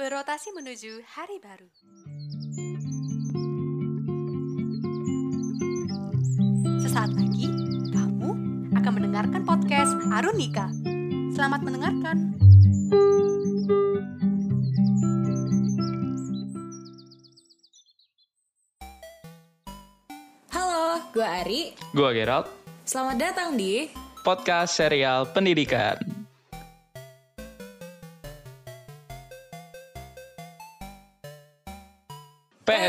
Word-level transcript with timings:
berotasi 0.00 0.56
menuju 0.56 1.04
hari 1.12 1.36
baru. 1.44 1.68
Sesaat 6.80 7.12
lagi, 7.12 7.44
kamu 7.92 8.30
akan 8.80 8.92
mendengarkan 8.96 9.44
podcast 9.44 9.92
Arunika. 10.08 10.72
Selamat 11.36 11.60
mendengarkan. 11.60 12.16
Halo, 20.48 21.04
gue 21.12 21.28
Ari. 21.28 21.76
Gua 21.92 22.16
Gerald, 22.16 22.48
Selamat 22.88 23.20
datang 23.20 23.60
di 23.60 23.92
podcast 24.24 24.80
serial 24.80 25.28
pendidikan. 25.28 26.09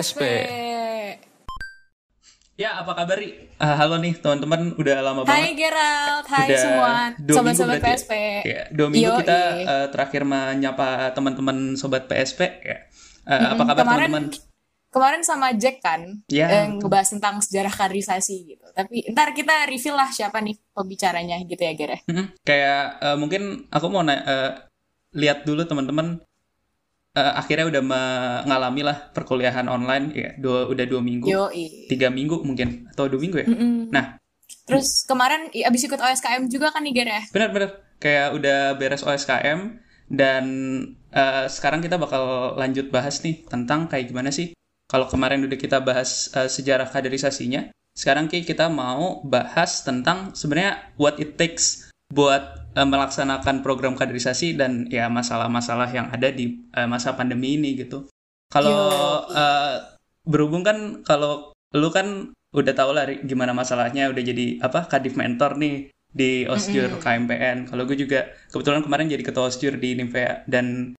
PSP. 0.02 0.22
Ya, 2.58 2.78
apa 2.78 2.94
kabar? 2.94 3.18
Ri? 3.18 3.54
Ah, 3.58 3.74
halo 3.76 3.98
nih 3.98 4.18
teman-teman, 4.18 4.74
udah 4.76 4.98
lama 5.00 5.22
Hai 5.24 5.54
banget. 5.54 5.62
Gerald, 5.62 6.26
hai 6.28 6.46
Udah 6.48 6.58
semua 6.60 6.90
sobat-sobat 7.24 7.78
PSP. 7.80 8.12
Ya, 8.44 8.66
dua 8.70 8.88
minggu 8.90 9.06
Yoi. 9.08 9.20
kita 9.22 9.40
eh, 9.60 9.88
terakhir 9.90 10.22
menyapa 10.24 11.14
teman-teman 11.14 11.74
sobat 11.74 12.06
PSP. 12.06 12.42
Ya. 12.62 12.78
Eh, 13.24 13.46
apa 13.48 13.62
kabar 13.64 13.86
teman-teman? 14.02 14.26
kemarin 14.92 15.22
sama 15.24 15.54
Jack 15.56 15.80
kan 15.80 16.04
Ya. 16.28 16.50
eh, 16.52 16.66
ngebahas 16.68 17.08
tentang 17.12 17.38
sejarah 17.40 17.72
kaderisasi 17.72 18.36
gitu. 18.52 18.66
Tapi 18.74 19.06
ntar 19.08 19.32
kita 19.32 19.64
reveal 19.64 19.96
lah 19.96 20.10
siapa 20.10 20.42
nih 20.42 20.58
pembicaranya 20.72 21.38
gitu 21.42 21.62
ya 21.62 21.74
Ger. 21.74 21.92
ya? 21.92 22.00
Mhm. 22.04 22.26
Kayak 22.42 22.82
eh, 23.00 23.18
mungkin 23.18 23.42
aku 23.70 23.86
mau 23.88 24.02
na- 24.02 24.20
eh, 24.20 24.52
lihat 25.14 25.46
dulu 25.46 25.62
teman-teman 25.64 26.18
eh, 27.16 27.34
akhirnya 27.36 27.68
udah 27.68 27.84
mengalami 27.84 28.82
lah 28.86 28.98
perkuliahan 29.12 29.68
online 29.68 30.06
ya 30.16 30.30
dua 30.40 30.68
udah 30.72 30.86
dua 30.88 31.02
minggu 31.04 31.28
Yoi. 31.28 31.88
tiga 31.92 32.08
minggu 32.12 32.44
mungkin 32.44 32.88
atau 32.92 33.08
dua 33.08 33.20
minggu 33.20 33.38
ya 33.42 33.48
Mm-mm. 33.48 33.92
nah 33.92 34.18
Terus 34.62 35.04
kemarin 35.08 35.52
abis 35.52 35.88
ikut 35.88 36.00
OSKM 36.00 36.48
juga 36.48 36.72
kan 36.72 36.84
nih 36.84 36.94
Ger 36.96 37.08
ya? 37.08 37.22
benar-benar 37.32 37.72
kayak 38.00 38.36
udah 38.36 38.60
beres 38.80 39.04
OSKM 39.04 39.80
dan 40.12 40.46
eh, 41.12 41.46
sekarang 41.48 41.80
kita 41.80 41.96
bakal 41.96 42.56
lanjut 42.60 42.92
bahas 42.92 43.24
nih 43.24 43.44
tentang 43.48 43.88
kayak 43.88 44.12
gimana 44.12 44.32
sih 44.32 44.52
kalau 44.92 45.08
kemarin 45.08 45.44
udah 45.48 45.56
kita 45.56 45.80
bahas 45.80 46.32
eh, 46.36 46.52
sejarah 46.52 46.88
kaderisasinya 46.88 47.72
sekarang 47.92 48.32
Ki, 48.32 48.48
kita 48.48 48.72
mau 48.72 49.20
bahas 49.28 49.84
tentang 49.84 50.32
sebenarnya 50.32 50.96
what 50.96 51.20
it 51.20 51.36
takes 51.36 51.92
buat 52.12 52.61
eh, 52.76 52.88
melaksanakan 52.88 53.64
program 53.66 53.94
kaderisasi 53.94 54.56
dan 54.56 54.88
ya 54.88 55.08
masalah-masalah 55.08 55.90
yang 55.92 56.08
ada 56.12 56.32
di 56.32 56.68
eh, 56.72 56.88
masa 56.88 57.16
pandemi 57.16 57.60
ini 57.60 57.76
gitu. 57.80 58.08
Kalau 58.52 59.26
eh, 59.32 59.76
berhubung 60.28 60.62
kan 60.62 61.02
kalau 61.08 61.56
lu 61.72 61.90
kan 61.90 62.36
udah 62.52 62.74
tau 62.76 62.92
lah 62.92 63.08
gimana 63.24 63.56
masalahnya 63.56 64.12
udah 64.12 64.24
jadi 64.24 64.60
apa 64.60 64.92
kadif 64.92 65.16
mentor 65.16 65.56
nih 65.56 65.88
di 66.12 66.44
Osjur 66.44 67.00
KMPN. 67.00 67.72
Kalau 67.72 67.88
gue 67.88 67.96
juga 67.96 68.28
kebetulan 68.52 68.84
kemarin 68.84 69.08
jadi 69.08 69.24
ketua 69.24 69.48
Osjur 69.48 69.80
di 69.80 69.96
Nimfea 69.96 70.44
dan 70.46 70.96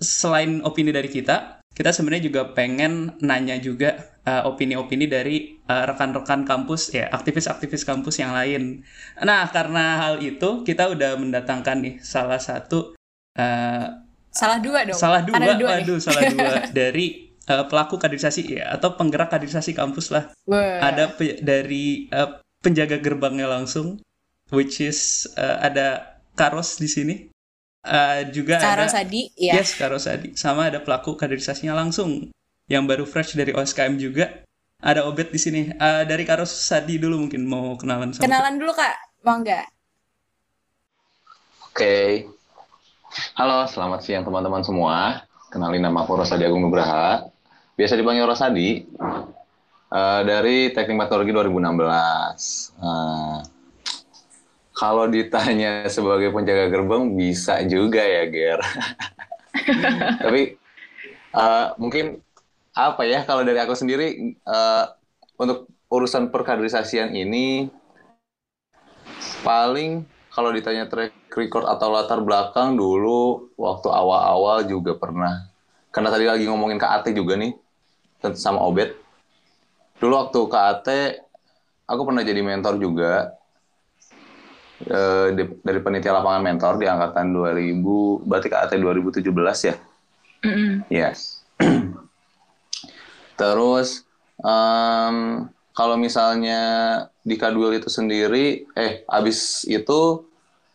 selain 0.00 0.64
opini 0.64 0.92
dari 0.92 1.08
kita, 1.12 1.60
kita 1.76 1.92
sebenarnya 1.92 2.32
juga 2.32 2.56
pengen 2.56 3.12
nanya 3.20 3.60
juga 3.60 4.00
uh, 4.24 4.48
opini-opini 4.48 5.04
dari 5.04 5.60
uh, 5.68 5.84
rekan-rekan 5.92 6.48
kampus 6.48 6.96
ya, 6.96 7.12
aktivis-aktivis 7.12 7.84
kampus 7.84 8.16
yang 8.16 8.32
lain. 8.32 8.80
Nah, 9.20 9.44
karena 9.52 10.00
hal 10.00 10.24
itu 10.24 10.64
kita 10.64 10.88
udah 10.88 11.20
mendatangkan 11.20 11.76
nih 11.84 11.94
salah 12.00 12.40
satu 12.40 12.96
uh, 13.36 13.86
Salah 14.32 14.60
dua 14.60 14.84
dong. 14.84 14.96
salah 14.96 15.20
dua, 15.24 15.36
dua 15.36 15.52
nih. 15.56 15.64
waduh, 15.84 16.00
salah 16.00 16.28
dua 16.34 16.68
dari 16.72 17.32
uh, 17.48 17.64
pelaku 17.68 17.96
kaderisasi 17.96 18.56
ya 18.60 18.72
atau 18.72 18.96
penggerak 18.96 19.32
kaderisasi 19.32 19.72
kampus 19.72 20.12
lah. 20.12 20.32
Wah. 20.48 20.80
Ada 20.80 21.12
pe- 21.12 21.40
dari 21.40 22.08
uh, 22.12 22.40
penjaga 22.60 23.00
gerbangnya 23.00 23.48
langsung, 23.48 24.00
which 24.52 24.80
is 24.80 25.28
uh, 25.36 25.60
ada 25.60 26.16
Karos 26.36 26.76
di 26.76 26.88
sini. 26.88 27.16
Uh, 27.86 28.26
juga 28.34 28.58
Karo 28.58 28.82
ada 28.82 28.90
Sadi, 28.90 29.30
ya. 29.38 29.54
Yes, 29.54 29.78
Karo 29.78 30.02
Sadi. 30.02 30.34
Sama 30.34 30.66
ada 30.66 30.82
pelaku 30.82 31.14
kaderisasinya 31.14 31.70
langsung 31.78 32.34
yang 32.66 32.82
baru 32.82 33.06
fresh 33.06 33.38
dari 33.38 33.54
OSKM 33.54 33.94
juga. 33.94 34.42
Ada 34.82 35.06
Obet 35.06 35.30
di 35.30 35.38
sini. 35.38 35.70
Uh, 35.78 36.02
dari 36.02 36.26
Karo 36.26 36.42
Sadi 36.42 36.98
dulu 36.98 37.26
mungkin 37.26 37.46
mau 37.46 37.78
kenalan 37.78 38.10
sama 38.10 38.26
Kenalan 38.26 38.58
dulu 38.58 38.74
kak, 38.74 38.94
mau 39.22 39.38
nggak? 39.38 39.66
Oke. 41.70 42.26
Halo, 43.38 43.70
selamat 43.70 44.02
siang 44.02 44.26
teman-teman 44.26 44.66
semua. 44.66 45.22
Kenalin 45.48 45.80
nama 45.80 46.02
aku 46.02 46.18
Rosadi 46.18 46.42
Agung 46.42 46.66
Nugraha. 46.66 47.22
Biasa 47.78 47.94
dipanggil 47.94 48.26
Rosadi. 48.26 48.82
Eh, 49.86 50.20
dari 50.26 50.74
Teknik 50.74 50.98
Meteorologi 50.98 51.30
2016. 51.30 52.74
Eh, 52.74 53.38
kalau 54.76 55.08
ditanya 55.08 55.88
sebagai 55.88 56.28
penjaga 56.36 56.68
gerbang, 56.68 57.16
bisa 57.16 57.64
juga 57.64 58.04
ya, 58.04 58.28
Ger. 58.28 58.60
Tapi 60.22 60.60
eh, 61.32 61.66
mungkin 61.80 62.20
apa 62.76 63.02
ya, 63.08 63.24
kalau 63.24 63.40
dari 63.40 63.56
aku 63.56 63.72
sendiri, 63.72 64.36
eh, 64.36 64.84
untuk 65.40 65.64
urusan 65.88 66.28
perkaderisasian 66.28 67.16
ini, 67.16 67.72
paling 69.40 70.04
kalau 70.28 70.52
ditanya 70.52 70.84
track 70.84 71.32
record 71.32 71.64
atau 71.64 71.88
latar 71.88 72.20
belakang 72.20 72.76
dulu 72.76 73.48
waktu 73.56 73.88
awal-awal 73.88 74.68
juga 74.68 74.92
pernah. 74.92 75.48
Karena 75.88 76.12
tadi 76.12 76.28
lagi 76.28 76.44
ngomongin 76.44 76.76
KAT 76.76 77.16
juga 77.16 77.40
nih 77.40 77.56
sama 78.36 78.60
Obet. 78.60 78.92
Dulu 79.96 80.12
waktu 80.12 80.40
KAT 80.44 80.88
aku 81.88 82.02
pernah 82.04 82.20
jadi 82.20 82.44
mentor 82.44 82.76
juga 82.76 83.32
eh, 84.84 85.32
di- 85.32 85.56
dari 85.64 85.80
penitia 85.80 86.12
lapangan 86.12 86.44
mentor 86.44 86.76
di 86.76 86.84
angkatan 86.84 87.32
2000 87.32 88.20
berarti 88.28 88.48
KAT 88.52 88.76
2017 88.76 89.24
ya. 89.64 89.74
Yes. 90.92 91.40
Terus 93.40 94.04
em, 94.40 95.44
kalau 95.76 96.00
misalnya 96.00 96.60
di 97.20 97.36
Kadwil 97.36 97.76
itu 97.76 97.92
sendiri, 97.92 98.64
eh 98.72 99.04
abis 99.08 99.64
itu 99.68 100.24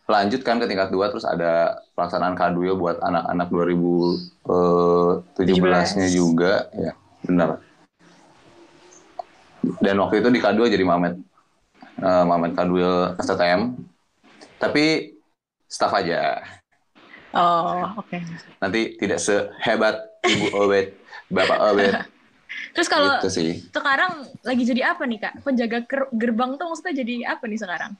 lanjut 0.06 0.42
kan 0.42 0.58
ke 0.62 0.66
tingkat 0.66 0.90
2 0.90 1.10
terus 1.10 1.24
ada 1.26 1.78
pelaksanaan 1.98 2.34
Kadwil 2.38 2.74
buat 2.78 2.98
anak-anak 3.02 3.48
2017-nya 3.50 6.08
juga, 6.10 6.66
ya 6.74 6.92
benar. 7.26 7.58
Dan 9.82 9.98
waktu 10.02 10.16
itu 10.22 10.30
di 10.30 10.40
Kadwil 10.42 10.70
jadi 10.70 10.84
Mamet, 10.86 11.18
eh, 11.98 12.24
Mamet 12.26 12.54
Kadwil 12.54 13.14
STTM, 13.18 13.74
tapi 14.62 15.18
staff 15.66 15.90
aja. 15.90 16.38
Oh, 17.34 17.98
oke. 17.98 18.22
Nanti 18.62 18.94
tidak 19.02 19.18
sehebat 19.18 19.98
Ibu 20.22 20.54
Obet, 20.54 20.94
Bapak 21.26 21.58
Obet, 21.74 21.90
Terus 22.76 22.88
kalau 22.88 23.16
gitu 23.18 23.28
sih. 23.32 23.50
sekarang 23.72 24.28
lagi 24.44 24.62
jadi 24.68 24.94
apa 24.94 25.02
nih 25.08 25.18
kak? 25.18 25.34
Penjaga 25.42 25.82
ger- 25.88 26.12
gerbang 26.12 26.54
tuh 26.60 26.68
maksudnya 26.70 26.94
jadi 27.02 27.14
apa 27.34 27.44
nih 27.48 27.58
sekarang? 27.58 27.92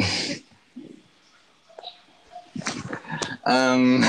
Em, 3.40 4.04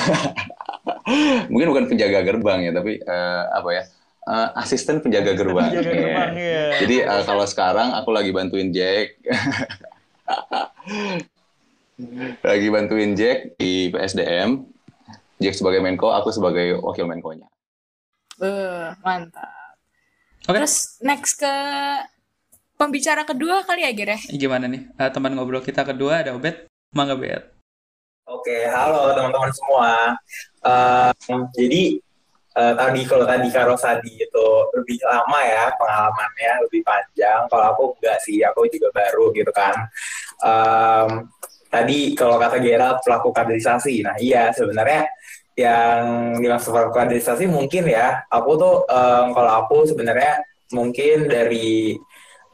mungkin 1.52 1.68
bukan 1.74 1.86
penjaga 1.90 2.22
gerbang 2.22 2.60
ya, 2.68 2.72
tapi 2.76 3.02
eh, 3.02 3.44
apa 3.50 3.70
ya? 3.74 3.84
Eh, 4.32 4.50
asisten 4.56 5.04
penjaga 5.04 5.36
gerbang. 5.36 5.76
Penjaga 5.76 5.92
gerbang, 5.92 6.32
iya. 6.40 6.66
Jadi 6.80 6.96
eh, 7.04 7.24
kalau 7.28 7.44
sekarang 7.44 7.92
aku 7.92 8.16
lagi 8.16 8.32
bantuin 8.32 8.72
Jack, 8.72 9.20
lagi 12.52 12.68
bantuin 12.72 13.12
Jack 13.14 13.60
di 13.60 13.92
PSDM. 13.92 14.72
Jack 15.42 15.58
sebagai 15.58 15.82
Menko, 15.82 16.14
aku 16.14 16.30
sebagai 16.30 16.78
wakil 16.86 17.10
Menko-nya. 17.10 17.50
Beuh, 18.38 18.94
mantap. 19.02 19.50
Oke. 20.46 20.58
Terus 20.58 21.02
next 21.02 21.38
ke 21.38 21.54
pembicara 22.78 23.26
kedua 23.26 23.66
kali 23.66 23.86
ya 23.86 23.92
Ger 23.94 24.18
ya? 24.18 24.20
Gimana 24.38 24.66
nih? 24.66 24.90
Eh, 24.98 25.10
teman 25.14 25.38
ngobrol 25.38 25.62
kita 25.62 25.86
kedua 25.86 26.26
ada 26.26 26.34
Obet. 26.34 26.66
Mangga 26.94 27.18
Bet. 27.18 27.54
Oke, 28.26 28.70
halo 28.70 29.14
teman-teman 29.18 29.52
semua. 29.54 29.90
Eh, 30.66 31.12
jadi 31.58 31.82
eh, 32.58 32.74
tadi 32.76 33.02
kalau 33.08 33.26
tadi 33.28 33.48
Karo 33.52 33.76
Sadi 33.80 34.14
itu 34.20 34.48
lebih 34.76 35.00
lama 35.08 35.40
ya 35.44 35.72
pengalamannya 35.80 36.52
lebih 36.68 36.82
panjang. 36.84 37.48
Kalau 37.48 37.66
aku 37.76 37.84
enggak 38.00 38.18
sih, 38.26 38.44
aku 38.44 38.68
juga 38.72 38.90
baru 38.96 39.32
gitu 39.36 39.52
kan. 39.56 39.76
Em, 40.44 41.10
tadi 41.72 41.98
kalau 42.20 42.36
kata 42.42 42.58
Gerald 42.60 43.00
pelaku 43.06 43.30
kaderisasi, 43.32 44.04
nah 44.04 44.16
iya 44.20 44.52
sebenarnya 44.52 45.08
yang 45.56 46.02
dimaksud 46.40 46.72
pelaku 46.74 46.92
kaderisasi 46.96 47.46
mungkin 47.48 47.88
ya. 47.88 48.24
Aku 48.32 48.56
tuh 48.60 48.76
em, 48.90 49.32
kalau 49.36 49.52
aku 49.66 49.78
sebenarnya 49.88 50.44
mungkin 50.76 51.28
dari 51.32 51.96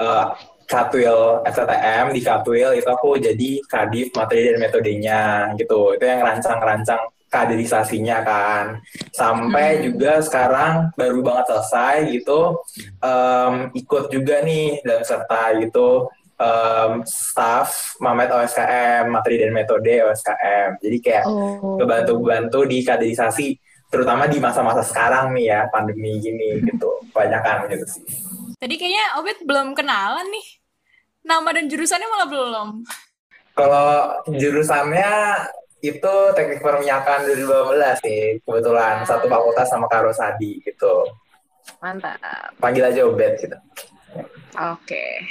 eh, 0.02 0.28
Katwil 0.68 1.48
STTM 1.48 2.12
di 2.12 2.20
Katwil 2.20 2.76
itu 2.76 2.90
aku 2.92 3.16
jadi 3.16 3.50
kadif 3.72 4.12
materi 4.12 4.52
dan 4.52 4.60
metodenya 4.60 5.22
gitu 5.56 5.96
itu 5.96 6.04
yang 6.04 6.20
rancang-rancang 6.28 7.08
kaderisasinya 7.28 8.18
kan 8.22 8.66
sampai 9.12 9.84
juga 9.84 10.20
sekarang 10.20 10.90
baru 10.94 11.20
banget 11.20 11.46
selesai 11.50 11.96
gitu 12.10 12.60
em, 12.98 13.54
ikut 13.74 14.08
juga 14.08 14.42
nih 14.42 14.80
dalam 14.82 15.04
serta 15.04 15.56
gitu 15.58 16.08
em, 16.34 17.04
staff 17.04 17.96
Mamet 17.98 18.30
OSKM 18.30 19.08
materi 19.08 19.38
dan 19.38 19.52
metode 19.52 19.92
OSKM 20.02 20.80
jadi 20.80 20.98
kayak 21.00 21.26
Oh. 21.28 21.76
ngebantu-bantu 21.76 22.64
di 22.64 22.80
kaderisasi 22.82 23.60
terutama 23.88 24.26
di 24.26 24.38
masa-masa 24.38 24.80
sekarang 24.82 25.32
nih 25.32 25.46
ya 25.48 25.60
pandemi 25.68 26.16
gini 26.18 26.60
gitu 26.62 26.88
kebanyakan 27.10 27.68
gitu 27.70 27.86
sih 27.88 28.04
Tadi 28.58 28.74
kayaknya 28.74 29.22
Obet 29.22 29.38
belum 29.46 29.78
kenalan 29.78 30.26
nih. 30.28 30.48
Nama 31.22 31.46
dan 31.54 31.70
jurusannya 31.70 32.10
malah 32.10 32.26
belum. 32.26 32.68
kalau 33.54 33.90
jurusannya 34.28 35.14
itu 35.80 36.14
teknik 36.34 36.60
perminyakan 36.60 37.28
2012 37.28 38.02
sih 38.02 38.20
kebetulan 38.42 39.04
satu 39.04 39.26
fakultas 39.26 39.70
sama 39.70 39.86
Karo 39.86 40.10
Sadi 40.10 40.58
gitu 40.60 41.06
Mantap. 41.78 42.18
panggil 42.58 42.84
aja 42.84 43.06
Obet 43.06 43.38
gitu 43.38 43.58
Oke. 44.58 45.22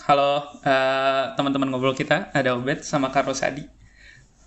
Halo 0.00 0.62
eh, 0.62 1.22
teman-teman 1.34 1.66
ngobrol 1.68 1.92
kita, 1.92 2.30
ada 2.30 2.54
Obet 2.54 2.86
sama 2.86 3.10
Karo 3.10 3.34
Sadi. 3.34 3.66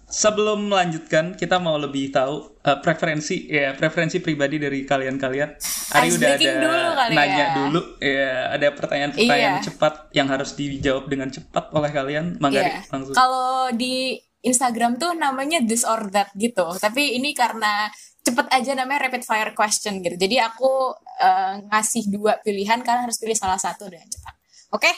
Sebelum 0.06 0.69
melanjutkan, 0.69 1.34
kita 1.34 1.57
mau 1.57 1.75
lebih 1.75 2.07
tahu 2.07 2.56
eh, 2.62 2.78
preferensi 2.80 3.44
ya 3.46 3.74
preferensi 3.74 4.18
pribadi 4.18 4.56
dari 4.56 4.81
kalian-kalian. 4.81 5.50
Ari 5.92 6.07
Ice 6.07 6.16
udah 6.16 6.30
ada 6.31 6.51
dulu 6.56 6.80
kali 6.96 7.13
nanya 7.13 7.36
ya. 7.36 7.48
dulu, 7.54 7.81
ya 8.00 8.30
ada 8.50 8.68
pertanyaan-pertanyaan 8.72 9.56
Iya. 9.57 9.66
cepat 9.66 9.94
yang 10.13 10.28
harus 10.30 10.50
dijawab 10.54 11.06
dengan 11.06 11.28
cepat 11.28 11.66
oleh 11.69 11.92
kalian. 11.92 12.25
Mangga 12.39 12.62
Iya. 12.62 12.69
Ri, 12.69 12.81
langsung. 12.88 13.13
Kalau 13.13 13.68
di 13.74 14.16
Instagram 14.44 15.00
tuh 15.00 15.16
namanya 15.16 15.63
this 15.63 15.88
or 15.88 16.12
that 16.12 16.30
gitu. 16.36 16.68
Tapi 16.78 17.16
ini 17.16 17.31
karena 17.31 17.88
cepet 18.24 18.48
aja 18.51 18.72
namanya 18.75 19.07
rapid 19.07 19.24
fire 19.24 19.51
question 19.56 20.04
gitu. 20.04 20.16
Jadi 20.19 20.40
aku 20.40 20.95
eh, 21.24 21.54
ngasih 21.72 22.12
dua 22.12 22.40
pilihan 22.44 22.84
karena 22.84 23.07
harus 23.07 23.19
pilih 23.19 23.36
salah 23.36 23.60
satu 23.60 23.88
dengan 23.88 24.07
cepat. 24.12 24.36
Oke, 24.75 24.92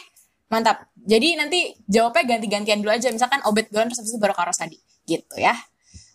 mantap. 0.50 0.90
Jadi 0.98 1.38
nanti 1.38 1.78
jawabnya 1.86 2.38
ganti-gantian 2.38 2.82
dulu 2.82 2.92
aja. 2.94 3.14
Misalkan 3.14 3.46
obet 3.46 3.70
duluan 3.70 3.90
terus 3.90 4.02
habis 4.02 4.14
itu 4.14 4.22
baru 4.22 4.34
karos 4.34 4.58
tadi. 4.58 4.78
Gitu 5.06 5.38
ya. 5.38 5.54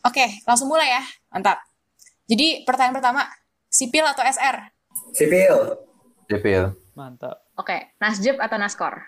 Oke, 0.02 0.42
langsung 0.42 0.66
mulai 0.66 0.90
ya. 0.90 1.02
Mantap. 1.30 1.62
Jadi 2.26 2.62
pertanyaan 2.66 2.94
pertama, 2.98 3.22
sipil 3.70 4.06
atau 4.06 4.22
SR? 4.22 4.70
sipil 5.14 5.78
Sipil. 6.30 6.78
Mantap. 6.94 7.42
Oke, 7.58 7.94
Nasjeb 7.98 8.38
atau 8.38 8.54
Naskor? 8.54 9.02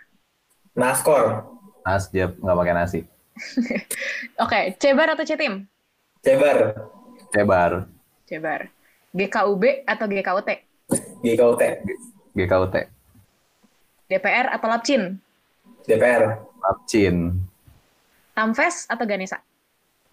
naskor 0.72 1.44
Nasjab 1.86 2.34
nggak 2.38 2.56
pakai 2.58 2.74
nasi. 2.74 3.00
Oke, 4.44 4.76
Cebar 4.78 5.16
atau 5.16 5.24
Cetim? 5.24 5.66
cebar 6.22 6.78
Cebar. 7.34 7.90
Cebar. 8.28 8.60
GKUB 9.12 9.84
atau 9.84 10.06
GKUT? 10.08 10.48
GKUT 11.20 11.62
GKUT. 12.32 12.74
DPR 14.08 14.46
atau 14.52 14.68
Lapcin? 14.68 15.16
DPR 15.84 16.40
Lapcin. 16.60 17.40
Tamfes 18.32 18.88
atau 18.88 19.04
Ganesa? 19.04 19.40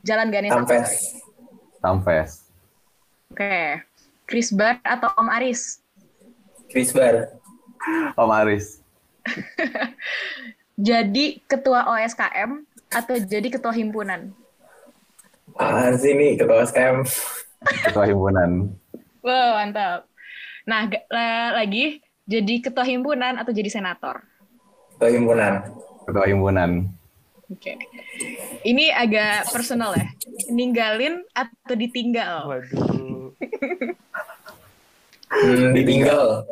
Jalan 0.03 0.31
Ganesa. 0.31 0.55
Tamfes 0.59 1.19
Tamfes. 1.79 2.43
Oke. 3.31 3.83
Krisbar 4.29 4.77
atau 4.85 5.09
Om 5.17 5.31
Aris? 5.31 5.81
Krisbar 6.69 7.33
Om 8.13 8.29
Aris. 8.29 8.83
Jadi 10.79 11.43
ketua 11.49 11.89
OSKM 11.91 12.63
atau 12.89 13.15
jadi 13.21 13.47
ketua 13.49 13.73
himpunan? 13.73 14.33
apaan 15.59 15.95
sih 15.97 16.13
nih 16.13 16.37
ketua 16.37 16.63
SKM 16.63 17.03
Ketua 17.59 18.07
himpunan. 18.07 18.71
Wow, 19.19 19.59
mantap. 19.59 20.07
Nah, 20.63 20.87
lagi 21.51 21.99
jadi 22.23 22.63
ketua 22.63 22.87
himpunan 22.87 23.35
atau 23.35 23.51
jadi 23.51 23.67
senator? 23.67 24.23
ketua 24.95 25.11
himpunan 25.11 25.53
Ketua 26.07 26.25
himpunan. 26.27 26.87
Oke. 27.51 27.75
Ini 28.63 28.95
agak 28.95 29.51
personal 29.51 29.91
ya. 29.97 30.07
Ninggalin 30.53 31.25
atau 31.35 31.75
ditinggal? 31.75 32.47
Waduh. 32.47 33.33
hmm, 35.33 35.73
ditinggal 35.77 36.47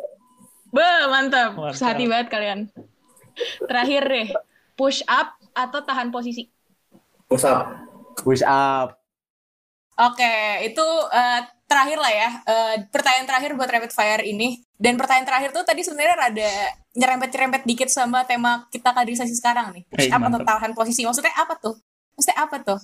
Bah, 0.68 1.08
mantap. 1.08 1.56
Mantap. 1.56 1.78
Sehati 1.78 2.04
banget 2.04 2.28
kalian. 2.28 2.60
Terakhir 3.64 4.02
deh, 4.04 4.28
push 4.76 5.00
up 5.08 5.37
atau 5.58 5.82
tahan 5.82 6.14
posisi? 6.14 6.46
push 7.28 7.44
up 7.44 7.88
Push 8.22 8.42
up. 8.42 8.98
Oke, 9.98 10.62
itu 10.62 10.86
eh, 11.10 11.40
terakhir 11.66 11.98
lah 11.98 12.12
ya. 12.12 12.30
Eh, 12.46 12.74
pertanyaan 12.90 13.26
terakhir 13.26 13.50
buat 13.58 13.70
rapid 13.70 13.92
fire 13.94 14.22
ini. 14.22 14.62
Dan 14.78 14.94
pertanyaan 14.94 15.26
terakhir 15.26 15.50
tuh 15.50 15.66
tadi 15.66 15.82
sebenarnya 15.82 16.14
rada 16.14 16.50
nyerempet-nyerempet 16.94 17.66
dikit 17.66 17.90
sama 17.90 18.22
tema 18.22 18.66
kita 18.70 18.94
kaderisasi 18.94 19.34
sekarang 19.34 19.74
nih. 19.74 19.84
Push 19.90 20.10
up 20.10 20.22
atau 20.22 20.38
mantap. 20.38 20.50
tahan 20.54 20.72
posisi. 20.74 21.02
Maksudnya 21.02 21.34
apa 21.34 21.54
tuh? 21.58 21.74
Maksudnya 22.14 22.38
apa 22.38 22.56
tuh? 22.62 22.80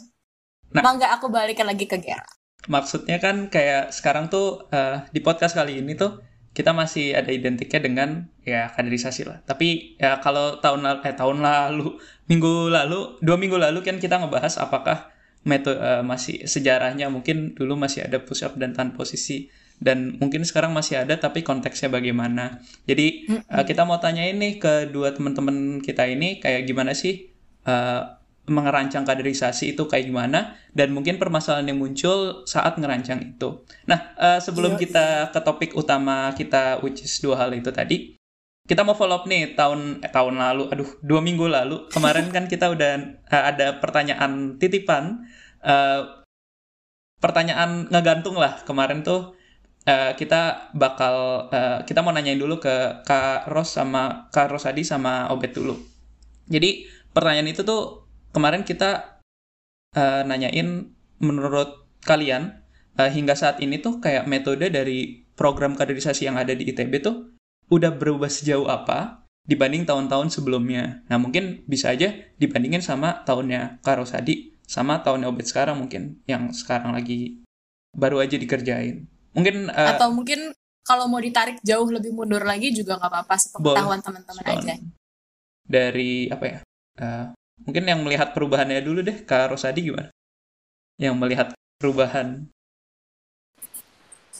Nah. 0.74 0.82
Mangga 0.82 1.06
aku 1.14 1.30
balikin 1.30 1.66
lagi 1.66 1.86
ke 1.86 2.02
Gera. 2.02 2.26
Maksudnya 2.66 3.22
kan 3.22 3.46
kayak 3.46 3.94
sekarang 3.94 4.26
tuh 4.26 4.66
eh, 4.74 5.06
di 5.14 5.22
podcast 5.22 5.54
kali 5.54 5.78
ini 5.78 5.94
tuh 5.94 6.18
kita 6.54 6.70
masih 6.70 7.18
ada 7.18 7.34
identiknya 7.34 7.82
dengan 7.82 8.08
ya 8.46 8.70
kaderisasi 8.70 9.26
lah. 9.26 9.42
Tapi 9.42 9.98
ya 9.98 10.22
kalau 10.22 10.62
tahun 10.62 10.86
lalu, 10.86 10.98
eh 11.02 11.14
tahun 11.18 11.38
lalu, 11.42 11.98
minggu 12.30 12.70
lalu, 12.70 13.18
dua 13.20 13.36
minggu 13.36 13.58
lalu 13.58 13.82
kan 13.82 13.98
kita 13.98 14.22
ngebahas 14.22 14.62
apakah 14.62 15.10
metode 15.44 15.76
masih 16.06 16.48
sejarahnya 16.48 17.12
mungkin 17.12 17.52
dulu 17.52 17.76
masih 17.76 18.08
ada 18.08 18.16
push 18.22 18.46
up 18.48 18.56
dan 18.56 18.72
tahan 18.72 18.96
posisi 18.96 19.52
dan 19.76 20.16
mungkin 20.16 20.46
sekarang 20.46 20.72
masih 20.72 21.04
ada 21.04 21.18
tapi 21.18 21.42
konteksnya 21.42 21.90
bagaimana. 21.92 22.62
Jadi 22.88 23.28
eh, 23.28 23.64
kita 23.66 23.84
mau 23.84 23.98
tanya 24.00 24.24
ini 24.24 24.56
ke 24.56 24.88
dua 24.88 25.12
teman-teman 25.12 25.82
kita 25.82 26.06
ini 26.08 26.40
kayak 26.40 26.64
gimana 26.64 26.94
sih 26.94 27.28
eh, 27.66 28.02
mengerancang 28.44 29.08
kaderisasi 29.08 29.72
itu 29.72 29.88
kayak 29.88 30.04
gimana 30.12 30.60
dan 30.76 30.92
mungkin 30.92 31.16
permasalahan 31.16 31.72
yang 31.72 31.80
muncul 31.80 32.44
saat 32.44 32.76
ngerancang 32.76 33.20
itu. 33.24 33.64
Nah, 33.88 34.12
eh, 34.20 34.40
sebelum 34.40 34.76
kita 34.76 35.32
ke 35.32 35.40
topik 35.40 35.72
utama 35.72 36.32
kita 36.36 36.84
which 36.84 37.00
is 37.00 37.16
dua 37.24 37.40
hal 37.40 37.50
itu 37.56 37.72
tadi, 37.72 38.20
kita 38.68 38.84
mau 38.84 38.92
follow 38.92 39.20
up 39.20 39.24
nih 39.24 39.56
tahun 39.56 40.04
eh, 40.04 40.12
tahun 40.12 40.36
lalu, 40.36 40.68
aduh 40.68 40.90
dua 41.00 41.24
minggu 41.24 41.48
lalu 41.48 41.88
kemarin 41.88 42.28
kan 42.28 42.44
kita 42.44 42.68
udah 42.68 42.92
eh, 43.32 43.44
ada 43.48 43.80
pertanyaan 43.80 44.60
titipan, 44.60 45.24
eh, 45.64 46.00
pertanyaan 47.16 47.88
ngegantung 47.88 48.36
lah 48.36 48.60
kemarin 48.68 49.00
tuh 49.00 49.32
eh, 49.88 50.12
kita 50.20 50.72
bakal 50.76 51.48
eh, 51.48 51.80
kita 51.88 52.04
mau 52.04 52.12
nanyain 52.12 52.36
dulu 52.36 52.60
ke 52.60 53.04
Kak 53.08 53.48
Ros 53.48 53.72
sama 53.72 54.28
Kak 54.28 54.52
Rosadi 54.52 54.84
sama 54.84 55.32
Obet 55.32 55.56
dulu. 55.56 55.80
Jadi 56.44 56.84
pertanyaan 57.08 57.48
itu 57.48 57.64
tuh 57.64 58.03
kemarin 58.34 58.66
kita 58.66 59.22
eh, 59.94 60.22
nanyain 60.26 60.90
menurut 61.22 61.86
kalian 62.02 62.60
eh, 62.98 63.10
hingga 63.10 63.38
saat 63.38 63.62
ini 63.62 63.78
tuh 63.78 64.02
kayak 64.02 64.26
metode 64.26 64.66
dari 64.68 65.24
program 65.38 65.78
kaderisasi 65.78 66.26
yang 66.26 66.36
ada 66.36 66.52
di 66.52 66.66
ITB 66.66 67.00
tuh 67.00 67.34
udah 67.70 67.94
berubah 67.94 68.28
sejauh 68.28 68.66
apa 68.68 69.24
dibanding 69.44 69.84
tahun-tahun 69.84 70.32
sebelumnya. 70.34 71.04
Nah 71.08 71.16
mungkin 71.20 71.62
bisa 71.68 71.92
aja 71.92 72.12
dibandingin 72.40 72.80
sama 72.80 73.22
tahunnya 73.24 73.80
Kak 73.84 74.02
Rosadi 74.02 74.56
sama 74.64 75.04
tahunnya 75.04 75.28
Obet 75.28 75.44
sekarang 75.44 75.84
mungkin 75.84 76.24
yang 76.24 76.48
sekarang 76.50 76.96
lagi 76.96 77.44
baru 77.92 78.24
aja 78.24 78.40
dikerjain. 78.40 79.04
Mungkin 79.36 79.68
eh, 79.68 79.90
Atau 79.96 80.10
mungkin 80.16 80.52
kalau 80.84 81.08
mau 81.08 81.20
ditarik 81.20 81.60
jauh 81.64 81.88
lebih 81.88 82.12
mundur 82.12 82.44
lagi 82.44 82.72
juga 82.72 82.96
nggak 83.00 83.10
apa-apa 83.12 83.34
sepengetahuan 83.40 84.00
teman-teman 84.04 84.44
aja. 84.44 84.74
dari 85.64 86.28
apa 86.28 86.44
ya? 86.44 86.58
eh, 87.00 87.26
mungkin 87.62 87.84
yang 87.86 88.02
melihat 88.02 88.34
perubahannya 88.34 88.82
dulu 88.82 89.06
deh, 89.06 89.22
Kak 89.22 89.54
Rosadi 89.54 89.94
gimana? 89.94 90.10
Yang 90.98 91.14
melihat 91.18 91.48
perubahan. 91.78 92.50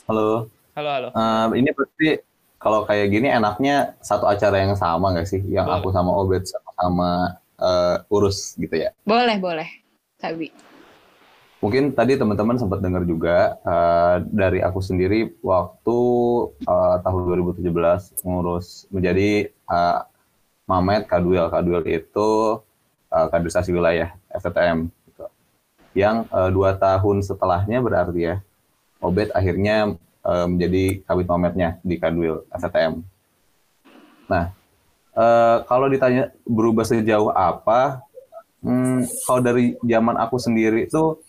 Halo. 0.05 0.51
Halo, 0.75 0.89
halo. 0.91 1.09
Eh, 1.15 1.45
ini 1.63 1.71
pasti 1.71 2.19
kalau 2.59 2.83
kayak 2.83 3.07
gini 3.07 3.31
enaknya 3.31 3.95
satu 4.03 4.27
acara 4.27 4.59
yang 4.59 4.75
sama 4.75 5.15
nggak 5.15 5.27
sih? 5.27 5.39
Yang 5.47 5.71
Boleh. 5.71 5.79
aku 5.79 5.87
sama 5.95 6.11
Obet 6.11 6.43
sama 6.51 7.09
eh, 7.55 7.95
urus 8.11 8.59
gitu 8.59 8.75
ya. 8.75 8.91
Boleh, 9.07 9.39
boleh. 9.39 9.67
Sabi. 10.19 10.51
Mungkin 11.63 11.97
tadi 11.97 12.13
teman-teman 12.19 12.59
sempat 12.59 12.83
dengar 12.83 13.07
juga 13.07 13.55
eh, 13.63 14.15
dari 14.27 14.59
aku 14.59 14.83
sendiri 14.83 15.39
waktu 15.39 15.99
eh, 16.67 16.95
tahun 17.01 17.21
2017 17.55 18.27
ngurus 18.27 18.91
menjadi 18.91 19.49
eh, 19.49 19.99
Mamet 20.67 21.07
Kadwil. 21.07 21.47
Kadwil 21.47 21.81
itu 21.87 22.59
eh, 23.15 23.27
kaderisasi 23.31 23.71
wilayah 23.71 24.11
FTM. 24.27 24.91
Gitu. 25.07 25.25
Yang 25.95 26.27
eh, 26.27 26.49
dua 26.51 26.75
tahun 26.75 27.23
setelahnya 27.23 27.79
berarti 27.79 28.21
ya, 28.21 28.35
Obet 28.99 29.31
akhirnya 29.31 29.95
eh, 30.27 30.45
menjadi 30.47 30.83
kabit 31.07 31.27
Mametnya 31.31 31.69
di 31.79 31.95
Kadwil 31.95 32.43
FTM. 32.51 32.99
Nah, 34.27 34.51
eh, 35.15 35.57
kalau 35.63 35.87
ditanya 35.87 36.35
berubah 36.43 36.83
sejauh 36.83 37.31
apa, 37.31 38.03
hmm, 38.65 39.07
kalau 39.23 39.39
dari 39.39 39.79
zaman 39.79 40.15
aku 40.19 40.35
sendiri 40.41 40.89
itu 40.89 41.21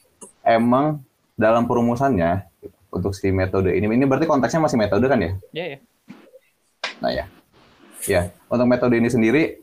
emang 0.43 0.99
dalam 1.37 1.69
perumusannya 1.69 2.49
untuk 2.89 3.13
si 3.13 3.29
metode 3.29 3.77
ini, 3.77 3.85
ini 3.85 4.05
berarti 4.09 4.25
konteksnya 4.25 4.65
masih 4.65 4.79
metode 4.81 5.05
kan 5.05 5.21
ya? 5.21 5.33
Iya, 5.53 5.67
ya. 5.69 5.79
Nah 6.97 7.11
ya, 7.13 7.25
ya 8.09 8.21
untuk 8.49 8.65
metode 8.65 8.97
ini 8.97 9.13
sendiri 9.13 9.61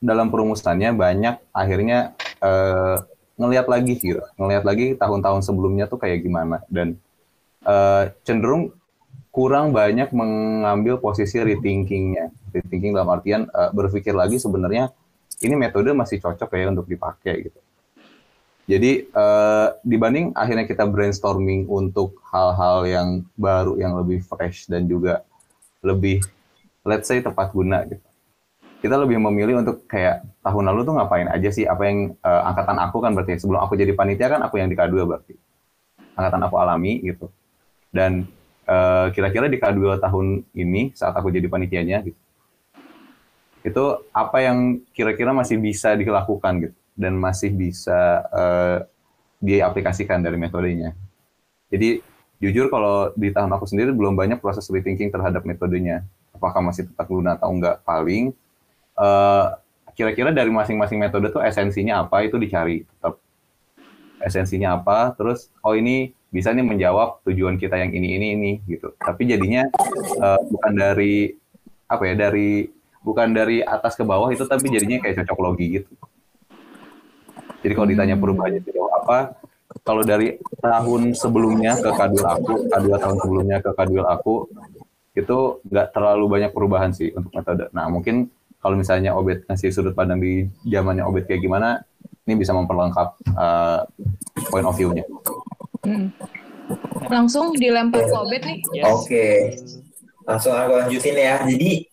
dalam 0.00 0.28
perumusannya 0.28 0.92
banyak 0.92 1.34
akhirnya 1.56 2.12
eh, 2.40 2.96
ngelihat 3.36 3.66
lagi 3.68 4.00
gitu, 4.00 4.22
ngelihat 4.40 4.64
lagi 4.64 4.86
tahun-tahun 4.96 5.44
sebelumnya 5.44 5.88
tuh 5.88 6.00
kayak 6.00 6.24
gimana 6.24 6.64
dan 6.72 6.96
eh, 7.64 8.12
cenderung 8.24 8.72
kurang 9.32 9.76
banyak 9.76 10.08
mengambil 10.16 10.96
posisi 10.96 11.36
rethinkingnya, 11.36 12.32
rethinking 12.56 12.96
dalam 12.96 13.12
artian 13.12 13.48
eh, 13.48 13.70
berpikir 13.72 14.16
lagi 14.16 14.40
sebenarnya 14.40 14.92
ini 15.44 15.52
metode 15.52 15.92
masih 15.92 16.20
cocok 16.24 16.48
ya 16.56 16.72
untuk 16.72 16.88
dipakai 16.88 17.52
gitu. 17.52 17.60
Jadi 18.66 19.06
eh, 19.12 19.68
dibanding 19.84 20.32
akhirnya 20.32 20.64
kita 20.64 20.88
brainstorming 20.88 21.68
untuk 21.68 22.20
hal-hal 22.32 22.88
yang 22.88 23.08
baru, 23.36 23.76
yang 23.76 23.92
lebih 24.00 24.24
fresh 24.24 24.66
dan 24.66 24.88
juga 24.88 25.22
lebih, 25.84 26.24
let's 26.82 27.06
say 27.06 27.20
tepat 27.20 27.52
guna 27.52 27.84
gitu. 27.86 28.05
Kita 28.76 28.94
lebih 29.00 29.18
memilih 29.18 29.64
untuk 29.64 29.88
kayak 29.88 30.22
tahun 30.44 30.68
lalu 30.72 30.80
tuh 30.84 30.94
ngapain 31.00 31.28
aja 31.32 31.48
sih? 31.48 31.64
Apa 31.64 31.88
yang 31.88 32.12
eh, 32.16 32.42
angkatan 32.48 32.76
aku 32.78 33.00
kan 33.02 33.16
berarti 33.16 33.40
sebelum 33.40 33.60
aku 33.64 33.74
jadi 33.74 33.92
panitia 33.96 34.28
kan 34.28 34.40
aku 34.44 34.60
yang 34.60 34.68
di 34.68 34.76
K2 34.76 34.94
berarti. 35.06 35.34
Angkatan 36.16 36.40
aku 36.44 36.56
alami 36.60 37.00
gitu. 37.02 37.32
Dan 37.90 38.28
eh, 38.68 39.06
kira-kira 39.16 39.48
di 39.48 39.56
K2 39.56 40.00
tahun 40.00 40.26
ini 40.52 40.92
saat 40.92 41.16
aku 41.16 41.32
jadi 41.32 41.48
panitianya 41.48 42.04
gitu. 42.04 42.20
Itu 43.66 44.06
apa 44.14 44.38
yang 44.38 44.86
kira-kira 44.94 45.34
masih 45.34 45.58
bisa 45.58 45.98
dilakukan 45.98 46.52
gitu 46.62 46.76
dan 46.96 47.18
masih 47.18 47.52
bisa 47.52 48.24
uh, 48.32 48.78
diaplikasikan 49.42 50.24
dari 50.24 50.40
metodenya. 50.40 50.96
Jadi 51.68 52.00
jujur 52.40 52.72
kalau 52.72 53.12
di 53.18 53.34
tahun 53.34 53.52
aku 53.52 53.68
sendiri 53.68 53.92
belum 53.92 54.16
banyak 54.16 54.40
proses 54.40 54.64
rethinking 54.72 55.12
terhadap 55.12 55.44
metodenya. 55.44 56.06
Apakah 56.32 56.64
masih 56.64 56.88
tetap 56.88 57.10
guna 57.10 57.36
atau 57.36 57.52
enggak? 57.52 57.84
Paling 57.84 58.32
uh, 58.32 58.44
kira-kira 59.96 60.32
dari 60.32 60.52
masing-masing 60.52 61.00
metode 61.00 61.32
tuh 61.32 61.40
esensinya 61.40 62.04
apa? 62.04 62.24
Itu 62.24 62.36
dicari 62.36 62.84
tetap. 62.84 63.20
Esensinya 64.16 64.80
apa? 64.80 65.12
Terus 65.16 65.52
oh 65.60 65.76
ini 65.76 66.12
bisa 66.32 66.52
nih 66.52 66.64
menjawab 66.64 67.24
tujuan 67.24 67.56
kita 67.56 67.80
yang 67.80 67.92
ini 67.92 68.16
ini 68.16 68.26
ini 68.36 68.52
gitu. 68.68 68.92
Tapi 69.00 69.28
jadinya 69.28 69.68
uh, 70.20 70.40
bukan 70.52 70.72
dari 70.76 71.32
apa 71.86 72.02
ya 72.02 72.14
dari 72.18 72.66
bukan 73.06 73.30
dari 73.30 73.62
atas 73.62 73.94
ke 73.94 74.02
bawah 74.02 74.28
itu 74.34 74.42
tapi 74.42 74.66
jadinya 74.68 74.98
kayak 75.00 75.22
cocok 75.22 75.38
logi 75.38 75.80
gitu. 75.80 75.92
Jadi 77.62 77.72
kalau 77.72 77.88
ditanya 77.88 78.16
perubahannya 78.18 78.60
sejauh 78.62 78.90
apa, 78.90 79.38
kalau 79.82 80.02
dari 80.02 80.38
tahun 80.62 81.14
sebelumnya 81.14 81.78
ke 81.78 81.90
K2 81.90 82.16
aku, 82.22 82.52
K2 82.70 82.88
tahun 82.98 83.16
sebelumnya 83.22 83.58
ke 83.62 83.70
K2 83.74 83.94
aku, 84.06 84.34
itu 85.16 85.38
nggak 85.66 85.86
terlalu 85.90 86.24
banyak 86.28 86.50
perubahan 86.52 86.90
sih 86.92 87.10
untuk 87.16 87.32
metode. 87.32 87.72
Nah 87.72 87.88
mungkin 87.88 88.28
kalau 88.66 88.74
misalnya 88.82 89.14
Obet 89.14 89.46
ngasih 89.46 89.70
sudut 89.70 89.94
pandang 89.94 90.18
di 90.18 90.42
zamannya 90.66 91.06
Obet 91.06 91.30
kayak 91.30 91.38
gimana, 91.38 91.86
ini 92.26 92.34
bisa 92.34 92.50
memperlengkap 92.50 93.14
uh, 93.38 93.86
point 94.50 94.66
of 94.66 94.74
view-nya. 94.74 95.06
Hmm. 95.86 96.10
Langsung 97.06 97.54
dilempar 97.54 98.10
ke 98.10 98.16
Obet 98.18 98.42
nih. 98.42 98.58
Yes. 98.74 98.90
Oke, 98.90 99.54
langsung 100.26 100.50
aku 100.50 100.82
lanjutin 100.82 101.14
ya. 101.14 101.46
Jadi 101.46 101.86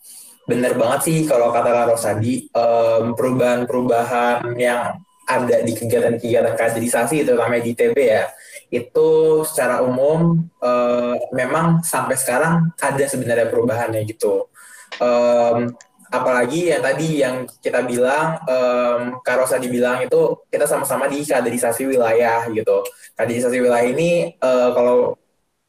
bener 0.50 0.74
banget 0.74 1.00
sih 1.06 1.18
kalau 1.30 1.54
kata 1.54 1.70
Laros 1.70 2.02
tadi, 2.02 2.50
um, 2.58 3.14
perubahan-perubahan 3.14 4.58
yang 4.58 4.98
ada 5.30 5.62
di 5.62 5.78
kegiatan-kegiatan 5.78 6.58
kaderisasi 6.58 7.22
terutama 7.22 7.62
di 7.62 7.78
TB 7.78 7.96
ya 7.96 8.28
itu 8.74 9.40
secara 9.46 9.86
umum 9.86 10.50
uh, 10.60 11.16
memang 11.32 11.80
sampai 11.86 12.18
sekarang 12.20 12.76
ada 12.76 13.06
sebenarnya 13.08 13.48
perubahannya 13.48 14.04
gitu 14.04 14.52
um, 15.00 15.72
apalagi 16.14 16.70
yang 16.70 16.82
tadi 16.86 17.10
yang 17.26 17.36
kita 17.58 17.82
bilang 17.82 18.38
um, 18.46 19.18
Karosa 19.26 19.58
dibilang 19.58 20.06
itu 20.06 20.46
kita 20.54 20.70
sama-sama 20.70 21.10
di 21.10 21.26
kaderisasi 21.26 21.90
wilayah 21.90 22.46
gitu 22.54 22.86
kaderisasi 23.18 23.58
wilayah 23.58 23.90
ini 23.90 24.38
uh, 24.38 24.70
kalau 24.78 25.18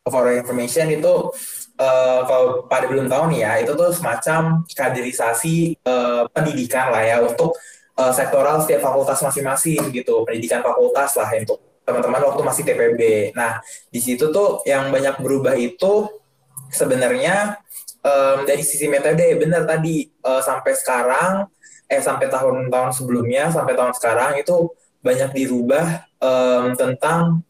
for 0.04 0.28
information 0.28 0.92
itu 0.92 1.32
uh, 1.80 2.20
kalau 2.28 2.68
pada 2.68 2.84
belum 2.84 3.08
tahu 3.08 3.32
nih 3.32 3.40
ya 3.40 3.52
itu 3.64 3.72
tuh 3.72 3.88
semacam 3.88 4.60
kaderisasi 4.68 5.80
uh, 5.88 6.28
pendidikan 6.28 6.92
lah 6.92 7.00
ya 7.00 7.16
untuk 7.24 7.56
uh, 7.98 8.12
sektoral 8.12 8.62
setiap 8.62 8.84
fakultas 8.84 9.18
masing-masing 9.22 9.90
gitu, 9.94 10.22
pendidikan 10.26 10.60
fakultas 10.62 11.14
lah 11.18 11.30
untuk 11.34 11.58
teman-teman 11.84 12.22
waktu 12.32 12.42
masih 12.42 12.62
TPB. 12.64 13.00
Nah, 13.36 13.60
di 13.92 14.00
situ 14.00 14.32
tuh 14.32 14.64
yang 14.64 14.88
banyak 14.88 15.20
berubah 15.20 15.52
itu 15.56 16.08
sebenarnya 16.72 17.60
um, 18.04 18.38
dari 18.44 18.60
sisi 18.60 18.86
metode 18.86 19.24
benar 19.40 19.64
tadi 19.64 20.04
uh, 20.22 20.44
sampai 20.44 20.72
sekarang 20.76 21.48
eh 21.88 22.00
sampai 22.00 22.28
tahun-tahun 22.28 22.92
sebelumnya 22.96 23.48
sampai 23.48 23.74
tahun 23.76 23.92
sekarang 23.96 24.40
itu 24.40 24.72
banyak 25.04 25.32
dirubah 25.36 26.04
um, 26.20 26.72
tentang 26.76 27.44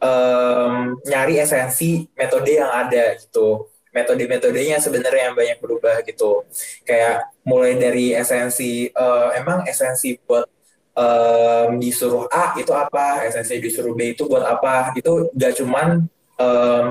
um, 0.00 0.74
nyari 1.04 1.40
esensi 1.40 2.08
metode 2.16 2.56
yang 2.56 2.68
ada 2.68 3.16
gitu 3.20 3.68
metode-metodenya 3.98 4.78
sebenarnya 4.78 5.32
yang 5.32 5.36
banyak 5.36 5.58
berubah 5.58 6.04
gitu. 6.04 6.44
Kayak 6.84 7.32
mulai 7.42 7.74
dari 7.76 8.12
esensi 8.12 8.92
uh, 8.92 9.32
emang 9.34 9.64
esensi 9.66 10.14
buat 10.22 10.46
um, 10.94 11.80
disuruh 11.80 12.28
A 12.30 12.54
itu 12.60 12.70
apa, 12.70 13.24
esensi 13.26 13.58
disuruh 13.58 13.96
B 13.96 14.14
itu 14.14 14.28
buat 14.28 14.44
apa. 14.44 14.92
Itu 14.94 15.32
gak 15.34 15.58
cuman 15.58 16.06
um, 16.38 16.86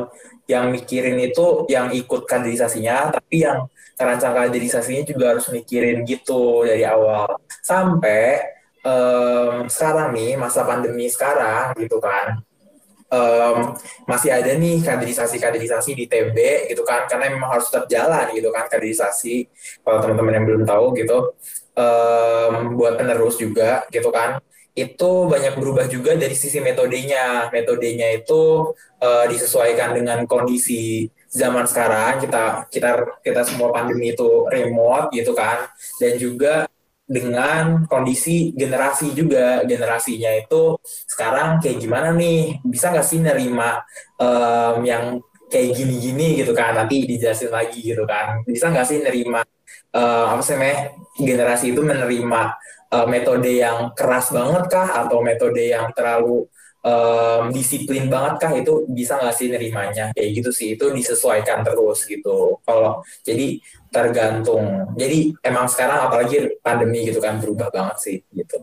yang 0.48 0.72
mikirin 0.72 1.20
itu 1.20 1.68
yang 1.68 1.92
ikut 1.92 2.24
kaderisasinya, 2.24 3.12
tapi 3.12 3.44
yang 3.44 3.68
terancang 4.00 4.34
kaderisasinya 4.34 5.04
juga 5.04 5.36
harus 5.36 5.48
mikirin 5.51 6.08
gitu 6.08 6.63
dari 6.63 6.88
awal. 6.88 7.38
Sampai 7.62 8.39
um, 8.88 9.68
sekarang 9.68 10.16
nih 10.16 10.39
masa 10.39 10.63
pandemi 10.63 11.12
sekarang 11.12 11.75
gitu 11.75 12.00
kan 12.00 12.39
um, 13.12 13.75
masih 14.08 14.32
ada 14.32 14.56
nih 14.56 14.84
kaderisasi-kaderisasi 14.84 15.92
di 15.96 16.06
TB 16.08 16.38
gitu 16.72 16.84
kan 16.84 17.08
karena 17.08 17.32
memang 17.32 17.60
harus 17.60 17.68
tetap 17.72 17.88
jalan 17.88 18.32
gitu 18.36 18.50
kan 18.51 18.68
kaderisasi 18.68 19.48
kalau 19.84 20.04
teman-teman 20.04 20.34
yang 20.39 20.46
belum 20.46 20.63
tahu 20.68 20.86
gitu 21.00 21.18
um, 21.75 22.54
buat 22.75 23.00
penerus 23.00 23.36
juga 23.39 23.88
gitu 23.92 24.10
kan 24.12 24.39
itu 24.77 25.12
banyak 25.25 25.57
berubah 25.57 25.89
juga 25.89 26.13
dari 26.13 26.38
sisi 26.38 26.62
metodenya. 26.62 27.50
Metodenya 27.50 28.13
itu 28.13 28.72
uh, 29.01 29.25
disesuaikan 29.25 29.98
dengan 29.98 30.22
kondisi 30.29 31.10
zaman 31.34 31.65
sekarang. 31.65 32.22
Kita 32.22 32.69
kita 32.69 32.89
kita 33.25 33.41
semua 33.41 33.74
pandemi 33.74 34.13
itu 34.13 34.46
remote 34.46 35.10
gitu 35.17 35.34
kan. 35.34 35.65
Dan 35.98 36.22
juga 36.22 36.69
dengan 37.10 37.89
kondisi 37.89 38.53
generasi 38.53 39.17
juga. 39.17 39.65
Generasinya 39.65 40.38
itu 40.38 40.77
sekarang 41.10 41.57
kayak 41.57 41.81
gimana 41.81 42.13
nih? 42.13 42.62
Bisa 42.62 42.93
nggak 42.93 43.07
sih 43.10 43.17
nerima 43.17 43.81
um, 44.22 44.86
yang 44.86 45.17
kayak 45.50 45.74
gini-gini 45.74 46.38
gitu 46.38 46.53
kan? 46.53 46.77
Nanti 46.77 47.01
dijelasin 47.10 47.50
lagi 47.50 47.81
gitu 47.81 48.05
kan. 48.05 48.46
Bisa 48.46 48.69
nggak 48.69 48.86
sih 48.86 49.01
nerima 49.01 49.41
uh, 49.98 50.38
apa 50.38 50.41
sih 50.46 50.53
generasi 51.17 51.74
itu 51.74 51.81
menerima 51.81 52.41
uh, 52.94 53.08
metode 53.08 53.50
yang 53.50 53.91
keras 53.96 54.32
banget 54.32 54.67
kah 54.72 55.08
atau 55.08 55.20
metode 55.24 55.63
yang 55.63 55.91
terlalu 55.91 56.48
um, 56.84 57.51
disiplin 57.51 58.08
banget 58.08 58.36
kah 58.39 58.51
itu 58.56 58.88
bisa 58.91 59.20
nggak 59.20 59.36
sih 59.36 59.48
nerimanya 59.51 60.12
kayak 60.15 60.29
gitu 60.39 60.50
sih 60.53 60.67
itu 60.79 60.91
disesuaikan 60.91 61.63
terus 61.65 62.08
gitu 62.08 62.60
kalau 62.63 63.03
jadi 63.24 63.60
tergantung. 63.91 64.94
Jadi 65.00 65.34
emang 65.44 65.65
sekarang 65.72 66.12
apalagi 66.12 66.60
pandemi 66.60 67.08
gitu 67.08 67.24
kan 67.24 67.39
berubah 67.39 67.72
banget 67.72 67.98
sih 67.98 68.17
gitu. 68.36 68.62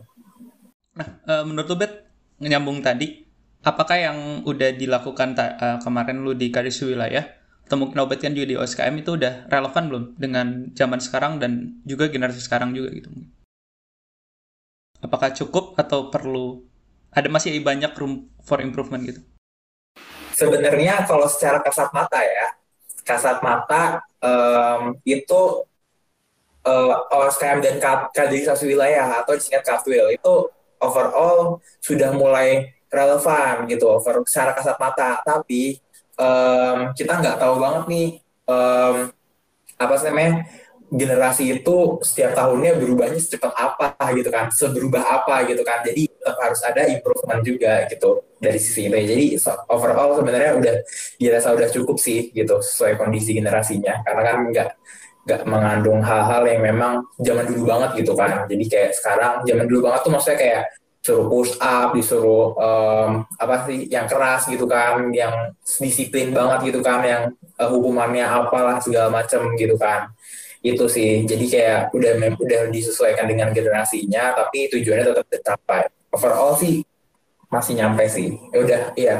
Nah, 0.95 1.07
uh, 1.27 1.43
menurut 1.43 1.67
lu 1.67 1.75
Bet 1.75 1.93
nyambung 2.39 2.79
tadi, 2.79 3.25
apakah 3.65 3.97
yang 3.99 4.17
udah 4.47 4.71
dilakukan 4.75 5.35
uh, 5.35 5.77
kemarin 5.81 6.23
lu 6.23 6.37
di 6.37 6.53
Karis 6.53 6.79
Wilayah 6.85 7.25
atau 7.65 7.81
mungkin 7.81 7.97
obat 8.05 8.21
kan 8.21 8.37
juga 8.37 8.47
di 8.53 8.55
OSKM 8.61 8.95
itu 9.01 9.17
udah 9.17 9.49
relevan 9.49 9.83
belum 9.89 10.03
dengan 10.21 10.47
zaman 10.77 11.01
sekarang 11.01 11.41
dan 11.41 11.81
juga 11.81 12.07
generasi 12.07 12.39
sekarang 12.39 12.77
juga 12.77 12.93
gitu? 12.93 13.09
Apakah 15.03 15.31
cukup 15.35 15.75
atau 15.79 16.07
perlu 16.13 16.63
ada 17.11 17.27
masih 17.31 17.59
banyak 17.63 17.91
room 17.95 18.27
for 18.43 18.59
improvement 18.59 19.03
gitu? 19.03 19.21
Sebenarnya 20.35 21.07
kalau 21.07 21.31
secara 21.31 21.63
kasat 21.63 21.89
mata 21.95 22.19
ya, 22.19 22.47
kasat 23.07 23.39
mata 23.39 24.03
um, 24.19 24.99
itu 25.07 25.63
uh, 26.65 26.91
eh, 26.91 27.15
OSKM 27.15 27.59
dan 27.61 27.75
kaderisasi 28.11 28.67
wilayah 28.67 29.21
atau 29.23 29.37
disingkat 29.37 29.63
Katwil 29.63 30.11
itu 30.11 30.33
overall 30.81 31.61
sudah 31.79 32.11
mulai 32.11 32.75
relevan 32.89 33.69
gitu 33.69 33.87
over 33.87 34.25
secara 34.27 34.51
kasat 34.57 34.77
mata 34.81 35.21
tapi 35.23 35.79
um, 36.19 36.91
kita 36.97 37.21
nggak 37.21 37.37
tahu 37.39 37.55
banget 37.61 37.83
nih 37.87 38.09
um, 38.49 38.95
apa 39.75 39.93
namanya 40.07 40.47
generasi 40.91 41.49
itu 41.49 41.97
setiap 42.05 42.37
tahunnya 42.37 42.77
berubahnya 42.77 43.17
secepat 43.17 43.53
apa 43.57 43.95
gitu 44.13 44.29
kan, 44.29 44.53
seberubah 44.53 45.01
apa 45.01 45.49
gitu 45.49 45.65
kan. 45.65 45.81
Jadi 45.81 46.09
tetap 46.09 46.37
harus 46.37 46.61
ada 46.61 46.81
improvement 46.85 47.41
juga 47.41 47.89
gitu 47.89 48.21
dari 48.37 48.59
sisi 48.61 48.85
itu. 48.85 48.95
Jadi 48.95 49.25
overall 49.69 50.17
sebenarnya 50.21 50.51
udah 50.57 50.75
dirasa 51.17 51.53
udah 51.57 51.69
cukup 51.73 51.97
sih 51.97 52.29
gitu 52.31 52.61
sesuai 52.61 53.01
kondisi 53.01 53.33
generasinya. 53.33 54.05
Karena 54.05 54.21
kan 54.21 54.37
nggak 54.49 54.69
nggak 55.25 55.41
mengandung 55.49 55.99
hal-hal 56.05 56.45
yang 56.45 56.61
memang 56.61 56.93
zaman 57.17 57.49
dulu 57.49 57.65
banget 57.65 58.05
gitu 58.05 58.13
kan. 58.13 58.45
Jadi 58.45 58.63
kayak 58.69 58.91
sekarang 58.93 59.33
zaman 59.41 59.65
dulu 59.65 59.89
banget 59.89 59.99
tuh 60.05 60.11
maksudnya 60.13 60.37
kayak 60.37 60.63
suruh 61.05 61.29
push 61.29 61.53
up, 61.61 61.93
disuruh 61.93 62.57
um, 62.57 63.21
apa 63.37 63.69
sih 63.69 63.85
yang 63.93 64.09
keras 64.09 64.49
gitu 64.49 64.65
kan, 64.65 65.13
yang 65.13 65.53
disiplin 65.61 66.33
banget 66.33 66.73
gitu 66.73 66.81
kan, 66.81 67.05
yang 67.05 67.21
uh, 67.61 67.69
hukumannya 67.69 68.25
apalah 68.25 68.81
segala 68.81 69.13
macam 69.13 69.53
gitu 69.53 69.77
kan. 69.77 70.09
Itu 70.65 70.89
sih. 70.89 71.21
Jadi 71.29 71.45
kayak 71.45 71.93
udah 71.93 72.17
udah 72.41 72.61
disesuaikan 72.73 73.29
dengan 73.29 73.53
generasinya, 73.53 74.33
tapi 74.33 74.65
tujuannya 74.73 75.05
tetap 75.13 75.27
tercapai. 75.29 75.85
Overall 76.09 76.57
sih 76.57 76.81
masih 77.53 77.77
nyampe 77.77 78.09
sih. 78.09 78.33
Ya 78.49 78.57
udah, 78.65 78.81
iya. 78.97 79.17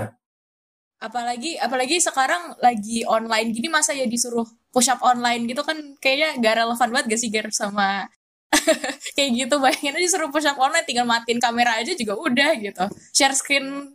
Apalagi 0.98 1.62
apalagi 1.62 2.02
sekarang 2.02 2.58
lagi 2.58 3.06
online 3.06 3.54
gini 3.54 3.70
masa 3.70 3.94
ya 3.94 4.10
disuruh 4.10 4.48
push 4.76 4.92
up 4.92 5.00
online 5.06 5.48
gitu 5.48 5.64
kan 5.64 5.78
kayaknya 6.04 6.36
gak 6.44 6.56
relevan 6.60 6.90
banget 6.92 7.06
gak 7.16 7.22
sih 7.24 7.32
Ger 7.32 7.48
sama 7.56 8.12
kayak 9.16 9.32
gitu 9.40 9.56
bayangin 9.64 9.96
aja 9.96 10.08
suruh 10.20 10.28
push 10.28 10.44
up 10.44 10.60
online 10.60 10.84
tinggal 10.84 11.08
matiin 11.08 11.40
kamera 11.40 11.80
aja 11.80 11.96
juga 11.96 12.20
udah 12.20 12.52
gitu 12.60 12.86
share 13.16 13.32
screen 13.32 13.95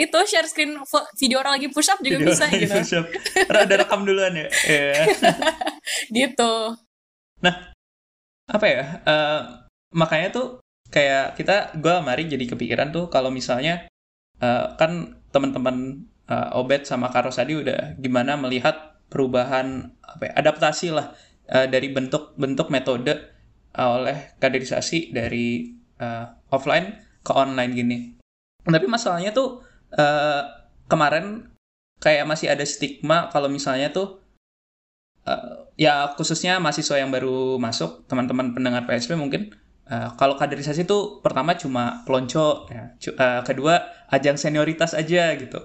itu 0.00 0.18
share 0.24 0.48
screen 0.48 0.80
video 1.20 1.44
orang 1.44 1.60
lagi 1.60 1.68
push 1.68 1.92
up 1.92 2.00
juga 2.00 2.24
video 2.24 2.32
bisa 2.32 2.44
gitu 2.48 2.72
push 2.72 2.94
up. 2.96 3.06
ada 3.52 3.74
rekam 3.84 4.08
duluan 4.08 4.32
ya 4.32 4.48
yeah. 4.64 5.04
gitu 6.16 6.72
nah 7.44 7.76
apa 8.48 8.66
ya 8.66 8.82
uh, 9.04 9.40
makanya 9.92 10.28
tuh 10.32 10.46
kayak 10.88 11.36
kita 11.36 11.76
gue 11.76 11.94
mari 12.00 12.26
jadi 12.26 12.44
kepikiran 12.48 12.90
tuh 12.90 13.12
kalau 13.12 13.28
misalnya 13.28 13.86
uh, 14.42 14.74
kan 14.74 15.22
teman-teman 15.30 16.08
uh, 16.26 16.58
Obet 16.58 16.88
sama 16.88 17.12
Karos 17.14 17.38
tadi 17.38 17.54
udah 17.54 17.94
gimana 18.00 18.34
melihat 18.34 18.98
perubahan 19.10 19.94
apa 20.02 20.30
ya, 20.30 20.32
adaptasi 20.40 20.90
lah 20.90 21.14
uh, 21.50 21.66
dari 21.70 21.94
bentuk-bentuk 21.94 22.70
metode 22.74 23.14
oleh 23.70 24.34
kaderisasi 24.42 25.14
dari 25.14 25.70
uh, 26.02 26.26
offline 26.50 26.98
ke 27.22 27.30
online 27.30 27.72
gini. 27.74 27.98
Tapi 28.66 28.86
masalahnya 28.90 29.30
tuh 29.30 29.62
uh, 29.96 30.42
kemarin 30.90 31.50
kayak 32.00 32.24
masih 32.26 32.50
ada 32.50 32.64
stigma 32.64 33.28
kalau 33.28 33.46
misalnya 33.46 33.92
tuh 33.92 34.20
uh, 35.28 35.68
ya 35.76 36.12
khususnya 36.16 36.58
mahasiswa 36.58 36.98
yang 36.98 37.12
baru 37.12 37.60
masuk 37.60 38.08
teman-teman 38.08 38.56
pendengar 38.56 38.88
PSP 38.88 39.14
mungkin 39.14 39.54
uh, 39.88 40.16
kalau 40.16 40.34
kaderisasi 40.34 40.88
tuh 40.88 41.20
pertama 41.20 41.54
cuma 41.54 42.02
pelonco 42.08 42.66
ya, 42.72 42.96
uh, 42.96 43.42
kedua 43.44 44.06
ajang 44.10 44.40
senioritas 44.40 44.96
aja 44.96 45.36
gitu. 45.36 45.60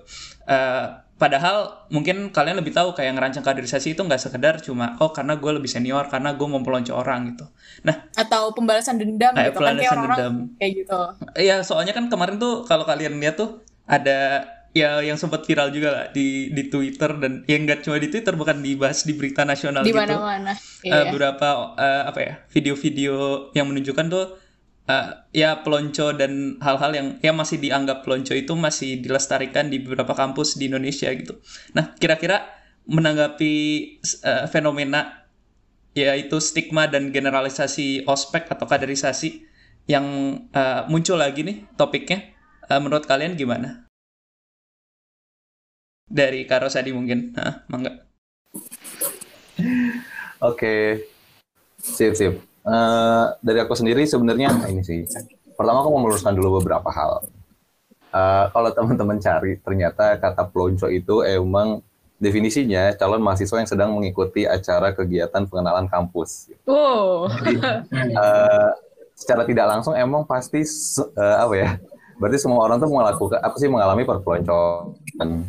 Uh, 0.45 1.05
Padahal 1.15 1.87
mungkin 1.87 2.27
kalian 2.35 2.59
lebih 2.59 2.75
tahu 2.75 2.91
kayak 2.91 3.15
ngerancang 3.15 3.39
kaderisasi 3.39 3.95
itu 3.95 4.03
nggak 4.03 4.19
sekedar 4.19 4.59
cuma 4.59 4.99
oh 4.99 5.15
karena 5.15 5.39
gue 5.39 5.47
lebih 5.47 5.71
senior 5.71 6.11
karena 6.11 6.35
gue 6.35 6.43
mau 6.43 6.59
pelonco 6.59 6.91
orang 6.91 7.31
gitu. 7.31 7.47
Nah 7.87 8.11
atau 8.19 8.51
pembalasan 8.51 8.99
dendam 8.99 9.31
gitu 9.31 9.55
kan 9.55 9.79
kayak 9.79 9.95
orang-orang 9.95 10.51
kayak 10.59 10.71
gitu. 10.83 10.99
Iya 11.39 11.63
soalnya 11.63 11.95
kan 11.95 12.11
kemarin 12.11 12.35
tuh 12.35 12.67
kalau 12.67 12.83
kalian 12.83 13.15
lihat 13.23 13.39
tuh 13.39 13.63
ada 13.85 14.49
ya 14.75 14.99
yang 14.99 15.15
sempat 15.15 15.47
viral 15.47 15.71
juga 15.71 15.89
lah 15.89 16.05
di 16.11 16.51
di 16.51 16.67
Twitter 16.67 17.15
dan 17.15 17.47
yang 17.47 17.63
nggak 17.63 17.87
cuma 17.87 17.95
di 17.95 18.11
Twitter 18.11 18.35
bukan 18.35 18.59
dibahas 18.59 19.07
di 19.07 19.15
berita 19.15 19.47
nasional 19.47 19.87
di 19.87 19.95
gitu. 19.95 20.01
mana-mana. 20.03 20.51
Iya. 20.83 20.91
Uh, 20.91 21.03
beberapa 21.15 21.49
uh, 21.79 22.03
apa 22.11 22.19
ya 22.19 22.33
video-video 22.51 23.13
yang 23.55 23.71
menunjukkan 23.71 24.05
tuh 24.11 24.35
uh, 24.91 25.07
ya 25.31 25.63
pelonco 25.63 26.11
dan 26.11 26.59
hal-hal 26.59 26.91
yang 26.91 27.07
ya 27.21 27.31
masih 27.31 27.57
dianggap 27.63 28.03
pelonco 28.03 28.35
itu 28.35 28.53
masih 28.53 28.99
dilestarikan 28.99 29.71
di 29.71 29.79
beberapa 29.79 30.11
kampus 30.11 30.59
di 30.59 30.67
Indonesia 30.67 31.07
gitu. 31.13 31.39
Nah, 31.71 31.93
kira-kira 31.97 32.43
menanggapi 32.85 33.53
uh, 34.27 34.45
fenomena 34.51 35.25
yaitu 35.95 36.43
stigma 36.43 36.91
dan 36.91 37.15
generalisasi 37.15 38.03
ospek 38.03 38.51
atau 38.51 38.67
kaderisasi 38.67 39.47
yang 39.87 40.03
uh, 40.51 40.83
muncul 40.91 41.15
lagi 41.15 41.47
nih 41.47 41.63
topiknya, 41.79 42.35
uh, 42.67 42.83
menurut 42.83 43.07
kalian 43.07 43.39
gimana? 43.39 43.84
Dari 46.05 46.45
Karosadi 46.45 46.93
mungkin, 46.93 47.33
Hah, 47.33 47.65
mangga. 47.65 48.05
Oke, 49.57 50.37
okay. 50.37 50.81
sip 51.81 52.13
sip. 52.13 52.37
Uh, 52.65 53.33
dari 53.41 53.61
aku 53.61 53.73
sendiri 53.73 54.05
sebenarnya 54.05 54.53
ini 54.69 54.85
sih. 54.85 55.01
Pertama 55.57 55.81
aku 55.81 55.89
mau 55.97 56.05
meluruskan 56.05 56.37
dulu 56.37 56.61
beberapa 56.61 56.89
hal. 56.93 57.25
Uh, 58.13 58.45
kalau 58.53 58.69
teman-teman 58.69 59.17
cari, 59.17 59.57
ternyata 59.61 60.17
kata 60.21 60.45
pelonco 60.49 60.89
itu 60.93 61.25
emang 61.25 61.81
definisinya 62.21 62.93
calon 62.95 63.19
mahasiswa 63.19 63.59
yang 63.59 63.69
sedang 63.69 63.89
mengikuti 63.91 64.45
acara 64.45 64.93
kegiatan 64.93 65.49
pengenalan 65.49 65.89
kampus. 65.89 66.53
Oh. 66.69 67.27
Jadi, 67.27 67.59
uh, 68.13 68.71
secara 69.17 69.43
tidak 69.47 69.65
langsung 69.67 69.97
emang 69.97 70.21
pasti 70.27 70.61
uh, 71.17 71.37
apa 71.43 71.53
ya? 71.57 71.69
Berarti 72.15 72.37
semua 72.39 72.63
orang 72.63 72.79
tuh 72.79 72.87
melakukan 72.87 73.39
apa 73.41 73.55
sih 73.59 73.67
mengalami 73.67 74.07
perpeloncoan. 74.07 75.43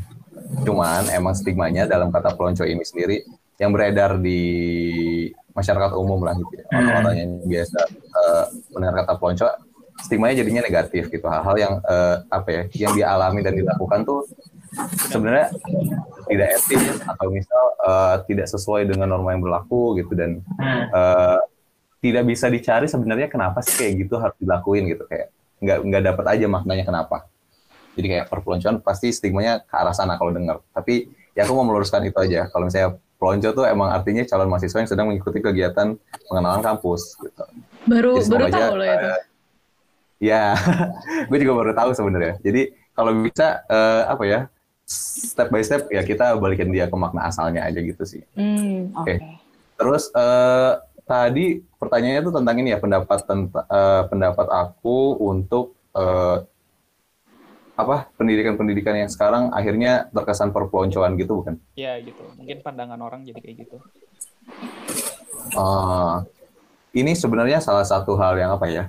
Cuman 0.65 1.11
emang 1.11 1.35
stigmanya 1.35 1.89
dalam 1.89 2.15
kata 2.15 2.35
pelonco 2.35 2.63
ini 2.63 2.83
sendiri 2.83 3.27
yang 3.57 3.73
beredar 3.73 4.21
di 4.21 4.41
masyarakat 5.57 5.93
umum 5.97 6.21
lah 6.21 6.37
gitu 6.37 6.53
ya. 6.61 6.65
Hmm. 6.69 6.77
Orang-orang 6.85 7.15
yang 7.17 7.31
biasa 7.49 7.81
uh, 8.13 8.45
mendengar 8.77 8.95
kata 9.05 9.13
pelonco 9.17 9.47
stigmanya 10.05 10.35
jadinya 10.45 10.63
negatif 10.63 11.09
gitu. 11.09 11.27
Hal-hal 11.27 11.57
yang 11.57 11.75
uh, 11.83 12.23
apa 12.29 12.49
ya, 12.53 12.63
yang 12.89 12.93
dialami 12.93 13.41
dan 13.41 13.57
dilakukan 13.57 14.05
tuh 14.05 14.29
sebenarnya 15.09 15.49
tidak 16.29 16.49
etis 16.59 16.85
atau 17.07 17.27
misal 17.33 17.65
uh, 17.81 18.17
tidak 18.29 18.47
sesuai 18.51 18.85
dengan 18.85 19.09
norma 19.09 19.33
yang 19.33 19.43
berlaku 19.43 19.97
gitu 19.97 20.13
dan 20.13 20.45
uh, 20.93 21.41
tidak 22.03 22.23
bisa 22.29 22.47
dicari 22.53 22.87
sebenarnya 22.91 23.31
kenapa 23.31 23.65
sih 23.65 23.75
kayak 23.79 23.93
gitu 24.05 24.15
harus 24.21 24.37
dilakuin 24.37 24.85
gitu 24.91 25.09
kayak 25.09 25.33
nggak 25.63 25.79
nggak 25.89 26.03
dapat 26.13 26.25
aja 26.37 26.47
maknanya 26.51 26.85
kenapa 26.85 27.25
jadi 27.97 28.07
kayak 28.07 28.27
perpeloncoan 28.29 28.85
pasti 28.85 29.11
stigmanya 29.11 29.65
ke 29.65 29.75
arah 29.75 29.97
sana 29.97 30.21
kalau 30.21 30.31
dengar 30.31 30.61
tapi 30.71 31.09
ya 31.33 31.49
aku 31.49 31.53
mau 31.57 31.67
meluruskan 31.67 32.05
itu 32.05 32.17
aja 32.21 32.47
kalau 32.53 32.69
misalnya 32.69 33.01
pelonco 33.17 33.49
tuh 33.57 33.65
emang 33.65 33.89
artinya 33.93 34.23
calon 34.29 34.49
mahasiswa 34.49 34.79
yang 34.79 34.91
sedang 34.91 35.07
mengikuti 35.09 35.41
kegiatan 35.41 35.97
pengenalan 36.29 36.61
kampus 36.61 37.17
gitu. 37.17 37.45
Baru 37.89 38.21
Jadi, 38.21 38.29
baru 38.29 38.45
aja, 38.45 38.57
tahu 38.61 38.75
loh 38.77 38.87
itu. 38.87 39.09
Uh, 39.09 39.21
ya, 40.31 40.45
gue 41.29 41.39
juga 41.41 41.53
baru 41.57 41.73
tahu 41.73 41.91
sebenarnya. 41.97 42.35
Jadi 42.45 42.63
kalau 42.93 43.13
bisa 43.25 43.65
uh, 43.69 44.03
apa 44.13 44.25
ya 44.29 44.41
step 44.87 45.49
by 45.51 45.65
step 45.65 45.91
ya 45.91 46.05
kita 46.07 46.39
balikin 46.39 46.71
dia 46.71 46.87
ke 46.87 46.97
makna 46.97 47.27
asalnya 47.29 47.65
aja 47.65 47.81
gitu 47.81 48.05
sih. 48.05 48.23
Hmm, 48.37 48.93
Oke. 48.95 49.17
Okay. 49.17 49.17
Okay. 49.17 49.19
Terus 49.77 50.09
uh, 50.17 50.81
tadi 51.05 51.61
pertanyaannya 51.81 52.23
tuh 52.25 52.35
tentang 52.37 52.57
ini 52.61 52.73
ya 52.73 52.79
pendapat 52.81 53.19
uh, 53.29 54.03
pendapat 54.09 54.47
aku 54.49 55.21
untuk 55.21 55.77
uh, 55.97 56.45
apa 57.77 58.09
pendidikan-pendidikan 58.17 58.97
yang 58.97 59.11
sekarang 59.13 59.53
akhirnya 59.53 60.09
terkesan 60.09 60.49
perpeloncoan 60.49 61.13
gitu 61.21 61.45
bukan? 61.45 61.61
Iya 61.77 62.01
gitu. 62.01 62.25
Mungkin 62.41 62.65
pandangan 62.65 62.97
orang 63.05 63.29
jadi 63.29 63.37
kayak 63.37 63.57
gitu. 63.69 63.77
Uh, 65.53 66.25
ini 66.97 67.13
sebenarnya 67.13 67.61
salah 67.61 67.85
satu 67.85 68.17
hal 68.17 68.41
yang 68.41 68.57
apa 68.57 68.67
ya? 68.73 68.85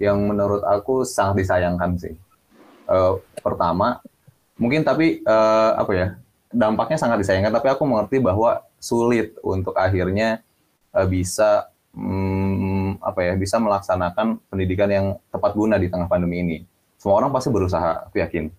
Yang 0.00 0.18
menurut 0.24 0.62
aku 0.64 1.04
sangat 1.04 1.44
disayangkan 1.44 2.00
sih. 2.00 2.16
Uh, 2.88 3.20
pertama, 3.44 4.00
mungkin 4.56 4.88
tapi 4.88 5.20
uh, 5.28 5.76
apa 5.76 5.92
ya? 5.92 6.08
Dampaknya 6.48 6.96
sangat 6.96 7.20
disayangkan. 7.20 7.52
Tapi 7.52 7.68
aku 7.68 7.84
mengerti 7.84 8.24
bahwa 8.24 8.64
sulit 8.80 9.36
untuk 9.44 9.76
akhirnya 9.76 10.40
uh, 10.96 11.04
bisa 11.04 11.68
um, 11.92 12.96
apa 13.04 13.20
ya? 13.20 13.36
Bisa 13.36 13.60
melaksanakan 13.60 14.40
pendidikan 14.48 14.88
yang 14.88 15.06
tepat 15.28 15.52
guna 15.52 15.76
di 15.76 15.92
tengah 15.92 16.08
pandemi 16.08 16.40
ini 16.40 16.58
semua 17.00 17.16
orang 17.16 17.32
pasti 17.32 17.48
berusaha, 17.48 18.04
aku 18.12 18.20
yakin. 18.20 18.52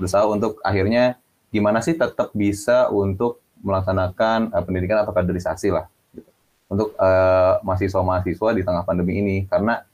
Berusaha 0.00 0.24
untuk 0.24 0.56
akhirnya 0.64 1.20
gimana 1.52 1.84
sih 1.84 1.92
tetap 1.92 2.32
bisa 2.32 2.88
untuk 2.88 3.44
melaksanakan 3.60 4.56
uh, 4.56 4.64
pendidikan 4.64 5.04
atau 5.04 5.12
kaderisasi 5.12 5.68
lah. 5.68 5.84
Gitu. 6.16 6.24
Untuk 6.72 6.96
uh, 6.96 7.60
mahasiswa-mahasiswa 7.60 8.48
di 8.56 8.62
tengah 8.64 8.88
pandemi 8.88 9.20
ini. 9.20 9.36
Karena 9.44 9.84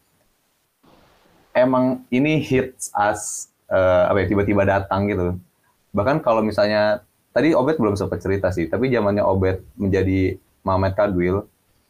emang 1.51 2.07
ini 2.15 2.39
hits 2.39 2.95
as 2.95 3.51
uh, 3.67 4.07
apa 4.07 4.23
ya, 4.23 4.27
tiba-tiba 4.39 4.63
datang 4.63 5.11
gitu. 5.11 5.35
Bahkan 5.91 6.23
kalau 6.23 6.47
misalnya, 6.47 7.03
tadi 7.35 7.59
Obet 7.59 7.75
belum 7.75 7.99
sempat 7.99 8.23
cerita 8.23 8.55
sih, 8.55 8.71
tapi 8.71 8.87
zamannya 8.87 9.27
Obet 9.27 9.67
menjadi 9.75 10.39
Mamet 10.63 10.95
Kadwil, 10.95 11.43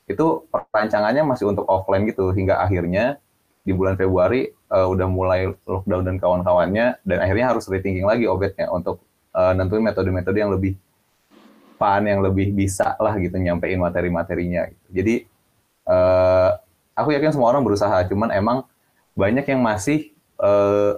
itu 0.08 0.26
perancangannya 0.48 1.28
masih 1.28 1.52
untuk 1.52 1.68
offline 1.68 2.08
gitu, 2.08 2.32
hingga 2.32 2.56
akhirnya 2.64 3.20
di 3.60 3.72
bulan 3.76 3.94
Februari 3.96 4.48
uh, 4.72 4.88
udah 4.88 5.06
mulai 5.10 5.52
lockdown 5.68 6.02
dan 6.06 6.16
kawan-kawannya 6.16 7.00
dan 7.04 7.18
akhirnya 7.20 7.52
harus 7.52 7.68
rethinking 7.68 8.08
lagi 8.08 8.24
obetnya 8.24 8.72
untuk 8.72 9.04
uh, 9.36 9.52
nentuin 9.52 9.84
metode-metode 9.84 10.38
yang 10.40 10.52
lebih 10.52 10.76
pan 11.80 12.04
yang 12.04 12.20
lebih 12.20 12.52
bisa 12.52 12.92
lah 13.00 13.16
gitu 13.16 13.40
nyampein 13.40 13.80
materi-materinya 13.80 14.68
gitu. 14.68 15.00
jadi 15.00 15.14
eh, 15.88 16.50
aku 16.94 17.16
yakin 17.16 17.32
semua 17.32 17.50
orang 17.56 17.64
berusaha, 17.64 18.04
cuman 18.06 18.28
emang 18.34 18.58
banyak 19.16 19.48
yang 19.48 19.60
masih 19.64 20.12
eh, 20.40 20.92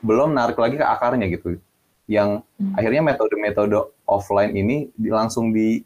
belum 0.00 0.30
narik 0.32 0.56
lagi 0.56 0.78
ke 0.78 0.86
akarnya 0.86 1.26
gitu. 1.26 1.58
Yang 2.06 2.46
akhirnya 2.78 3.02
metode-metode 3.02 3.90
offline 4.06 4.54
ini 4.54 4.94
di- 4.94 5.10
langsung 5.10 5.50
di 5.50 5.82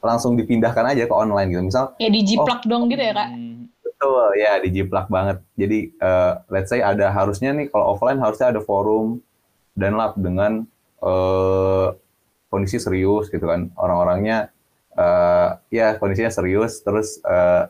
langsung 0.00 0.38
dipindahkan 0.38 0.96
aja 0.96 1.04
ke 1.04 1.14
online 1.14 1.48
gitu. 1.52 1.62
Misal 1.68 1.84
Ya 2.00 2.08
dijiplak 2.08 2.64
dong 2.64 2.88
gitu 2.88 3.02
ya 3.02 3.12
kak. 3.12 3.28
Betul, 3.98 4.38
ya 4.38 4.62
dijiplak 4.62 5.10
banget. 5.10 5.42
Jadi 5.58 5.90
eh, 5.90 6.32
let's 6.54 6.70
say 6.70 6.78
ada 6.78 7.10
harusnya 7.10 7.50
nih 7.50 7.66
kalau 7.66 7.98
offline 7.98 8.22
harusnya 8.22 8.54
ada 8.54 8.62
forum 8.62 9.18
dan 9.74 9.98
lab 9.98 10.14
dengan 10.14 10.62
eh, 11.02 11.88
kondisi 12.46 12.78
serius 12.78 13.26
gitu 13.26 13.42
kan. 13.50 13.74
Orang-orangnya 13.74 14.54
eh, 14.94 15.48
ya 15.74 15.98
kondisinya 15.98 16.30
serius 16.30 16.78
terus 16.86 17.18
eh, 17.26 17.66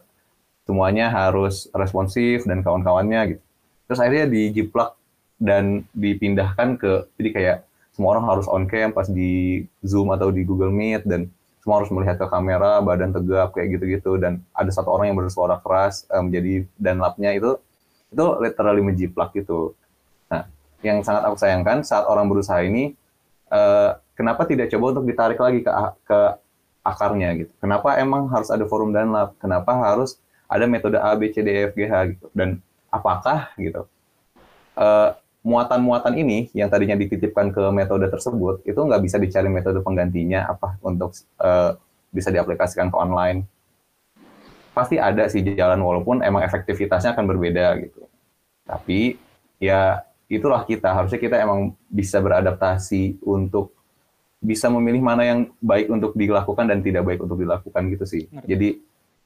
semuanya 0.69 1.09
harus 1.09 1.73
responsif 1.73 2.45
dan 2.45 2.61
kawan-kawannya 2.61 3.21
gitu. 3.33 3.43
Terus 3.88 4.01
akhirnya 4.05 4.29
dijiplak 4.29 5.01
dan 5.41 5.88
dipindahkan 5.97 6.77
ke 6.77 6.93
jadi 7.17 7.31
kayak 7.33 7.59
semua 7.97 8.21
orang 8.21 8.29
harus 8.29 8.45
on 8.53 8.69
cam 8.69 8.93
pas 8.93 9.09
di 9.09 9.64
Zoom 9.81 10.12
atau 10.12 10.29
di 10.29 10.45
Google 10.45 10.77
Meet 10.77 11.09
dan 11.09 11.33
semua 11.69 11.85
harus 11.85 11.93
melihat 11.93 12.17
ke 12.17 12.27
kamera, 12.33 12.81
badan 12.81 13.13
tegap 13.13 13.53
kayak 13.53 13.77
gitu-gitu 13.77 14.17
dan 14.17 14.41
ada 14.57 14.73
satu 14.73 14.89
orang 14.89 15.13
yang 15.13 15.21
bersuara 15.21 15.61
keras 15.61 16.09
eh, 16.09 16.17
menjadi 16.17 16.65
dan 16.81 16.97
lapnya 16.97 17.37
itu 17.37 17.61
itu 18.09 18.25
literally 18.41 18.81
menjiplak 18.81 19.37
gitu. 19.37 19.77
Nah, 20.33 20.49
yang 20.81 21.05
sangat 21.05 21.29
aku 21.29 21.37
sayangkan 21.37 21.85
saat 21.85 22.09
orang 22.09 22.25
berusaha 22.25 22.65
ini 22.65 22.97
eh, 23.53 23.91
kenapa 24.17 24.49
tidak 24.49 24.73
coba 24.73 24.97
untuk 24.97 25.13
ditarik 25.13 25.37
lagi 25.37 25.61
ke 25.61 25.71
ke 26.09 26.21
akarnya 26.89 27.37
gitu. 27.37 27.53
Kenapa 27.61 28.01
emang 28.01 28.33
harus 28.33 28.49
ada 28.49 28.65
forum 28.65 28.97
dan 28.97 29.13
lab? 29.13 29.37
Kenapa 29.37 29.77
harus 29.77 30.17
ada 30.49 30.65
metode 30.65 30.97
A, 30.97 31.13
B, 31.21 31.29
C, 31.29 31.45
D, 31.45 31.53
E, 31.53 31.61
F, 31.69 31.77
G, 31.77 31.85
H 31.85 32.17
gitu? 32.17 32.33
Dan 32.33 32.65
apakah 32.89 33.53
gitu 33.61 33.85
eh, 34.73 35.09
muatan-muatan 35.49 36.13
ini 36.21 36.53
yang 36.53 36.69
tadinya 36.69 36.93
dititipkan 36.93 37.49
ke 37.49 37.73
metode 37.73 38.05
tersebut 38.13 38.61
itu 38.69 38.77
nggak 38.77 39.01
bisa 39.01 39.17
dicari 39.17 39.49
metode 39.49 39.81
penggantinya 39.81 40.45
apa 40.45 40.77
untuk 40.85 41.17
eh, 41.41 41.73
bisa 42.13 42.29
diaplikasikan 42.29 42.93
ke 42.93 42.97
online? 43.01 43.49
Pasti 44.77 45.01
ada 45.01 45.25
sih 45.33 45.41
jalan 45.43 45.81
walaupun 45.81 46.21
emang 46.21 46.45
efektivitasnya 46.45 47.17
akan 47.17 47.25
berbeda 47.25 47.81
gitu. 47.81 48.05
Tapi 48.69 49.17
ya 49.57 50.05
itulah 50.29 50.69
kita 50.69 50.93
harusnya 50.93 51.17
kita 51.17 51.41
emang 51.41 51.73
bisa 51.89 52.21
beradaptasi 52.21 53.25
untuk 53.25 53.73
bisa 54.39 54.71
memilih 54.71 55.03
mana 55.03 55.27
yang 55.27 55.41
baik 55.59 55.91
untuk 55.91 56.15
dilakukan 56.15 56.69
dan 56.69 56.85
tidak 56.85 57.09
baik 57.09 57.25
untuk 57.25 57.41
dilakukan 57.41 57.89
gitu 57.91 58.05
sih. 58.05 58.29
Ngerti. 58.31 58.47
Jadi 58.47 58.69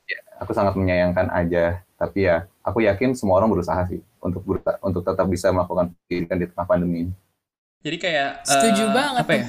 ya, 0.08 0.20
aku 0.40 0.54
sangat 0.56 0.78
menyayangkan 0.78 1.28
aja, 1.34 1.84
tapi 1.98 2.30
ya 2.30 2.46
aku 2.64 2.86
yakin 2.86 3.12
semua 3.12 3.42
orang 3.42 3.52
berusaha 3.52 3.82
sih 3.90 4.00
untuk 4.22 4.42
untuk 4.80 5.02
tetap 5.02 5.26
bisa 5.26 5.50
melakukan 5.50 5.92
pendidikan 6.06 6.38
di 6.38 6.46
tengah 6.46 6.66
pandemi 6.66 6.96
ini. 7.08 7.12
Jadi 7.82 7.96
kayak 7.98 8.30
Setuju 8.46 8.84
eh, 8.86 8.92
banget 8.94 9.22
apa 9.26 9.32
ya? 9.34 9.46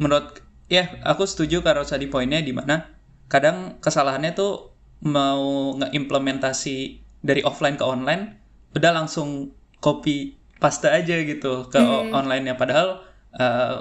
Menurut 0.00 0.26
ya 0.72 0.84
aku 1.04 1.28
setuju 1.28 1.60
kalau 1.60 1.84
tadi 1.84 2.08
poinnya 2.08 2.40
di 2.40 2.56
mana 2.56 2.88
kadang 3.28 3.76
kesalahannya 3.84 4.32
tuh 4.32 4.72
mau 5.04 5.76
ngeimplementasi 5.76 6.76
dari 7.20 7.44
offline 7.44 7.76
ke 7.76 7.84
online 7.84 8.40
udah 8.72 8.90
langsung 9.04 9.52
copy 9.84 10.32
paste 10.56 10.88
aja 10.88 11.20
gitu 11.20 11.68
ke 11.68 11.76
Hmm. 11.76 12.16
online-nya 12.16 12.56
padahal 12.56 13.04
eh, 13.36 13.76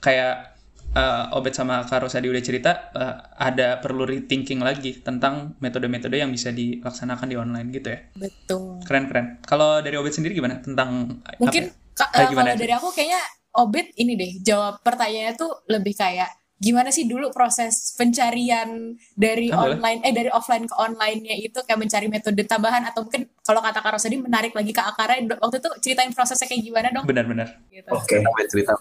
kayak 0.00 0.56
eh, 0.96 1.36
Obet 1.36 1.52
sama 1.52 1.84
Kak 1.84 2.08
Rosadi 2.08 2.32
udah 2.32 2.40
cerita 2.40 2.70
eh, 2.96 3.16
ada 3.36 3.76
perlu 3.84 4.08
rethinking 4.08 4.64
lagi 4.64 4.96
tentang 5.04 5.60
metode-metode 5.60 6.16
yang 6.16 6.32
bisa 6.32 6.48
dilaksanakan 6.50 7.28
di 7.28 7.36
online 7.36 7.68
gitu 7.68 7.88
ya. 7.92 8.00
Betul. 8.16 8.71
Keren-keren. 8.92 9.26
Kalau 9.42 9.80
dari 9.80 9.96
Obet 9.96 10.12
sendiri 10.12 10.36
gimana 10.36 10.60
tentang 10.60 11.16
apa 11.24 11.40
Mungkin 11.40 11.62
ya? 11.64 12.04
Eh, 12.12 12.20
eh, 12.20 12.26
gimana 12.28 12.52
kalau 12.52 12.60
dari 12.60 12.72
aku 12.72 12.88
kayaknya 12.92 13.22
Obit 13.52 13.88
ini 13.96 14.12
deh 14.14 14.32
jawab 14.40 14.80
pertanyaannya 14.80 15.32
tuh 15.34 15.64
lebih 15.66 15.92
kayak 15.92 16.28
gimana 16.56 16.88
sih 16.88 17.04
dulu 17.04 17.28
proses 17.28 17.90
pencarian 17.92 18.94
dari 19.12 19.50
Ah, 19.50 19.66
boleh. 19.66 19.76
online 19.76 19.98
eh 20.00 20.12
dari 20.12 20.30
offline 20.30 20.64
ke 20.64 20.72
online-nya 20.72 21.34
itu 21.34 21.58
kayak 21.58 21.74
mencari 21.74 22.06
metode 22.06 22.38
tambahan 22.44 22.86
atau 22.86 23.02
mungkin 23.02 23.26
kalau 23.42 23.58
kata 23.58 23.82
Kak 23.82 23.92
Rosadi 23.92 24.16
menarik 24.16 24.52
lagi 24.52 24.70
ke 24.70 24.78
akarnya 24.78 25.36
waktu 25.36 25.58
itu 25.58 25.68
ceritain 25.82 26.12
prosesnya 26.12 26.46
kayak 26.46 26.62
gimana 26.62 26.88
dong 26.92 27.02
benar-benar. 27.02 27.48
gitu. 27.66 27.88
Oke. 27.90 28.20
Sampai 28.20 28.46
cerita. 28.46 28.72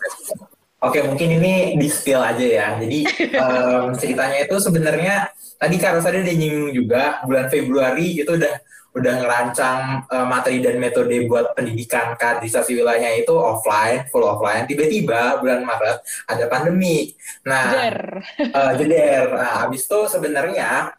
Oke, 0.81 0.97
mungkin 1.05 1.29
ini 1.37 1.77
di 1.77 1.87
spill 1.89 2.21
aja 2.21 2.41
ya. 2.41 2.67
Jadi 2.77 2.99
em, 3.41 3.85
ceritanya 3.97 4.37
itu 4.41 4.55
sebenarnya 4.57 5.15
tadi 5.57 5.75
Kak 5.77 5.97
Rosada 5.97 6.21
udah 6.21 6.35
nyinggung 6.37 6.73
juga 6.73 7.21
bulan 7.25 7.49
Februari 7.49 8.17
itu 8.17 8.29
udah 8.29 8.53
udah 8.91 9.13
ngerancang 9.23 9.79
eh, 10.11 10.25
materi 10.27 10.57
dan 10.59 10.75
metode 10.77 11.15
buat 11.27 11.55
pendidikan 11.55 12.15
kaderisasi 12.19 12.75
wilayahnya 12.75 13.23
itu 13.23 13.31
offline, 13.31 14.07
full 14.11 14.27
offline. 14.27 14.67
Tiba-tiba 14.67 15.39
bulan 15.39 15.63
Maret 15.63 15.97
ada 16.27 16.45
pandemi. 16.51 17.15
Nah, 17.47 17.71
Jer. 17.71 17.99
eh, 18.59 18.71
jeder. 18.79 19.25
Nah, 19.31 19.53
habis 19.67 19.87
itu 19.87 19.99
sebenarnya 20.11 20.91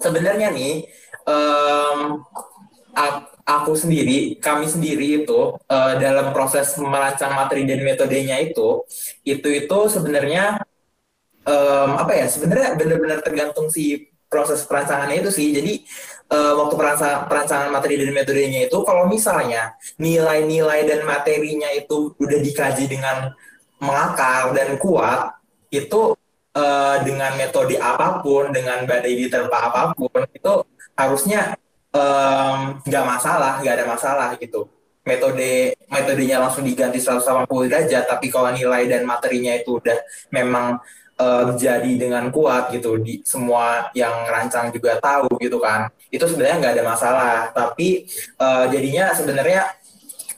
sebenarnya 0.00 0.52
nih 0.52 0.74
a- 2.96 3.24
aku 3.46 3.72
sendiri, 3.78 4.40
kami 4.42 4.66
sendiri 4.66 5.22
itu 5.22 5.40
eh, 5.70 5.94
dalam 6.02 6.32
proses 6.34 6.74
merancang 6.80 7.32
materi 7.36 7.62
dan 7.68 7.80
metodenya 7.84 8.36
itu, 8.42 8.82
itu 9.22 9.48
itu 9.52 9.78
sebenarnya 9.92 10.58
em, 11.46 11.90
apa 12.02 12.12
ya? 12.16 12.26
Sebenarnya 12.30 12.74
benar-benar 12.78 13.20
tergantung 13.22 13.68
si 13.70 14.10
proses 14.26 14.66
perancangannya 14.66 15.22
itu 15.22 15.30
sih. 15.30 15.48
Jadi 15.54 15.72
eh, 16.30 16.52
waktu 16.58 16.74
perancangan, 16.74 17.20
perancangan 17.30 17.68
materi 17.70 17.94
dan 18.02 18.10
metodenya 18.14 18.60
itu, 18.66 18.78
kalau 18.82 19.06
misalnya 19.06 19.74
nilai-nilai 19.98 20.86
dan 20.86 21.00
materinya 21.06 21.70
itu 21.74 22.12
udah 22.18 22.38
dikaji 22.42 22.84
dengan 22.90 23.30
mengakar 23.78 24.50
dan 24.56 24.74
kuat, 24.80 25.36
itu 25.70 26.16
eh, 26.56 26.96
dengan 27.06 27.32
metode 27.38 27.76
apa 27.78 28.20
pun, 28.24 28.50
dengan 28.50 28.82
badai 28.88 29.14
diterpa 29.14 29.58
apa 29.70 29.80
pun, 29.94 30.24
itu 30.32 30.54
harusnya 30.96 31.54
nggak 32.84 33.04
masalah, 33.08 33.64
nggak 33.64 33.74
ada 33.80 33.86
masalah 33.88 34.28
gitu. 34.36 34.68
Metode 35.06 35.72
metodenya 35.88 36.42
langsung 36.42 36.66
diganti 36.66 36.98
180 37.00 37.70
derajat, 37.70 38.04
tapi 38.10 38.26
kalau 38.28 38.50
nilai 38.52 38.84
dan 38.90 39.06
materinya 39.08 39.54
itu 39.56 39.78
udah 39.80 39.96
memang 40.34 40.76
eh, 41.16 41.44
jadi 41.56 41.92
dengan 41.96 42.28
kuat 42.28 42.74
gitu, 42.76 43.00
di 43.00 43.24
semua 43.24 43.88
yang 43.96 44.12
rancang 44.28 44.68
juga 44.74 45.00
tahu 45.00 45.40
gitu 45.40 45.56
kan, 45.62 45.88
itu 46.10 46.24
sebenarnya 46.24 46.56
nggak 46.62 46.74
ada 46.78 46.84
masalah. 46.84 47.36
Tapi 47.50 48.06
eh, 48.36 48.64
jadinya 48.70 49.12
sebenarnya 49.12 49.62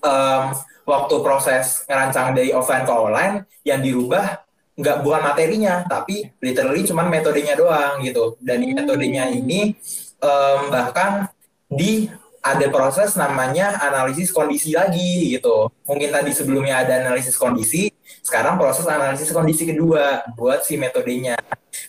em, 0.03 0.43
waktu 0.89 1.15
proses 1.21 1.85
ngerancang 1.85 2.33
dari 2.33 2.51
offline 2.55 2.85
ke 2.89 2.93
online 2.93 3.35
yang 3.67 3.85
dirubah 3.85 4.45
nggak 4.79 5.03
bukan 5.03 5.23
materinya 5.27 5.83
tapi 5.91 6.31
literally 6.39 6.87
cuman 6.87 7.11
metodenya 7.11 7.55
doang 7.59 8.01
gitu. 8.07 8.39
Dan 8.41 8.63
di 8.63 8.73
metodenya 8.73 9.29
ini 9.29 9.75
em, 10.23 10.61
bahkan 10.73 11.29
di 11.69 12.09
ada 12.39 12.67
proses 12.73 13.13
namanya 13.19 13.77
analisis 13.83 14.33
kondisi 14.33 14.73
lagi 14.73 15.37
gitu. 15.37 15.69
Mungkin 15.85 16.09
tadi 16.15 16.31
sebelumnya 16.33 16.87
ada 16.87 17.05
analisis 17.05 17.37
kondisi 17.37 17.93
sekarang 18.29 18.61
proses 18.61 18.85
analisis 18.85 19.33
kondisi 19.33 19.65
kedua 19.65 20.21
buat 20.37 20.61
si 20.61 20.77
metodenya. 20.77 21.41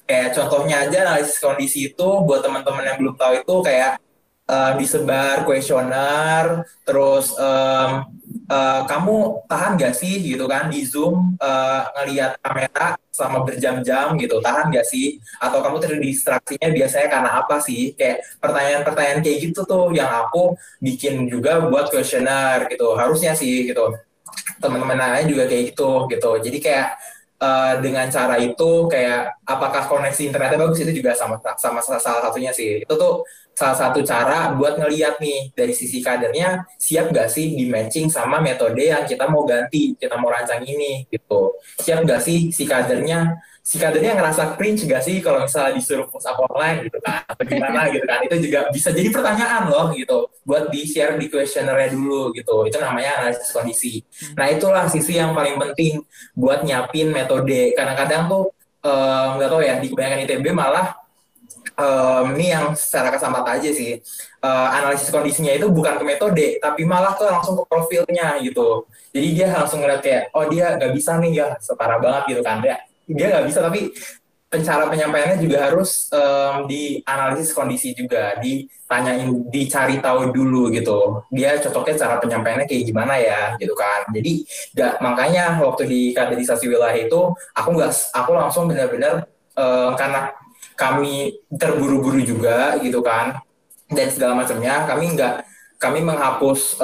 Kayak 0.08 0.40
contohnya 0.40 0.88
aja 0.88 0.98
analisis 1.04 1.36
kondisi 1.44 1.92
itu 1.92 2.10
buat 2.24 2.40
teman-teman 2.40 2.88
yang 2.88 2.98
belum 2.98 3.16
tahu 3.20 3.44
itu 3.44 3.56
kayak 3.60 4.00
eh, 4.48 4.72
disebar 4.80 5.44
kuesioner 5.44 6.64
terus 6.88 7.36
em, 7.36 8.08
eh, 8.48 8.82
kamu 8.88 9.46
tahan 9.52 9.76
gak 9.76 9.94
sih 10.00 10.16
gitu 10.24 10.48
kan 10.48 10.72
di 10.72 10.88
Zoom 10.88 11.36
eh, 11.38 11.82
ngelihat 12.00 12.40
kamera 12.40 12.96
selama 13.12 13.44
berjam-jam 13.44 14.16
gitu 14.16 14.40
tahan 14.40 14.72
gak 14.72 14.88
sih? 14.88 15.20
Atau 15.44 15.60
kamu 15.60 15.78
terdistraksinya 15.84 16.72
biasanya 16.72 17.08
karena 17.12 17.30
apa 17.44 17.60
sih? 17.60 17.92
Kayak 18.00 18.24
pertanyaan-pertanyaan 18.40 19.20
kayak 19.28 19.38
gitu 19.52 19.68
tuh 19.68 19.92
yang 19.92 20.08
aku 20.08 20.56
bikin 20.80 21.28
juga 21.28 21.60
buat 21.68 21.92
kuesioner 21.92 22.72
gitu 22.72 22.96
harusnya 22.96 23.36
sih 23.36 23.68
gitu 23.68 23.92
teman-teman 24.62 24.98
lain 24.98 25.28
juga 25.32 25.44
kayak 25.50 25.64
gitu 25.74 26.06
gitu. 26.12 26.32
Jadi 26.40 26.58
kayak 26.62 26.88
eh, 27.40 27.74
dengan 27.84 28.06
cara 28.12 28.36
itu 28.40 28.70
kayak 28.92 29.44
apakah 29.48 29.84
koneksi 29.88 30.22
internetnya 30.30 30.60
bagus 30.60 30.80
itu 30.84 30.92
juga 31.04 31.16
sama 31.16 31.40
sama 31.58 31.80
salah 31.82 32.22
satunya 32.24 32.52
sih. 32.54 32.84
Itu 32.84 32.94
tuh 33.00 33.24
salah 33.60 33.76
satu 33.76 34.00
cara 34.08 34.56
buat 34.56 34.80
ngeliat 34.80 35.20
nih 35.20 35.52
dari 35.52 35.76
sisi 35.76 36.00
kadernya 36.00 36.64
siap 36.80 37.12
gak 37.12 37.28
sih 37.28 37.60
di 37.60 37.68
matching 37.68 38.08
sama 38.08 38.40
metode 38.40 38.88
yang 38.88 39.04
kita 39.04 39.28
mau 39.28 39.44
ganti 39.44 40.00
kita 40.00 40.16
mau 40.16 40.32
rancang 40.32 40.64
ini 40.64 41.04
gitu. 41.12 41.60
Siap 41.84 42.08
gak 42.08 42.24
sih 42.24 42.56
si 42.56 42.64
kadernya 42.64 43.36
si 43.70 43.78
kadernya 43.78 44.18
ngerasa 44.18 44.58
cringe 44.58 44.90
gak 44.90 45.06
sih 45.06 45.22
kalau 45.22 45.46
misalnya 45.46 45.78
disuruh 45.78 46.10
push 46.10 46.26
up 46.26 46.42
online 46.42 46.90
gitu 46.90 46.98
kan? 47.06 47.22
Atau 47.30 47.46
gimana 47.46 47.86
gitu 47.94 48.02
kan? 48.10 48.26
Itu 48.26 48.36
juga 48.42 48.60
bisa 48.74 48.90
jadi 48.90 49.14
pertanyaan 49.14 49.70
loh 49.70 49.94
gitu 49.94 50.26
buat 50.42 50.74
di 50.74 50.90
share 50.90 51.22
di 51.22 51.30
questionnaire 51.30 51.94
dulu 51.94 52.34
gitu. 52.34 52.66
Itu 52.66 52.82
namanya 52.82 53.22
analisis 53.22 53.54
kondisi. 53.54 54.02
Nah 54.34 54.50
itulah 54.50 54.90
sisi 54.90 55.22
yang 55.22 55.38
paling 55.38 55.62
penting 55.62 56.02
buat 56.34 56.66
nyiapin 56.66 57.14
metode. 57.14 57.78
Kadang-kadang 57.78 58.26
tuh 58.26 58.44
eh, 58.82 59.26
nggak 59.38 59.50
tahu 59.54 59.62
ya 59.62 59.78
di 59.78 59.88
kebanyakan 59.94 60.20
ITB 60.26 60.46
malah 60.50 60.88
um, 61.78 62.26
ini 62.42 62.50
yang 62.50 62.74
secara 62.74 63.14
kesambat 63.14 63.46
aja 63.54 63.70
sih. 63.70 64.02
Uh, 64.40 64.72
analisis 64.72 65.12
kondisinya 65.12 65.52
itu 65.52 65.68
bukan 65.68 66.00
ke 66.00 66.04
metode 66.08 66.48
tapi 66.64 66.88
malah 66.88 67.12
ke 67.14 67.22
langsung 67.22 67.54
ke 67.54 67.70
profilnya 67.70 68.34
gitu. 68.42 68.90
Jadi 69.14 69.28
dia 69.38 69.54
langsung 69.54 69.86
ngeliat 69.86 70.02
kayak 70.02 70.24
oh 70.34 70.50
dia 70.50 70.74
nggak 70.74 70.90
bisa 70.90 71.22
nih 71.22 71.32
ya. 71.38 71.48
Separah 71.62 72.02
banget 72.02 72.34
gitu 72.34 72.42
kan 72.42 72.66
dia 72.66 72.89
dia 73.12 73.28
nggak 73.34 73.46
bisa 73.50 73.60
tapi 73.66 73.92
pencara 74.50 74.90
penyampaiannya 74.90 75.46
juga 75.46 75.70
harus 75.70 76.10
um, 76.10 76.66
dianalisis 76.66 77.54
kondisi 77.54 77.94
juga, 77.94 78.34
ditanyain, 78.42 79.30
dicari 79.46 80.02
tahu 80.02 80.34
dulu 80.34 80.74
gitu. 80.74 81.22
Dia 81.30 81.62
cocoknya 81.62 81.96
cara 82.02 82.16
penyampaiannya 82.18 82.66
kayak 82.66 82.82
gimana 82.82 83.14
ya, 83.22 83.54
gitu 83.62 83.78
kan. 83.78 84.10
Jadi 84.10 84.50
gak, 84.74 85.06
makanya 85.06 85.62
waktu 85.62 85.86
di 85.86 86.02
kaderisasi 86.18 86.66
wilayah 86.66 86.98
itu 86.98 87.30
aku 87.54 87.70
nggak, 87.78 87.94
aku 88.10 88.32
langsung 88.34 88.66
benar-benar 88.66 89.30
um, 89.54 89.94
karena 89.94 90.34
kami 90.74 91.38
terburu-buru 91.54 92.18
juga 92.26 92.74
gitu 92.82 93.06
kan, 93.06 93.38
dan 93.94 94.10
segala 94.10 94.34
macamnya, 94.34 94.90
kami 94.90 95.14
nggak, 95.14 95.46
kami 95.78 96.02
menghapus 96.02 96.82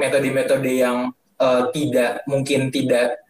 metode-metode 0.00 0.72
um, 0.72 0.80
yang 0.80 0.98
uh, 1.36 1.68
tidak 1.68 2.24
mungkin 2.24 2.72
tidak 2.72 3.20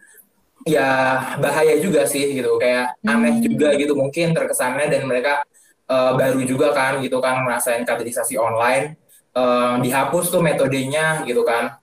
ya 0.65 1.21
bahaya 1.39 1.77
juga 1.79 2.09
sih 2.09 2.41
gitu. 2.41 2.57
Kayak 2.57 2.97
aneh 3.05 3.39
hmm. 3.39 3.45
juga 3.45 3.69
gitu. 3.77 3.93
Mungkin 3.95 4.33
terkesannya 4.33 4.89
dan 4.91 5.05
mereka 5.05 5.45
uh, 5.87 6.17
baru 6.17 6.41
juga 6.43 6.73
kan 6.73 6.99
gitu 7.05 7.21
kan 7.21 7.45
merasain 7.45 7.85
kaderisasi 7.85 8.41
online 8.41 8.97
uh, 9.37 9.77
dihapus 9.79 10.33
tuh 10.33 10.41
metodenya 10.41 11.23
gitu 11.29 11.45
kan. 11.45 11.79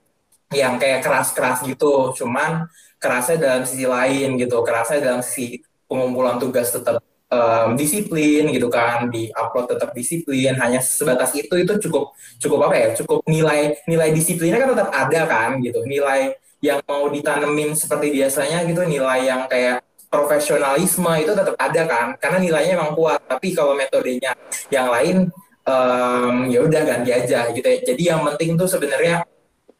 Yang 0.52 0.74
kayak 0.84 1.00
keras-keras 1.00 1.64
gitu. 1.64 2.12
Cuman 2.12 2.68
kerasnya 3.00 3.38
dalam 3.40 3.62
sisi 3.64 3.86
lain 3.88 4.36
gitu. 4.36 4.60
Kerasnya 4.60 5.00
dalam 5.00 5.22
sisi 5.24 5.62
pengumpulan 5.88 6.36
tugas 6.36 6.68
tetap 6.68 7.00
um, 7.32 7.72
disiplin 7.78 8.52
gitu 8.52 8.68
kan. 8.68 9.08
Di 9.08 9.32
upload 9.32 9.78
tetap 9.78 9.96
disiplin. 9.96 10.58
Hanya 10.60 10.84
sebatas 10.84 11.32
itu 11.32 11.54
itu 11.56 11.72
cukup 11.88 12.12
cukup 12.36 12.68
apa 12.68 12.74
ya? 12.76 12.88
Cukup 12.98 13.24
nilai 13.24 13.80
nilai 13.88 14.12
disiplinnya 14.12 14.60
kan 14.60 14.70
tetap 14.76 14.88
ada 14.92 15.20
kan 15.24 15.50
gitu. 15.64 15.80
Nilai 15.88 16.36
yang 16.62 16.78
mau 16.86 17.10
ditanemin 17.10 17.74
seperti 17.74 18.14
biasanya 18.14 18.62
gitu 18.62 18.86
nilai 18.86 19.26
yang 19.26 19.50
kayak 19.50 19.82
profesionalisme 20.06 21.10
itu 21.18 21.34
tetap 21.34 21.58
ada 21.58 21.82
kan 21.90 22.06
karena 22.22 22.38
nilainya 22.38 22.78
memang 22.78 22.94
kuat. 22.94 23.20
Tapi 23.26 23.50
kalau 23.50 23.74
metodenya 23.74 24.38
yang 24.70 24.86
lain 24.88 25.26
um, 25.66 26.46
ya 26.46 26.62
udah 26.62 26.82
ganti 26.86 27.10
aja 27.10 27.50
gitu 27.50 27.66
ya. 27.66 27.78
jadi 27.82 28.02
yang 28.14 28.22
penting 28.32 28.54
tuh 28.54 28.70
sebenarnya 28.70 29.26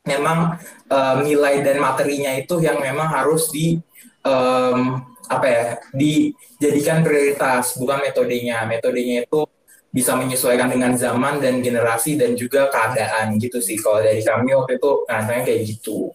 memang 0.03 0.59
um, 0.91 1.17
nilai 1.23 1.63
dan 1.63 1.79
materinya 1.79 2.35
itu 2.35 2.59
yang 2.59 2.83
memang 2.83 3.07
harus 3.07 3.47
di 3.55 3.79
um, 4.27 5.07
apa 5.31 5.47
ya 5.47 5.65
dijadikan 5.95 7.07
prioritas 7.07 7.79
bukan 7.79 8.03
metodenya. 8.03 8.67
Metodenya 8.67 9.23
itu 9.23 9.47
bisa 9.95 10.19
menyesuaikan 10.19 10.73
dengan 10.73 10.97
zaman 10.99 11.39
dan 11.39 11.63
generasi 11.63 12.19
dan 12.19 12.35
juga 12.35 12.67
keadaan 12.75 13.39
gitu 13.39 13.63
sih. 13.63 13.79
Kalau 13.79 14.03
dari 14.03 14.19
kami 14.19 14.51
waktu 14.51 14.83
itu 14.83 14.91
ngantarnya 15.07 15.45
kayak 15.47 15.63
gitu 15.69 16.11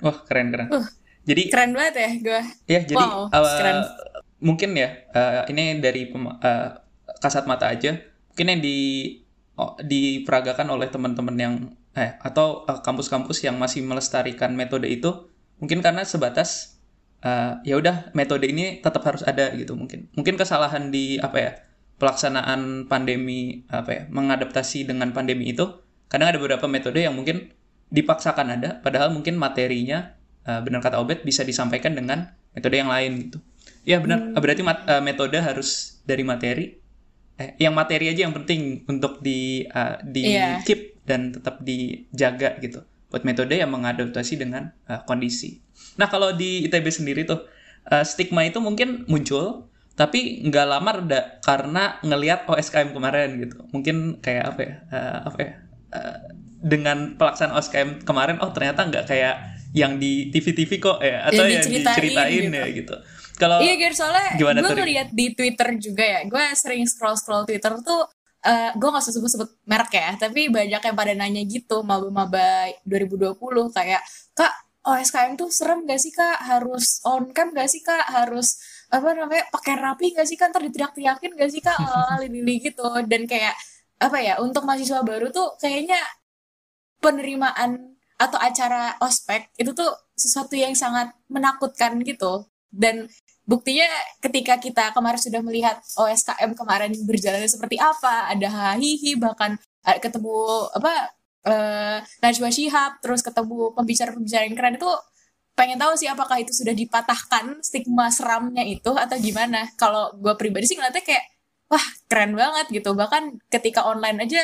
Wah 0.00 0.16
keren 0.24 0.48
keren. 0.52 0.68
Uh, 0.72 0.86
jadi 1.28 1.42
keren 1.52 1.72
banget 1.76 1.94
ya 1.96 2.10
gue. 2.20 2.42
Ya 2.66 2.80
jadi 2.84 2.96
wow, 2.96 3.28
uh, 3.28 3.56
keren. 3.60 3.76
mungkin 4.40 4.72
ya 4.72 5.04
uh, 5.12 5.44
ini 5.52 5.78
dari 5.78 6.08
uh, 6.12 6.68
kasat 7.20 7.44
mata 7.44 7.68
aja. 7.68 8.00
Mungkin 8.32 8.46
yang 8.56 8.60
di 8.64 8.78
oh, 9.60 9.76
diperagakan 9.80 10.72
oleh 10.72 10.88
teman-teman 10.88 11.36
yang 11.36 11.54
eh 11.92 12.16
atau 12.22 12.64
kampus-kampus 12.64 13.42
uh, 13.42 13.50
yang 13.50 13.56
masih 13.58 13.82
melestarikan 13.82 14.54
metode 14.54 14.86
itu 14.86 15.26
mungkin 15.58 15.82
karena 15.82 16.06
sebatas 16.06 16.80
uh, 17.20 17.58
ya 17.66 17.76
udah 17.76 18.14
metode 18.16 18.46
ini 18.46 18.80
tetap 18.80 19.04
harus 19.04 19.20
ada 19.26 19.52
gitu 19.52 19.76
mungkin. 19.76 20.08
Mungkin 20.16 20.40
kesalahan 20.40 20.88
di 20.88 21.20
apa 21.20 21.36
ya 21.36 21.52
pelaksanaan 22.00 22.88
pandemi 22.88 23.68
apa 23.68 23.90
ya 23.92 24.02
mengadaptasi 24.08 24.88
dengan 24.88 25.12
pandemi 25.12 25.52
itu 25.52 25.68
kadang 26.08 26.32
ada 26.32 26.40
beberapa 26.40 26.64
metode 26.64 27.04
yang 27.04 27.12
mungkin 27.12 27.52
dipaksakan 27.90 28.58
ada 28.58 28.78
padahal 28.80 29.10
mungkin 29.10 29.34
materinya 29.34 30.14
uh, 30.46 30.62
benar 30.62 30.80
kata 30.80 31.02
Obet 31.02 31.26
bisa 31.26 31.42
disampaikan 31.42 31.92
dengan 31.94 32.30
metode 32.54 32.78
yang 32.78 32.90
lain 32.90 33.28
gitu. 33.28 33.38
Ya 33.84 33.98
benar. 33.98 34.20
Hmm. 34.20 34.36
berarti 34.38 34.62
mat, 34.62 34.86
uh, 34.86 35.02
metode 35.02 35.36
harus 35.38 36.00
dari 36.06 36.22
materi. 36.22 36.78
Eh 37.40 37.56
yang 37.56 37.72
materi 37.72 38.12
aja 38.12 38.28
yang 38.28 38.36
penting 38.36 38.84
untuk 38.84 39.24
di 39.24 39.64
uh, 39.72 39.96
di 40.04 40.36
yeah. 40.36 40.60
keep 40.62 41.00
dan 41.08 41.32
tetap 41.32 41.58
dijaga 41.64 42.60
gitu. 42.60 42.84
Buat 43.10 43.26
metode 43.26 43.58
yang 43.58 43.72
mengadaptasi 43.72 44.38
dengan 44.38 44.70
uh, 44.86 45.02
kondisi. 45.08 45.58
Nah 45.98 46.06
kalau 46.06 46.30
di 46.36 46.68
ITB 46.68 46.86
sendiri 46.92 47.26
tuh 47.26 47.48
uh, 47.90 48.04
stigma 48.04 48.46
itu 48.46 48.60
mungkin 48.60 49.08
muncul 49.08 49.66
tapi 49.98 50.40
nggak 50.48 50.66
lama 50.68 50.90
reda 50.96 51.20
karena 51.44 52.00
ngelihat 52.04 52.46
OSKM 52.46 52.92
kemarin 52.92 53.40
gitu. 53.40 53.56
Mungkin 53.72 54.20
kayak 54.20 54.44
apa 54.54 54.60
ya 54.60 54.74
uh, 54.92 55.18
apa 55.32 55.38
ya 55.40 55.52
uh, 55.96 56.18
dengan 56.60 57.16
pelaksanaan 57.16 57.56
OSKM 57.56 57.90
kemarin 58.04 58.36
oh 58.44 58.52
ternyata 58.52 58.84
nggak 58.84 59.04
kayak 59.08 59.36
yang 59.72 59.96
di 59.96 60.28
TV-TV 60.28 60.70
kok 60.76 60.98
ya 61.00 61.24
atau 61.30 61.42
yang, 61.46 61.62
yang 61.64 61.66
diceritain, 61.66 62.42
gitu. 62.44 62.58
ya 62.58 62.66
gitu. 62.68 62.94
Kalau 63.40 63.58
Iya, 63.64 63.74
Ger, 63.80 63.94
soalnya 63.96 64.28
gue 64.36 64.52
ngeliat 64.76 65.08
di 65.16 65.32
Twitter 65.32 65.68
juga 65.80 66.04
ya. 66.04 66.20
Gue 66.28 66.44
sering 66.52 66.84
scroll-scroll 66.84 67.48
Twitter 67.48 67.72
tuh 67.80 68.04
uh, 68.44 68.70
gue 68.76 68.88
gak 68.92 69.04
sebut-sebut 69.08 69.64
merek 69.64 69.96
ya, 69.96 70.12
tapi 70.20 70.52
banyak 70.52 70.82
yang 70.84 70.96
pada 70.98 71.16
nanya 71.16 71.40
gitu, 71.48 71.80
maba-maba 71.80 72.68
2020 72.84 73.40
kayak, 73.72 74.04
Kak, 74.36 74.52
OSKM 74.84 75.40
tuh 75.40 75.48
serem 75.52 75.84
gak 75.84 76.00
sih 76.00 76.12
kak? 76.12 76.40
Harus 76.40 77.04
on 77.04 77.32
cam 77.36 77.52
gak 77.52 77.68
sih 77.68 77.84
kak? 77.84 78.00
Harus 78.08 78.56
apa 78.88 79.12
namanya 79.12 79.44
pakai 79.52 79.76
rapi 79.76 80.16
gak 80.16 80.24
sih 80.24 80.40
kak? 80.40 80.52
Ntar 80.52 80.64
diteriak-teriakin 80.64 81.32
gak 81.36 81.50
sih 81.52 81.60
kak? 81.60 81.76
Lili 82.24 82.64
gitu 82.64 82.88
dan 83.04 83.28
kayak 83.28 83.52
apa 84.00 84.16
ya 84.24 84.40
untuk 84.40 84.64
mahasiswa 84.64 85.04
baru 85.04 85.28
tuh 85.28 85.60
kayaknya 85.60 86.00
penerimaan 87.00 87.96
atau 88.20 88.36
acara 88.36 89.00
ospek 89.00 89.48
itu 89.56 89.72
tuh 89.72 89.88
sesuatu 90.12 90.52
yang 90.52 90.76
sangat 90.76 91.12
menakutkan 91.32 91.96
gitu. 92.04 92.44
Dan 92.70 93.08
buktinya 93.48 93.88
ketika 94.22 94.60
kita 94.60 94.84
kemarin 94.92 95.18
sudah 95.18 95.40
melihat 95.42 95.80
OSKM 95.96 96.54
kemarin 96.54 96.92
berjalan 97.02 97.48
seperti 97.48 97.80
apa 97.80 98.30
ada 98.30 98.76
hihi 98.78 99.18
bahkan 99.18 99.58
eh, 99.88 99.98
ketemu 99.98 100.70
apa 100.76 100.92
uh, 101.50 101.98
Najwa 102.22 102.50
Shihab 102.52 103.02
terus 103.02 103.24
ketemu 103.24 103.74
pembicara-pembicara 103.74 104.46
yang 104.46 104.54
keren 104.54 104.76
itu 104.78 104.90
pengen 105.58 105.76
tahu 105.76 105.92
sih 105.98 106.08
apakah 106.08 106.40
itu 106.40 106.56
sudah 106.56 106.72
dipatahkan 106.72 107.60
stigma 107.60 108.08
seramnya 108.08 108.64
itu 108.64 108.92
atau 108.96 109.16
gimana. 109.20 109.68
Kalau 109.76 110.14
gue 110.16 110.32
pribadi 110.40 110.64
sih 110.70 110.76
ngeliatnya 110.78 111.04
kayak 111.04 111.24
wah 111.68 111.86
keren 112.08 112.32
banget 112.38 112.66
gitu. 112.72 112.96
Bahkan 112.96 113.50
ketika 113.52 113.84
online 113.84 114.24
aja 114.24 114.40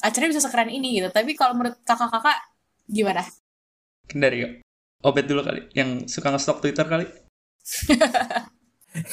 acaranya 0.00 0.32
bisa 0.36 0.42
sekeren 0.44 0.70
ini 0.72 1.00
gitu 1.00 1.08
tapi 1.12 1.36
kalau 1.36 1.56
menurut 1.56 1.76
kakak-kakak 1.84 2.38
gimana 2.88 3.24
dari 4.10 4.60
Obet 5.00 5.24
dulu 5.24 5.40
kali 5.40 5.64
yang 5.72 6.04
suka 6.04 6.28
nge-stok 6.28 6.60
Twitter 6.60 6.84
kali 6.84 7.08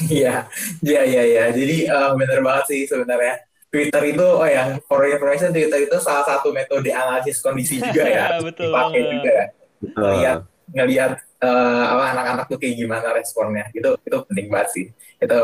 Iya, 0.10 0.50
iya, 0.82 1.02
iya, 1.06 1.24
iya. 1.24 1.44
Jadi 1.54 1.86
uh, 1.86 2.18
bener 2.18 2.42
banget 2.42 2.66
sih 2.70 2.82
sebenarnya. 2.90 3.38
Twitter 3.68 4.02
itu, 4.16 4.26
oh 4.26 4.48
ya, 4.48 4.80
for 4.88 5.04
information, 5.06 5.52
Twitter 5.52 5.86
itu 5.86 5.98
salah 6.00 6.24
satu 6.24 6.50
metode 6.56 6.90
analisis 6.90 7.44
kondisi 7.44 7.78
juga 7.78 8.04
ya. 8.08 8.26
Betul. 8.48 8.72
Dipakai 8.74 9.02
juga. 9.06 9.38
Ngeliat, 9.78 10.40
ngeliat 10.74 11.12
uh, 11.44 11.84
apa 11.94 12.04
anak-anak 12.16 12.46
tuh 12.50 12.58
kayak 12.58 12.76
gimana 12.80 13.08
responnya. 13.14 13.70
Itu 13.76 14.00
itu 14.02 14.18
penting 14.32 14.48
banget 14.50 14.70
sih. 14.74 14.86
Itu 15.22 15.38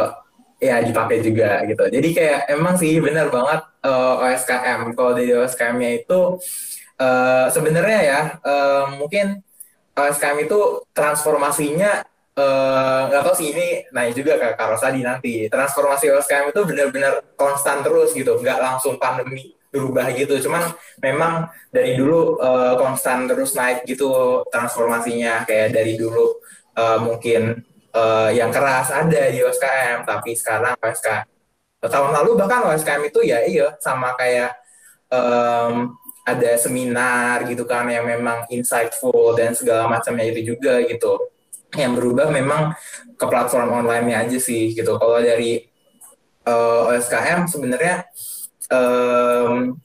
ya 0.63 0.79
dipakai 0.79 1.19
juga 1.19 1.59
gitu. 1.67 1.83
Jadi 1.91 2.09
kayak 2.15 2.39
emang 2.55 2.75
sih 2.79 2.95
benar 3.03 3.27
banget 3.27 3.61
uh, 3.83 4.23
eh, 4.23 4.31
OSKM. 4.31 4.95
Kalau 4.95 5.11
di 5.19 5.27
OSKM-nya 5.35 5.89
itu 5.99 6.39
uh, 7.03 7.45
sebenarnya 7.51 7.99
ya 7.99 8.21
uh, 8.39 8.95
mungkin 8.95 9.43
OSKM 9.93 10.47
itu 10.47 10.87
transformasinya 10.95 12.07
nggak 12.33 13.21
uh, 13.21 13.25
tahu 13.29 13.35
sih 13.37 13.53
ini 13.53 13.85
naik 13.93 14.17
juga 14.17 14.39
ke 14.41 14.47
Karosadi 14.57 15.03
nanti. 15.03 15.33
Transformasi 15.51 16.09
OSKM 16.15 16.55
itu 16.55 16.61
benar-benar 16.65 17.13
konstan 17.37 17.85
terus 17.85 18.15
gitu, 18.15 18.39
nggak 18.41 18.57
langsung 18.57 18.97
pandemi 18.97 19.53
berubah 19.69 20.09
gitu. 20.15 20.39
Cuman 20.41 20.73
memang 21.03 21.51
dari 21.69 21.93
dulu 21.93 22.41
uh, 22.41 22.73
konstan 22.79 23.29
terus 23.29 23.53
naik 23.53 23.85
gitu 23.85 24.41
transformasinya 24.49 25.45
kayak 25.45 25.77
dari 25.77 25.93
dulu 25.93 26.41
uh, 26.77 26.97
mungkin 27.01 27.61
uh, 27.93 28.29
yang 28.33 28.49
keras 28.49 28.89
ada 28.89 29.29
di 29.29 29.39
OSKM 29.41 30.05
tapi 30.05 30.33
sekarang 30.35 30.75
OSKM 30.81 31.33
tahun 31.83 32.11
lalu 32.15 32.39
bahkan 32.39 32.63
OSKM 32.71 33.03
itu 33.11 33.19
ya 33.27 33.43
iya 33.43 33.75
sama 33.83 34.15
kayak 34.15 34.55
um, 35.11 35.93
ada 36.23 36.55
seminar 36.55 37.43
gitu 37.51 37.67
kan 37.67 37.83
yang 37.91 38.07
memang 38.07 38.47
insightful 38.47 39.35
dan 39.35 39.51
segala 39.51 39.91
macamnya 39.91 40.23
itu 40.31 40.55
juga 40.55 40.79
gitu. 40.87 41.19
Yang 41.75 41.99
berubah 41.99 42.31
memang 42.31 42.71
ke 43.19 43.25
platform 43.27 43.83
online-nya 43.83 44.23
aja 44.23 44.39
sih 44.39 44.71
gitu. 44.71 44.95
Kalau 44.95 45.19
dari 45.19 45.67
uh, 46.47 46.87
eh, 46.87 46.95
OSKM 46.95 47.51
sebenarnya 47.51 48.07
um, 48.71 49.75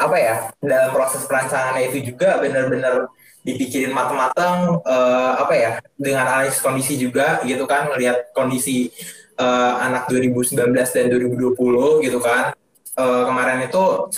apa 0.00 0.16
ya 0.16 0.36
dalam 0.64 0.90
proses 0.96 1.28
perancangannya 1.28 1.92
itu 1.92 2.16
juga 2.16 2.40
benar-benar 2.40 3.12
dipikirin 3.42 3.90
matang-matang 3.90 4.78
uh, 4.86 5.34
apa 5.42 5.54
ya 5.54 5.72
dengan 5.98 6.30
analisis 6.30 6.62
kondisi 6.62 6.94
juga 6.94 7.42
gitu 7.42 7.66
kan 7.66 7.90
melihat 7.90 8.30
kondisi 8.30 8.94
uh, 9.38 9.82
anak 9.82 10.06
2019 10.10 10.54
dan 10.72 11.06
2020 11.10 12.06
gitu 12.06 12.18
kan. 12.22 12.54
Uh, 12.92 13.24
kemarin 13.24 13.64
itu 13.64 14.12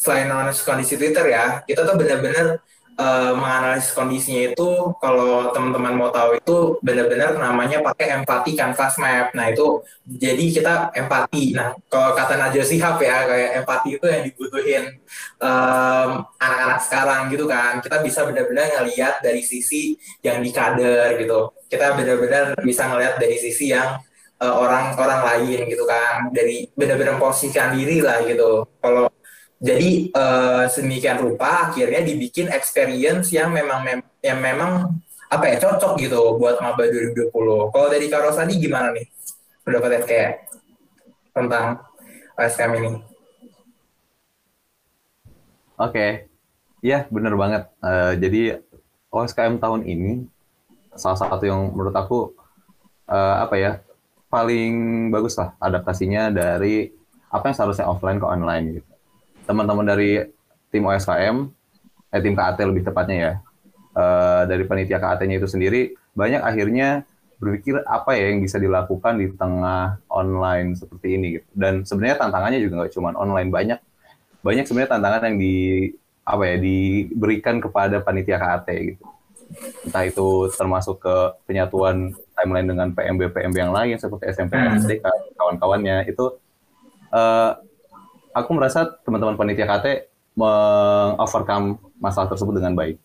selain 0.00 0.28
analisis 0.32 0.64
kondisi 0.64 0.96
Twitter 0.96 1.28
ya, 1.28 1.60
kita 1.68 1.84
tuh 1.84 1.96
benar-benar 2.00 2.60
uh, 2.98 3.32
menganalisis 3.34 3.92
kondisinya 3.94 4.54
itu 4.54 4.68
kalau 5.02 5.50
teman-teman 5.50 5.94
mau 5.98 6.10
tahu 6.10 6.38
itu 6.38 6.56
benar-benar 6.80 7.34
namanya 7.38 7.82
pakai 7.82 8.14
empati 8.20 8.54
canvas 8.54 8.98
map. 8.98 9.34
Nah 9.34 9.50
itu 9.50 9.82
jadi 10.06 10.44
kita 10.50 10.74
empati. 10.94 11.54
Nah 11.54 11.74
kalau 11.90 12.14
kata 12.14 12.38
Najwa 12.38 12.64
Sihab 12.66 12.96
ya 13.02 13.26
kayak 13.26 13.50
empati 13.64 13.88
itu 13.98 14.06
yang 14.06 14.22
dibutuhin 14.26 14.84
um, 15.42 16.24
anak-anak 16.38 16.80
sekarang 16.82 17.20
gitu 17.34 17.44
kan. 17.50 17.82
Kita 17.82 18.02
bisa 18.02 18.22
benar-benar 18.26 18.70
ngelihat 18.80 19.22
dari 19.22 19.42
sisi 19.42 19.98
yang 20.22 20.42
di 20.42 20.50
kader 20.54 21.18
gitu. 21.18 21.54
Kita 21.66 21.94
benar-benar 21.98 22.58
bisa 22.62 22.86
ngelihat 22.86 23.18
dari 23.18 23.36
sisi 23.38 23.74
yang 23.74 23.98
orang-orang 24.44 25.20
uh, 25.22 25.26
lain 25.30 25.60
gitu 25.70 25.84
kan 25.86 26.28
dari 26.34 26.68
benar-benar 26.74 27.16
posisikan 27.16 27.72
diri 27.72 28.02
lah 28.02 28.20
gitu 28.26 28.66
kalau 28.82 29.08
jadi 29.62 30.10
uh, 30.12 30.64
sedemikian 30.70 31.18
rupa 31.22 31.70
akhirnya 31.70 32.02
dibikin 32.02 32.50
experience 32.50 33.30
yang 33.30 33.54
memang 33.54 33.80
mem 33.86 34.00
yang 34.20 34.38
memang 34.42 34.98
apa 35.30 35.44
ya 35.50 35.56
cocok 35.58 35.98
gitu 35.98 36.36
buat 36.38 36.60
maba 36.62 36.84
2020 36.86 37.30
kalau 37.72 37.88
dari 37.90 38.06
Karosani 38.06 38.54
gimana 38.60 38.92
nih 38.92 39.06
pendapatnya 39.66 40.00
kayak 40.04 40.32
tentang 41.34 41.80
OSKM 42.38 42.72
ini 42.78 42.90
oke 42.90 43.02
okay. 45.78 46.34
Iya, 46.84 47.08
bener 47.08 47.32
banget. 47.32 47.64
Uh, 47.80 48.12
jadi 48.20 48.60
OSKM 49.08 49.56
tahun 49.56 49.88
ini 49.88 50.28
salah 50.92 51.16
satu 51.16 51.40
yang 51.48 51.72
menurut 51.72 51.96
aku 51.96 52.36
uh, 53.08 53.36
apa 53.40 53.56
ya 53.56 53.72
paling 54.28 55.08
bagus 55.08 55.40
lah 55.40 55.56
adaptasinya 55.56 56.28
dari 56.28 56.92
apa 57.32 57.48
yang 57.48 57.56
seharusnya 57.56 57.88
offline 57.88 58.20
ke 58.20 58.26
online 58.28 58.64
gitu. 58.76 58.93
Teman-teman 59.44 59.84
dari 59.84 60.24
tim 60.72 60.84
OSKM, 60.84 61.36
eh 62.10 62.20
tim 62.24 62.34
KAT 62.34 62.58
lebih 62.64 62.82
tepatnya 62.82 63.16
ya, 63.16 63.32
uh, 63.94 64.42
dari 64.48 64.64
panitia 64.66 64.98
KAT-nya 64.98 65.38
itu 65.38 65.48
sendiri 65.48 65.94
banyak 66.14 66.42
akhirnya 66.42 67.02
berpikir 67.42 67.82
apa 67.84 68.14
ya 68.14 68.30
yang 68.30 68.40
bisa 68.40 68.56
dilakukan 68.56 69.18
di 69.18 69.28
tengah 69.34 70.00
online 70.08 70.78
seperti 70.78 71.18
ini 71.18 71.26
gitu. 71.40 71.46
Dan 71.52 71.82
sebenarnya 71.84 72.16
tantangannya 72.24 72.60
juga 72.62 72.84
nggak 72.84 72.92
cuma 72.94 73.12
online 73.14 73.50
banyak 73.50 73.80
banyak 74.44 74.64
sebenarnya 74.64 74.90
tantangan 74.96 75.22
yang 75.32 75.36
di 75.40 75.56
apa 76.24 76.42
ya 76.48 76.56
diberikan 76.56 77.60
kepada 77.60 78.00
panitia 78.00 78.40
KAT 78.40 78.68
gitu. 78.72 79.04
Entah 79.84 80.04
itu 80.08 80.48
termasuk 80.56 81.04
ke 81.04 81.16
penyatuan 81.44 82.16
timeline 82.32 82.68
dengan 82.68 82.88
PMB 82.96 83.30
PMB 83.30 83.56
yang 83.56 83.72
lain 83.76 83.96
seperti 84.00 84.32
SMP 84.32 84.56
hmm. 84.56 84.80
SD 84.80 84.90
kawan-kawannya 85.36 86.08
itu 86.08 86.40
uh, 87.12 87.60
aku 88.34 88.50
merasa 88.52 88.84
teman-teman 89.06 89.38
panitia 89.38 89.64
KT 89.64 90.10
mengovercome 90.34 91.78
masalah 92.02 92.26
tersebut 92.26 92.58
dengan 92.58 92.74
baik. 92.74 92.98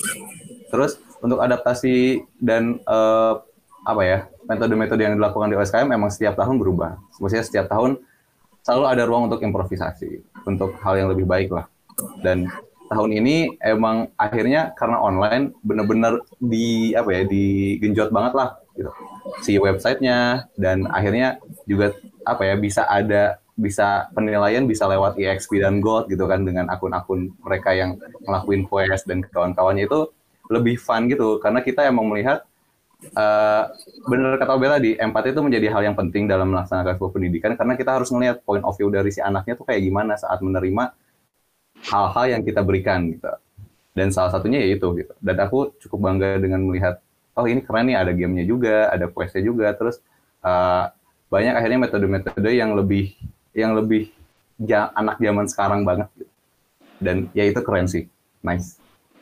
Terus 0.74 0.98
untuk 1.22 1.39
adaptasi 1.39 2.26
dan 2.42 2.82
uh, 2.89 3.38
apa 3.86 4.02
ya 4.04 4.20
metode-metode 4.50 5.02
yang 5.06 5.15
dilakukan 5.15 5.48
di 5.54 5.56
OSKM 5.56 5.94
memang 5.94 6.10
setiap 6.10 6.36
tahun 6.36 6.58
berubah. 6.58 6.98
Maksudnya 7.22 7.46
setiap 7.46 7.70
tahun 7.70 8.02
selalu 8.65 8.86
ada 8.89 9.04
ruang 9.06 9.30
untuk 9.30 9.46
improvisasi 9.46 10.26
untuk 10.50 10.76
hal 10.82 10.98
yang 10.98 11.10
lebih 11.13 11.30
baik 11.30 11.54
lah. 11.54 11.70
Dan 12.26 12.50
tahun 12.89 13.13
ini 13.22 13.62
emang 13.62 14.10
akhirnya 14.18 14.74
karena 14.74 14.98
online 14.98 15.54
bener-bener 15.62 16.26
di 16.42 16.92
apa 16.98 17.10
ya 17.13 17.24
digenjot 17.30 18.10
banget 18.10 18.34
lah 18.34 18.58
gitu 18.74 18.89
si 19.46 19.62
websitenya 19.62 20.50
dan 20.58 20.89
akhirnya 20.89 21.38
juga 21.70 21.94
apa 22.26 22.50
ya 22.50 22.56
bisa 22.58 22.89
ada 22.89 23.38
bisa 23.60 24.08
penilaian 24.15 24.63
bisa 24.63 24.88
lewat 24.88 25.19
EXP 25.19 25.60
dan 25.60 25.84
Gold 25.84 26.08
gitu 26.08 26.24
kan 26.26 26.48
dengan 26.48 26.72
akun-akun 26.72 27.36
mereka 27.43 27.76
yang 27.76 28.00
ngelakuin 28.24 28.63
quest 28.65 29.04
dan 29.04 29.19
kawan-kawannya 29.28 29.86
itu 29.86 30.08
lebih 30.48 30.80
fun 30.80 31.12
gitu 31.12 31.38
karena 31.43 31.60
kita 31.60 31.86
emang 31.86 32.08
melihat 32.08 32.48
uh, 33.13 33.63
bener 34.08 34.39
kata 34.39 34.56
Bella 34.56 34.78
di 34.80 34.95
empati 34.95 35.36
itu 35.36 35.41
menjadi 35.43 35.67
hal 35.72 35.82
yang 35.91 35.95
penting 36.00 36.26
dalam 36.26 36.52
melaksanakan 36.56 36.95
sebuah 36.98 37.12
pendidikan 37.13 37.52
karena 37.54 37.74
kita 37.76 37.91
harus 38.00 38.10
melihat 38.15 38.41
point 38.48 38.63
of 38.63 38.74
view 38.76 38.89
dari 38.89 39.12
si 39.12 39.19
anaknya 39.19 39.60
tuh 39.60 39.67
kayak 39.67 39.84
gimana 39.84 40.15
saat 40.15 40.39
menerima 40.39 40.95
hal-hal 41.88 42.26
yang 42.28 42.41
kita 42.43 42.60
berikan 42.65 43.08
gitu. 43.08 43.32
Dan 43.95 44.15
salah 44.15 44.32
satunya 44.32 44.63
yaitu 44.63 44.88
gitu. 44.95 45.13
Dan 45.19 45.39
aku 45.43 45.76
cukup 45.80 46.12
bangga 46.12 46.39
dengan 46.39 46.63
melihat 46.63 47.00
oh 47.39 47.48
ini 47.48 47.63
keren 47.63 47.88
nih 47.88 47.98
ada 48.00 48.12
gamenya 48.12 48.45
juga, 48.48 48.91
ada 48.91 49.08
questnya 49.08 49.43
juga, 49.43 49.72
terus 49.72 50.04
uh, 50.43 50.91
banyak 51.32 51.56
akhirnya 51.56 51.80
metode-metode 51.88 52.52
yang 52.52 52.76
lebih 52.76 53.15
yang 53.53 53.73
lebih 53.77 54.12
ja, 54.62 54.91
anak 54.93 55.17
zaman 55.21 55.45
sekarang 55.49 55.81
banget 55.88 56.07
gitu. 56.17 56.33
Dan 56.99 57.31
ya 57.31 57.47
itu 57.47 57.59
keren 57.63 57.88
sih, 57.88 58.12
nice. 58.43 58.75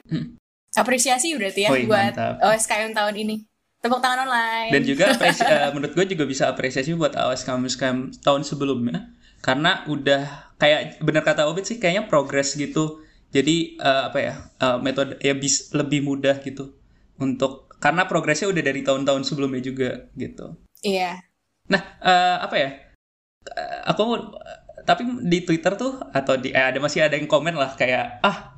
Hmm. 0.09 0.37
Apresiasi 0.73 1.33
berarti 1.37 1.65
ya 1.65 1.69
Woy, 1.73 1.85
buat 1.89 2.13
mantap. 2.13 2.41
OSKM 2.41 2.91
tahun 2.93 3.15
ini. 3.17 3.35
Tepuk 3.77 4.01
tangan 4.01 4.25
online. 4.25 4.73
Dan 4.73 4.81
juga 4.85 5.09
apresi 5.13 5.41
uh, 5.45 5.69
menurut 5.73 5.93
gue 5.93 6.05
juga 6.17 6.25
bisa 6.25 6.49
apresiasi 6.49 6.97
buat 6.97 7.13
OSKM 7.13 7.61
OSKM 7.65 7.97
tahun 8.25 8.41
sebelumnya 8.41 9.17
karena 9.41 9.85
udah 9.85 10.53
kayak 10.57 11.01
benar 11.05 11.21
kata 11.21 11.45
Obit 11.45 11.69
sih 11.69 11.77
kayaknya 11.77 12.09
progres 12.09 12.57
gitu 12.57 13.05
jadi 13.29 13.77
uh, 13.77 14.01
apa 14.09 14.17
ya 14.19 14.33
uh, 14.57 14.77
metode 14.81 15.19
ya 15.21 15.37
bis 15.37 15.69
lebih 15.75 16.01
mudah 16.01 16.41
gitu 16.41 16.73
untuk 17.21 17.69
karena 17.77 18.09
progresnya 18.09 18.49
udah 18.49 18.63
dari 18.63 18.81
tahun-tahun 18.81 19.23
sebelumnya 19.27 19.61
juga 19.61 20.09
gitu 20.17 20.57
iya 20.81 21.21
nah 21.69 21.81
uh, 22.01 22.37
apa 22.41 22.55
ya 22.57 22.69
aku 23.87 24.03
tapi 24.87 25.03
di 25.27 25.43
Twitter 25.43 25.75
tuh 25.75 25.99
atau 26.15 26.39
di 26.39 26.55
eh, 26.55 26.63
ada 26.63 26.79
masih 26.79 27.03
ada 27.03 27.19
yang 27.19 27.27
komen 27.27 27.59
lah 27.59 27.75
kayak 27.75 28.23
ah 28.23 28.57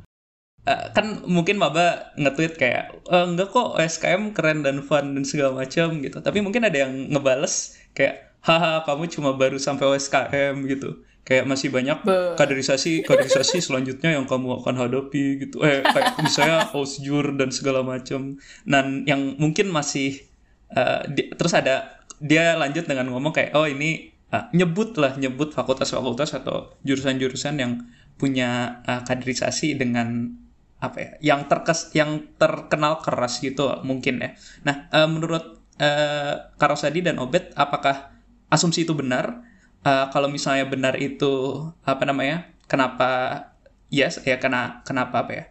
uh, 0.70 0.86
kan 0.94 1.26
mungkin 1.26 1.58
maba 1.58 2.14
nge-tweet 2.20 2.54
kayak 2.60 2.94
e, 3.10 3.18
enggak 3.18 3.50
kok 3.50 3.80
SKM 3.80 4.36
keren 4.38 4.62
dan 4.62 4.86
fun 4.86 5.18
dan 5.18 5.24
segala 5.26 5.66
macam 5.66 5.98
gitu. 6.04 6.22
Tapi 6.22 6.40
mungkin 6.46 6.68
ada 6.68 6.86
yang 6.86 7.10
ngebales 7.10 7.80
kayak 7.98 8.38
haha 8.46 8.86
kamu 8.86 9.10
cuma 9.12 9.34
baru 9.36 9.58
sampai 9.58 9.98
SKM 9.98 10.68
gitu. 10.70 11.02
Kayak 11.26 11.46
masih 11.46 11.70
banyak 11.70 12.00
kaderisasi 12.38 13.06
kaderisasi 13.06 13.62
selanjutnya 13.66 14.18
yang 14.18 14.26
kamu 14.26 14.62
akan 14.64 14.76
hadapi 14.78 15.48
gitu. 15.48 15.62
Eh 15.66 15.86
kayak 15.86 16.22
misalnya 16.22 16.70
osjur 16.74 17.38
dan 17.38 17.50
segala 17.54 17.86
macam 17.86 18.38
dan 18.66 19.06
yang 19.06 19.38
mungkin 19.38 19.70
masih 19.70 20.26
uh, 20.74 21.06
di, 21.06 21.30
terus 21.34 21.54
ada 21.54 22.02
dia 22.20 22.58
lanjut 22.58 22.84
dengan 22.84 23.14
ngomong 23.14 23.32
kayak 23.32 23.56
oh 23.56 23.70
ini 23.70 24.19
uh, 24.34 24.46
nyebut 24.54 24.96
lah 24.98 25.18
nyebut 25.18 25.54
fakultas-fakultas 25.54 26.38
atau 26.38 26.74
jurusan-jurusan 26.86 27.56
yang 27.60 27.82
punya 28.20 28.82
uh, 28.86 29.02
kaderisasi 29.08 29.80
dengan 29.80 30.36
apa 30.80 30.98
ya 31.00 31.12
yang 31.36 31.52
terkes 31.52 31.92
yang 31.92 32.32
terkenal 32.40 33.04
keras 33.04 33.44
gitu 33.44 33.68
mungkin 33.84 34.24
ya. 34.24 34.30
Nah 34.64 34.88
uh, 34.96 35.08
menurut 35.12 35.60
uh, 35.80 36.34
Karosadi 36.56 37.04
dan 37.04 37.20
Obet 37.20 37.52
apakah 37.56 38.16
asumsi 38.48 38.88
itu 38.88 38.96
benar? 38.96 39.44
Uh, 39.80 40.12
kalau 40.12 40.28
misalnya 40.28 40.68
benar 40.68 41.00
itu 41.00 41.64
apa 41.88 42.04
namanya 42.04 42.52
kenapa 42.68 43.44
yes 43.88 44.20
ya 44.28 44.40
karena 44.40 44.84
kenapa 44.84 45.28
apa 45.28 45.32
ya? 45.32 45.46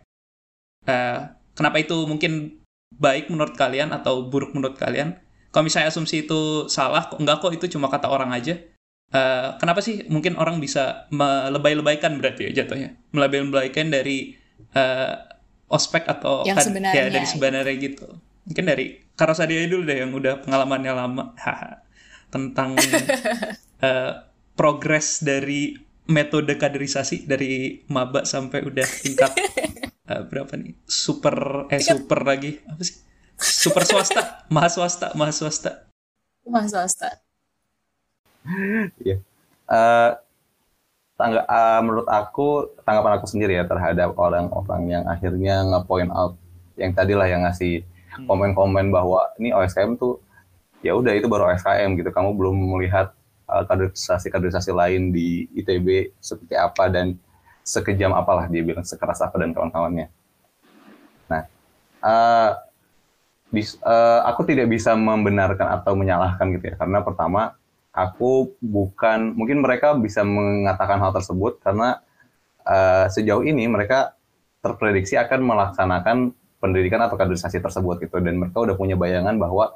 Uh, 0.88 1.20
kenapa 1.52 1.76
itu 1.80 1.96
mungkin 2.08 2.60
baik 2.96 3.28
menurut 3.28 3.52
kalian 3.52 3.92
atau 3.92 4.28
buruk 4.32 4.56
menurut 4.56 4.80
kalian 4.80 5.20
kalau 5.58 5.66
misalnya 5.66 5.90
asumsi 5.90 6.22
itu 6.22 6.70
salah 6.70 7.10
kok 7.10 7.18
enggak 7.18 7.42
kok 7.42 7.50
itu 7.50 7.66
cuma 7.74 7.90
kata 7.90 8.06
orang 8.06 8.30
aja. 8.30 8.54
Uh, 9.10 9.58
kenapa 9.58 9.82
sih 9.82 10.06
mungkin 10.06 10.38
orang 10.38 10.62
bisa 10.62 11.10
melebay-lebaykan 11.10 12.14
berarti 12.14 12.46
ya 12.46 12.62
jatuhnya? 12.62 12.94
Melebay-lebaykan 13.10 13.90
dari 13.90 14.38
uh, 14.78 15.18
ospek 15.66 16.06
atau 16.06 16.46
yang 16.46 16.54
kan, 16.54 16.70
sebenarnya 16.70 16.94
ya 16.94 17.04
dari 17.10 17.26
sebenarnya 17.26 17.74
gitu. 17.74 18.06
Mungkin 18.46 18.64
dari 18.70 19.02
Karasadia 19.18 19.66
dulu 19.66 19.82
deh 19.82 19.98
yang 19.98 20.14
udah 20.14 20.46
pengalamannya 20.46 20.94
lama. 20.94 21.34
Tentang 22.30 22.78
uh, 22.78 24.12
progres 24.62 25.26
dari 25.26 25.74
metode 26.06 26.54
kaderisasi 26.54 27.26
dari 27.26 27.82
maba 27.90 28.22
sampai 28.22 28.62
udah 28.62 28.86
tingkat 28.86 29.34
uh, 30.06 30.22
berapa 30.30 30.54
nih? 30.54 30.78
Super 30.86 31.66
eh 31.66 31.82
super 31.82 32.22
lagi. 32.22 32.62
Apa 32.62 32.78
sih 32.86 33.07
super 33.38 33.86
swasta 33.86 34.44
mahaswasta 34.50 35.14
mahaswasta 35.14 35.70
mahaswasta 36.44 37.28
Iya. 39.02 39.16
Uh, 39.68 40.10
tangga, 41.18 41.44
uh, 41.44 41.80
menurut 41.84 42.08
aku 42.08 42.72
tanggapan 42.86 43.12
aku 43.20 43.26
sendiri 43.28 43.58
ya 43.58 43.64
terhadap 43.68 44.16
orang-orang 44.16 44.82
yang 44.88 45.04
akhirnya 45.04 45.66
nge-point 45.66 46.08
out 46.14 46.38
yang 46.78 46.94
tadi 46.94 47.12
lah 47.12 47.26
yang 47.28 47.44
ngasih 47.44 47.84
hmm. 47.84 48.26
komen-komen 48.30 48.88
bahwa 48.94 49.28
ini 49.36 49.52
OSKM 49.52 49.98
tuh 49.98 50.22
ya 50.80 50.94
udah 50.94 51.10
itu 51.12 51.26
baru 51.26 51.50
OSKM 51.52 51.98
gitu 51.98 52.14
kamu 52.14 52.38
belum 52.38 52.56
melihat 52.78 53.12
uh, 53.50 53.66
kaderisasi-kaderisasi 53.66 54.70
lain 54.70 55.10
di 55.10 55.50
ITB 55.58 56.14
seperti 56.22 56.54
apa 56.54 56.86
dan 56.88 57.18
sekejam 57.66 58.16
apalah 58.16 58.48
dia 58.48 58.64
bilang 58.64 58.86
sekeras 58.86 59.20
apa 59.20 59.36
dan 59.36 59.52
kawan-kawannya. 59.52 60.08
Nah, 61.28 61.42
uh, 62.00 62.50
bis, 63.48 63.80
uh, 63.80 64.24
aku 64.28 64.44
tidak 64.44 64.68
bisa 64.68 64.92
membenarkan 64.92 65.80
atau 65.80 65.96
menyalahkan 65.96 66.52
gitu 66.56 66.72
ya, 66.72 66.76
karena 66.76 67.00
pertama 67.00 67.56
aku 67.90 68.54
bukan 68.62 69.34
mungkin 69.34 69.64
mereka 69.64 69.96
bisa 69.96 70.22
mengatakan 70.22 71.02
hal 71.02 71.10
tersebut 71.10 71.58
karena 71.64 71.98
uh, 72.62 73.10
sejauh 73.10 73.42
ini 73.42 73.66
mereka 73.66 74.14
terprediksi 74.60 75.18
akan 75.18 75.40
melaksanakan 75.42 76.16
pendidikan 76.58 77.02
atau 77.02 77.16
kaderisasi 77.18 77.58
tersebut 77.62 78.02
gitu. 78.02 78.18
Dan 78.22 78.38
mereka 78.38 78.62
udah 78.62 78.74
punya 78.78 78.94
bayangan 78.94 79.34
bahwa 79.38 79.74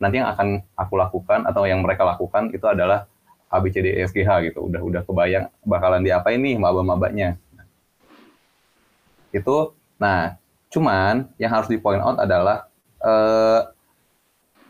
nanti 0.00 0.20
yang 0.20 0.28
akan 0.32 0.64
aku 0.76 0.94
lakukan 0.96 1.44
atau 1.44 1.68
yang 1.68 1.84
mereka 1.84 2.08
lakukan 2.08 2.48
itu 2.52 2.64
adalah 2.64 3.04
A 3.50 3.58
B 3.58 3.68
C 3.74 3.82
D 3.82 3.92
E 3.92 4.06
F 4.06 4.14
G 4.14 4.22
H 4.22 4.30
gitu. 4.46 4.70
Udah 4.70 4.80
udah 4.80 5.02
kebayang 5.04 5.50
bakalan 5.66 6.00
diapain 6.00 6.38
nih 6.38 6.56
maba-mabanya 6.56 7.36
itu 9.30 9.74
nah 9.98 10.38
cuman 10.70 11.30
yang 11.38 11.50
harus 11.54 11.70
di 11.70 11.78
point 11.78 12.02
out 12.02 12.18
adalah 12.18 12.69
uh, 13.04 13.60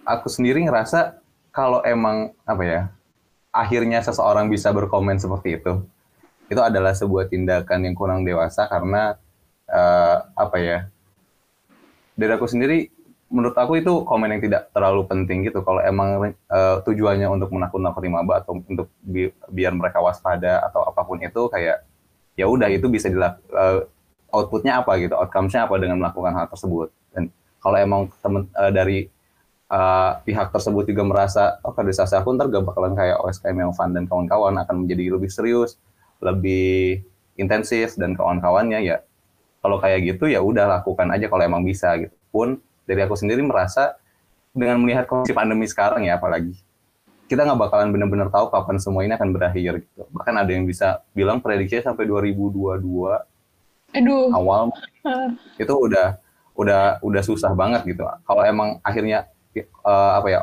aku 0.07 0.26
sendiri 0.26 0.62
ngerasa 0.66 1.20
kalau 1.51 1.83
emang 1.83 2.35
apa 2.47 2.62
ya 2.62 2.81
akhirnya 3.51 4.03
seseorang 4.03 4.47
bisa 4.47 4.70
berkomen 4.70 5.18
seperti 5.18 5.59
itu 5.59 5.83
itu 6.51 6.61
adalah 6.62 6.95
sebuah 6.95 7.31
tindakan 7.31 7.87
yang 7.87 7.95
kurang 7.95 8.26
dewasa 8.26 8.66
karena 8.66 9.14
uh, 9.70 10.16
apa 10.35 10.57
ya 10.59 10.78
dari 12.18 12.33
aku 12.35 12.47
sendiri 12.51 12.91
menurut 13.31 13.55
aku 13.55 13.78
itu 13.78 14.03
komen 14.03 14.35
yang 14.35 14.43
tidak 14.43 14.74
terlalu 14.74 15.07
penting 15.07 15.47
gitu. 15.47 15.62
Kalau 15.62 15.78
emang 15.78 16.35
uh, 16.51 16.76
tujuannya 16.83 17.31
untuk 17.31 17.55
menakut-nakuti 17.55 18.11
maba 18.11 18.43
atau 18.43 18.59
untuk 18.59 18.91
bi 18.99 19.31
biar 19.47 19.70
mereka 19.72 20.03
waspada 20.03 20.66
atau 20.66 20.83
apa 20.83 21.07
pun 21.07 21.22
itu 21.22 21.47
kayak 21.47 21.87
ya 22.35 22.51
udah 22.51 22.66
itu 22.66 22.91
bisa 22.91 23.07
dilak 23.07 23.39
uh, 23.55 23.87
outputnya 24.35 24.83
apa 24.83 24.99
gitu 24.99 25.14
outcome-nya 25.14 25.70
apa 25.70 25.74
dengan 25.78 26.03
melakukan 26.03 26.35
hal 26.35 26.47
tersebut. 26.51 26.91
Dan 27.14 27.31
kalau 27.61 27.76
emang 27.76 28.02
temen 28.24 28.48
uh, 28.56 28.72
dari 28.72 29.06
uh, 29.70 30.18
pihak 30.26 30.50
tersebut 30.50 30.88
juga 30.90 31.02
merasa 31.06 31.61
oh 31.62 31.72
kaderisasi 31.72 32.18
aku 32.18 32.34
ntar 32.34 32.50
gak 32.50 32.64
bakalan 32.66 32.92
kayak 32.98 33.20
OSKM 33.22 33.56
yang 33.56 33.72
fun. 33.72 33.94
Dan 33.94 34.04
kawan-kawan 34.11 34.58
akan 34.61 34.84
menjadi 34.84 35.14
lebih 35.14 35.30
serius 35.30 35.78
lebih 36.20 37.00
intensif 37.40 37.96
dan 37.96 38.12
kawan-kawannya 38.12 38.84
ya 38.84 39.00
kalau 39.64 39.80
kayak 39.80 40.04
gitu 40.04 40.28
ya 40.28 40.44
udah 40.44 40.68
lakukan 40.80 41.08
aja 41.08 41.28
kalau 41.28 41.42
emang 41.44 41.64
bisa 41.64 41.96
gitu. 41.96 42.12
Pun 42.28 42.61
dari 42.84 43.00
aku 43.04 43.16
sendiri 43.16 43.40
merasa 43.40 43.96
dengan 44.50 44.82
melihat 44.82 45.06
kondisi 45.06 45.32
pandemi 45.32 45.64
sekarang 45.70 46.04
ya 46.04 46.18
apalagi 46.18 46.58
kita 47.30 47.46
nggak 47.46 47.62
bakalan 47.62 47.94
benar-benar 47.94 48.26
tahu 48.26 48.50
kapan 48.50 48.76
semua 48.82 49.06
ini 49.06 49.14
akan 49.14 49.30
berakhir 49.30 49.86
gitu. 49.86 50.02
Bahkan 50.11 50.34
ada 50.34 50.50
yang 50.50 50.66
bisa 50.66 51.06
bilang 51.14 51.38
prediksinya 51.38 51.94
sampai 51.94 52.11
2022 52.11 52.82
Aduh. 53.94 54.34
awal 54.34 54.74
itu 55.62 55.70
udah 55.70 56.18
udah 56.61 57.00
udah 57.00 57.22
susah 57.24 57.56
banget 57.56 57.88
gitu. 57.88 58.04
Kalau 58.04 58.42
emang 58.44 58.76
akhirnya 58.84 59.32
uh, 59.80 60.20
apa 60.20 60.28
ya 60.28 60.40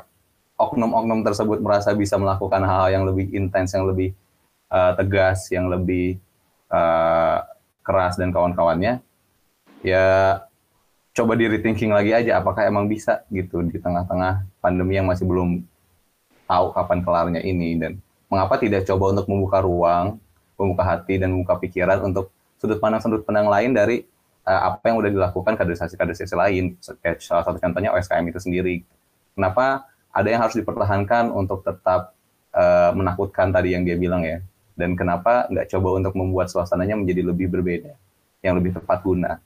oknum-oknum 0.57 1.21
tersebut 1.21 1.61
merasa 1.61 1.93
bisa 1.93 2.17
melakukan 2.17 2.65
hal-hal 2.65 2.89
yang 2.89 3.03
lebih 3.05 3.29
intens 3.29 3.77
yang 3.77 3.85
lebih 3.85 4.17
uh, 4.73 4.97
tegas 4.97 5.45
yang 5.53 5.69
lebih 5.69 6.17
uh, 6.73 7.45
keras 7.85 8.17
dan 8.17 8.33
kawan-kawannya 8.33 8.99
ya 9.85 10.05
coba 11.13 11.33
di 11.37 11.45
rethinking 11.45 11.93
lagi 11.93 12.11
aja 12.13 12.41
apakah 12.41 12.65
emang 12.65 12.89
bisa 12.89 13.21
gitu 13.29 13.61
di 13.61 13.77
tengah-tengah 13.77 14.45
pandemi 14.57 14.97
yang 14.97 15.05
masih 15.05 15.29
belum 15.29 15.61
tahu 16.49 16.65
kapan 16.73 16.99
kelarnya 17.05 17.41
ini 17.45 17.77
dan 17.77 18.01
mengapa 18.27 18.59
tidak 18.59 18.83
coba 18.85 19.15
untuk 19.15 19.25
membuka 19.31 19.63
ruang, 19.63 20.19
membuka 20.59 20.83
hati 20.83 21.15
dan 21.21 21.31
membuka 21.31 21.57
pikiran 21.61 22.03
untuk 22.03 22.33
sudut 22.57 22.81
pandang 22.81 23.01
sudut 23.01 23.23
pandang 23.23 23.47
lain 23.47 23.71
dari 23.71 24.03
uh, 24.47 24.61
apa 24.71 24.83
yang 24.87 24.97
udah 25.03 25.11
dilakukan 25.11 25.53
kaderisasi-kaderisasi 25.59 26.35
lain. 26.39 26.79
Kayak 27.03 27.19
salah 27.19 27.43
satu 27.43 27.59
contohnya 27.59 27.91
OSKM 27.91 28.31
itu 28.31 28.39
sendiri. 28.39 28.87
Kenapa 29.35 29.85
ada 30.15 30.27
yang 30.31 30.41
harus 30.41 30.55
dipertahankan 30.55 31.29
untuk 31.35 31.61
tetap 31.67 32.15
uh, 32.55 32.95
menakutkan 32.95 33.51
tadi 33.51 33.75
yang 33.75 33.83
dia 33.83 33.99
bilang 33.99 34.23
ya. 34.23 34.39
Dan 34.77 34.95
kenapa 34.95 35.49
nggak 35.51 35.67
coba 35.73 35.99
untuk 35.99 36.13
membuat 36.15 36.47
suasananya 36.53 36.95
menjadi 36.95 37.25
lebih 37.25 37.49
berbeda, 37.49 37.97
yang 38.45 38.55
lebih 38.61 38.77
tepat 38.77 39.01
guna? 39.01 39.41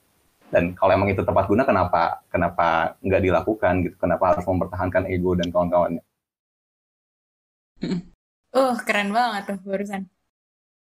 Dan 0.52 0.76
kalau 0.76 0.92
emang 0.92 1.08
itu 1.08 1.24
tepat 1.24 1.48
guna 1.48 1.64
kenapa 1.64 2.20
kenapa 2.28 3.00
nggak 3.00 3.22
dilakukan 3.24 3.74
gitu? 3.88 3.96
Kenapa 3.96 4.36
harus 4.36 4.44
mempertahankan 4.44 5.08
ego 5.08 5.32
dan 5.40 5.48
kawan-kawannya? 5.48 6.04
Uh 8.52 8.76
keren 8.84 9.16
banget 9.16 9.56
tuh 9.56 9.58
barusan. 9.64 10.12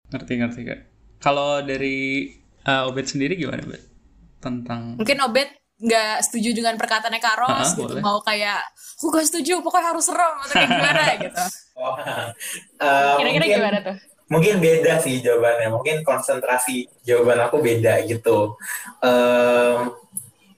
Ngerti 0.09 0.33
ngerti 0.41 0.61
kak. 0.65 0.81
Kalau 1.21 1.61
dari 1.61 2.33
uh, 2.65 2.89
Obed 2.89 3.05
sendiri 3.05 3.37
gimana 3.37 3.61
Obed 3.61 3.98
tentang 4.39 4.95
mungkin 4.95 5.19
Obed 5.21 5.49
nggak 5.79 6.27
setuju 6.27 6.51
dengan 6.55 6.75
perkataannya 6.75 7.19
Karos 7.19 7.69
Ha, 7.71 7.77
gitu. 7.77 7.87
boleh. 7.95 8.03
mau 8.03 8.19
kayak 8.21 8.59
aku 8.99 9.15
gak 9.15 9.27
setuju 9.27 9.63
pokoknya 9.63 9.87
harus 9.89 10.05
serem. 10.05 10.35
Atau 10.37 10.55
kayak 10.57 10.69
gimana 10.69 11.03
gitu. 11.23 11.45
Oh, 11.77 11.95
eh, 11.95 13.15
Kira-kira 13.15 13.31
mungkin- 13.39 13.55
gimana 13.55 13.79
tuh? 13.81 13.97
mungkin 14.29 14.55
beda 14.59 14.93
sih 14.99 15.23
jawabannya. 15.23 15.69
Mungkin 15.71 15.97
konsentrasi 16.03 16.77
jawaban 17.01 17.41
aku 17.41 17.63
beda 17.63 18.03
gitu. 18.05 18.59
Em, 19.01 19.95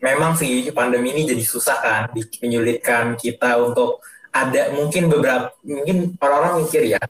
memang 0.00 0.32
sih 0.34 0.72
pandemi 0.72 1.12
ini 1.12 1.28
jadi 1.28 1.44
susah 1.44 1.76
kan 1.78 2.02
di- 2.10 2.24
menyulitkan 2.40 3.12
kita 3.14 3.60
untuk 3.60 4.00
ada 4.32 4.72
mungkin 4.72 5.06
beberapa 5.06 5.52
mungkin 5.62 6.16
orang-orang 6.16 6.64
mikir 6.64 6.88
ya 6.88 7.00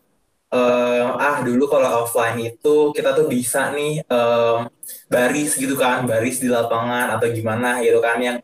em, 0.51 1.09
ah 1.15 1.39
dulu 1.41 1.71
kalau 1.71 2.03
offline 2.03 2.43
itu 2.45 2.91
kita 2.91 3.15
tuh 3.15 3.25
bisa 3.25 3.71
nih 3.71 4.03
em, 4.03 4.67
baris 5.11 5.57
gitu 5.59 5.75
kan 5.75 6.07
baris 6.07 6.39
di 6.39 6.49
lapangan 6.49 7.17
atau 7.19 7.27
gimana 7.31 7.81
gitu 7.83 7.99
kan 7.99 8.19
yang 8.21 8.39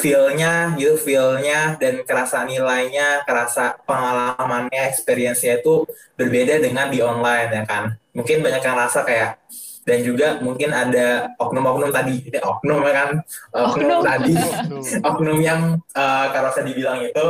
feel-nya 0.00 0.74
gitu 0.80 0.96
feel-nya 0.96 1.76
dan 1.76 2.00
kerasa 2.08 2.48
nilainya 2.48 3.20
kerasa 3.28 3.76
pengalamannya 3.84 4.80
experience-nya 4.88 5.60
itu 5.60 5.84
berbeda 6.16 6.56
dengan 6.58 6.88
di 6.88 7.04
online 7.04 7.50
ya 7.52 7.64
kan. 7.68 7.84
Mungkin 8.16 8.40
banyak 8.40 8.62
yang 8.64 8.76
rasa 8.80 9.04
kayak 9.04 9.38
dan 9.84 10.04
juga 10.04 10.36
mungkin 10.44 10.70
ada 10.76 11.32
oknum-oknum 11.40 11.88
tadi 11.88 12.20
ini 12.28 12.38
oknum 12.38 12.84
ya 12.84 12.92
kan 12.92 13.08
oknum, 13.52 14.00
Oknum. 14.00 14.00
tadi. 14.04 14.34
Oknum 15.08 15.38
yang 15.40 15.60
uh, 15.96 16.26
Karosa 16.32 16.60
dibilang 16.64 17.00
itu 17.00 17.26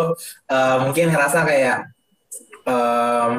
uh, 0.50 0.76
mungkin 0.82 1.14
ngerasa 1.14 1.46
kayak 1.46 1.78
em, 2.66 3.32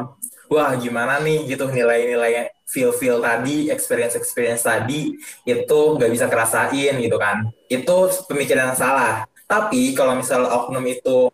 wah 0.51 0.71
gimana 0.79 1.19
nih 1.23 1.47
gitu 1.47 1.67
nilai-nilai 1.71 2.51
feel-feel 2.71 3.19
tadi 3.19 3.67
experience-experience 3.67 4.63
tadi 4.63 5.11
itu 5.43 5.79
nggak 5.99 6.11
bisa 6.11 6.25
kerasain 6.31 6.95
gitu 7.03 7.17
kan. 7.19 7.51
Itu 7.67 8.09
pemikiran 8.31 8.71
yang 8.71 8.79
salah. 8.79 9.27
Tapi 9.45 9.91
kalau 9.91 10.15
misal 10.15 10.47
oknum 10.47 10.83
itu 10.87 11.27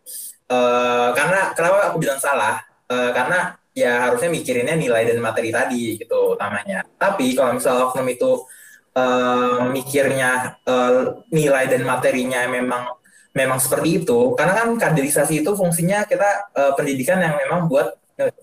eh, 0.50 1.10
karena 1.14 1.54
kenapa 1.54 1.94
aku 1.94 1.98
bilang 2.02 2.20
salah? 2.20 2.62
Eh, 2.90 3.12
karena 3.14 3.54
ya 3.78 4.10
harusnya 4.10 4.30
mikirinnya 4.34 4.74
nilai 4.74 5.06
dan 5.06 5.22
materi 5.22 5.50
tadi 5.54 6.02
gitu 6.02 6.34
utamanya. 6.34 6.82
Tapi 6.98 7.38
kalau 7.38 7.54
misal 7.58 7.76
oknum 7.90 8.08
itu 8.10 8.32
eh, 8.98 9.60
mikirnya 9.70 10.58
eh, 10.66 10.94
nilai 11.30 11.66
dan 11.70 11.82
materinya 11.86 12.42
memang 12.50 12.84
memang 13.38 13.60
seperti 13.62 14.02
itu 14.02 14.34
karena 14.34 14.54
kan 14.58 14.68
kaderisasi 14.82 15.46
itu 15.46 15.52
fungsinya 15.54 16.10
kita 16.10 16.30
eh, 16.58 16.74
pendidikan 16.74 17.22
yang 17.22 17.38
memang 17.38 17.70
buat 17.70 17.94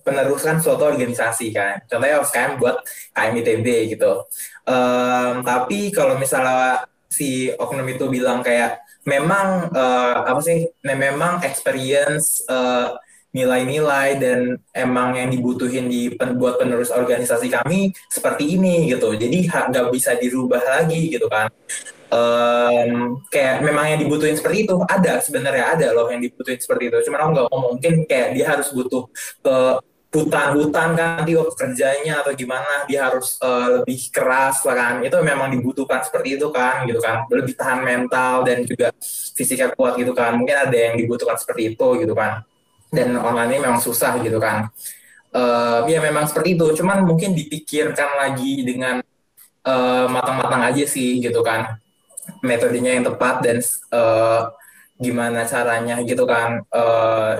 penerusan 0.06 0.62
suatu 0.62 0.86
organisasi 0.86 1.50
kan. 1.50 1.82
Contohnya 1.90 2.22
OSKM 2.22 2.52
buat 2.62 2.76
KMITB 3.10 3.66
gitu. 3.98 4.26
Em, 4.66 5.42
tapi 5.42 5.90
kalau 5.90 6.14
misalnya 6.14 6.86
si 7.10 7.50
oknum 7.54 7.86
itu 7.90 8.06
bilang 8.10 8.42
kayak 8.42 8.82
memang 9.06 9.70
eh, 9.74 10.16
apa 10.30 10.40
sih 10.40 10.66
memang 10.86 11.42
experience 11.42 12.42
eh, 12.46 12.88
nilai-nilai 13.34 14.14
dan 14.22 14.40
emang 14.70 15.18
yang 15.18 15.26
dibutuhin 15.26 15.90
di 15.90 16.14
pen- 16.14 16.38
buat 16.38 16.54
penerus 16.54 16.94
organisasi 16.94 17.50
kami 17.50 17.90
seperti 18.06 18.54
ini 18.54 18.86
gitu. 18.94 19.10
Jadi 19.18 19.50
nggak 19.50 19.90
bisa 19.90 20.14
dirubah 20.14 20.62
lagi 20.62 21.10
gitu 21.10 21.26
kan 21.26 21.50
Em, 22.14 23.18
kayak 23.26 23.58
memang 23.66 23.90
yang 23.90 23.98
dibutuhin 24.06 24.38
seperti 24.38 24.70
itu 24.70 24.76
ada 24.86 25.18
sebenarnya 25.18 25.74
ada 25.74 25.86
loh 25.90 26.06
yang 26.06 26.22
dibutuhin 26.22 26.60
seperti 26.62 26.86
itu. 26.86 27.10
Cuman 27.10 27.18
aku 27.18 27.30
nggak 27.34 27.46
ngomong 27.50 27.70
mungkin 27.74 27.94
kayak 28.06 28.28
dia 28.38 28.46
harus 28.54 28.70
butuh 28.70 29.10
ke 29.42 29.56
hutan-hutan 30.14 30.94
kan 30.94 31.26
dia 31.26 31.42
kerjanya 31.42 32.22
atau 32.22 32.30
gimana 32.38 32.86
dia 32.86 33.10
harus 33.10 33.34
eh, 33.42 33.82
lebih 33.82 34.14
keras 34.14 34.62
lah 34.62 34.76
kan. 34.78 34.94
Itu 35.02 35.18
memang 35.26 35.50
dibutuhkan 35.58 36.06
seperti 36.06 36.38
itu 36.38 36.54
kan 36.54 36.86
gitu 36.86 37.02
kan. 37.02 37.26
Lebih 37.26 37.54
tahan 37.58 37.80
mental 37.82 38.46
dan 38.46 38.62
juga 38.62 38.94
fisiknya 39.34 39.74
kuat 39.74 39.98
gitu 39.98 40.14
kan. 40.14 40.38
Mungkin 40.38 40.70
ada 40.70 40.76
yang 40.76 40.94
dibutuhkan 40.94 41.34
seperti 41.34 41.74
itu 41.74 41.88
gitu 41.98 42.14
kan. 42.14 42.46
Dan 42.94 43.18
online 43.18 43.58
ini 43.58 43.60
memang 43.66 43.82
susah 43.82 44.22
gitu 44.22 44.38
kan. 44.38 44.70
Eh, 45.34 45.78
ya 45.90 45.98
memang 45.98 46.30
seperti 46.30 46.54
itu. 46.54 46.78
Cuman 46.78 47.02
mungkin 47.02 47.34
dipikirkan 47.34 48.22
lagi 48.22 48.62
dengan 48.62 49.02
eh, 49.66 50.06
matang-matang 50.06 50.62
aja 50.70 50.84
sih 50.86 51.18
gitu 51.18 51.42
kan 51.42 51.82
metodenya 52.44 52.92
yang 52.96 53.04
tepat 53.08 53.34
dan 53.40 53.58
eh, 53.98 54.42
gimana 55.00 55.40
caranya 55.48 55.98
gitu 56.04 56.24
kan. 56.28 56.62
Eh, 56.68 57.34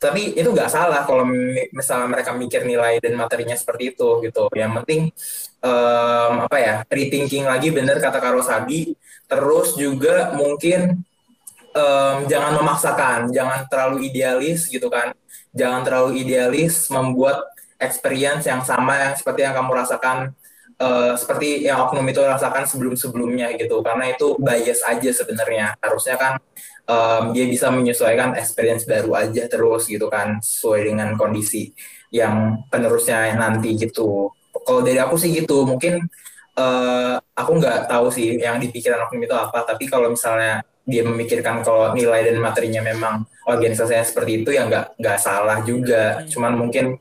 tapi 0.00 0.32
itu 0.32 0.48
nggak 0.48 0.72
salah 0.72 1.04
kalau 1.04 1.28
mi- 1.28 1.68
misalnya 1.76 2.08
mereka 2.08 2.32
mikir 2.32 2.64
nilai 2.64 2.96
dan 3.04 3.20
materinya 3.20 3.52
seperti 3.52 3.92
itu 3.92 4.08
gitu. 4.24 4.48
Yang 4.56 4.72
penting 4.80 5.00
em, 5.60 6.32
apa 6.48 6.56
ya 6.56 6.74
rethinking 6.88 7.44
lagi 7.44 7.68
bener 7.68 8.00
kata 8.00 8.16
Karo 8.16 8.40
Sabi 8.40 8.96
terus 9.28 9.76
juga 9.76 10.32
mungkin 10.32 11.04
em, 11.76 12.16
jangan 12.32 12.52
memaksakan, 12.64 13.20
jangan 13.28 13.68
terlalu 13.68 14.08
idealis 14.08 14.72
gitu 14.72 14.88
kan. 14.88 15.12
Jangan 15.52 15.84
terlalu 15.84 16.24
idealis 16.24 16.88
membuat 16.88 17.44
experience 17.76 18.48
yang 18.48 18.64
sama 18.64 18.96
yang 19.04 19.14
seperti 19.20 19.44
yang 19.44 19.52
kamu 19.52 19.72
rasakan 19.84 20.32
eh, 20.80 21.12
seperti 21.20 21.68
yang 21.68 21.78
oknum 21.86 22.06
itu 22.08 22.20
rasakan 22.24 22.64
sebelum-sebelumnya 22.66 23.54
gitu. 23.60 23.84
Karena 23.84 24.04
itu 24.12 24.36
bias 24.40 24.80
aja 24.88 25.10
sebenarnya. 25.12 25.76
Harusnya 25.84 26.16
kan 26.16 26.32
em, 26.88 27.22
dia 27.36 27.46
bisa 27.46 27.68
menyesuaikan 27.72 28.34
experience 28.40 28.84
baru 28.88 29.14
aja 29.16 29.46
terus 29.46 29.86
gitu 29.86 30.06
kan 30.10 30.40
sesuai 30.42 30.80
dengan 30.88 31.08
kondisi 31.20 31.70
yang 32.10 32.64
penerusnya 32.72 33.36
nanti 33.38 33.76
gitu. 33.78 34.32
Kalau 34.66 34.82
dari 34.82 34.98
aku 34.98 35.14
sih 35.20 35.30
gitu, 35.34 35.62
mungkin 35.68 36.02
eh, 36.58 37.14
aku 37.40 37.50
nggak 37.60 37.88
tahu 37.90 38.06
sih 38.12 38.38
yang 38.40 38.58
di 38.62 38.68
pikiran 38.74 39.06
oknum 39.08 39.22
itu 39.26 39.34
apa, 39.36 39.62
tapi 39.68 39.86
kalau 39.86 40.10
misalnya 40.12 40.62
dia 40.88 41.02
memikirkan 41.06 41.62
kalau 41.62 41.94
nilai 41.94 42.26
dan 42.26 42.42
materinya 42.42 42.82
memang 42.82 43.22
organisasinya 43.46 44.02
seperti 44.02 44.42
itu 44.42 44.50
ya 44.56 44.66
nggak 44.66 44.98
nggak 44.98 45.18
salah 45.20 45.62
juga. 45.62 46.24
Cuman 46.26 46.52
mungkin 46.58 46.98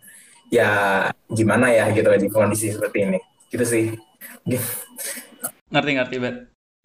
ya 0.53 0.69
gimana 1.29 1.69
ya 1.73 1.89
gitu 1.93 2.09
di 2.17 2.29
kondisi 2.29 2.73
seperti 2.73 2.97
ini. 3.09 3.28
Gitu 3.49 3.65
sih. 3.65 3.83
Ngerti 5.73 5.91
ngerti 5.97 6.15
bet. 6.21 6.35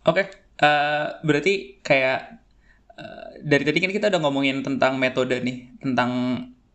Oke, 0.05 0.29
eh, 0.61 1.07
berarti 1.25 1.81
kayak 1.81 2.19
eh, 2.97 3.29
dari 3.45 3.65
tadi 3.65 3.79
kan 3.81 3.93
kita 3.93 4.07
udah 4.13 4.21
ngomongin 4.21 4.61
tentang 4.61 5.01
metode 5.01 5.41
nih, 5.41 5.81
tentang 5.81 6.11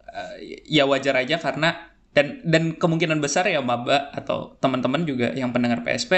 eh, 0.10 0.66
ya 0.66 0.90
wajar 0.90 1.18
aja 1.22 1.38
karena 1.38 1.90
dan 2.14 2.42
dan 2.42 2.74
kemungkinan 2.74 3.22
besar 3.22 3.46
ya 3.46 3.62
maba 3.62 4.10
atau 4.14 4.58
teman-teman 4.58 5.06
juga 5.06 5.30
yang 5.38 5.54
pendengar 5.54 5.86
PSP 5.86 6.18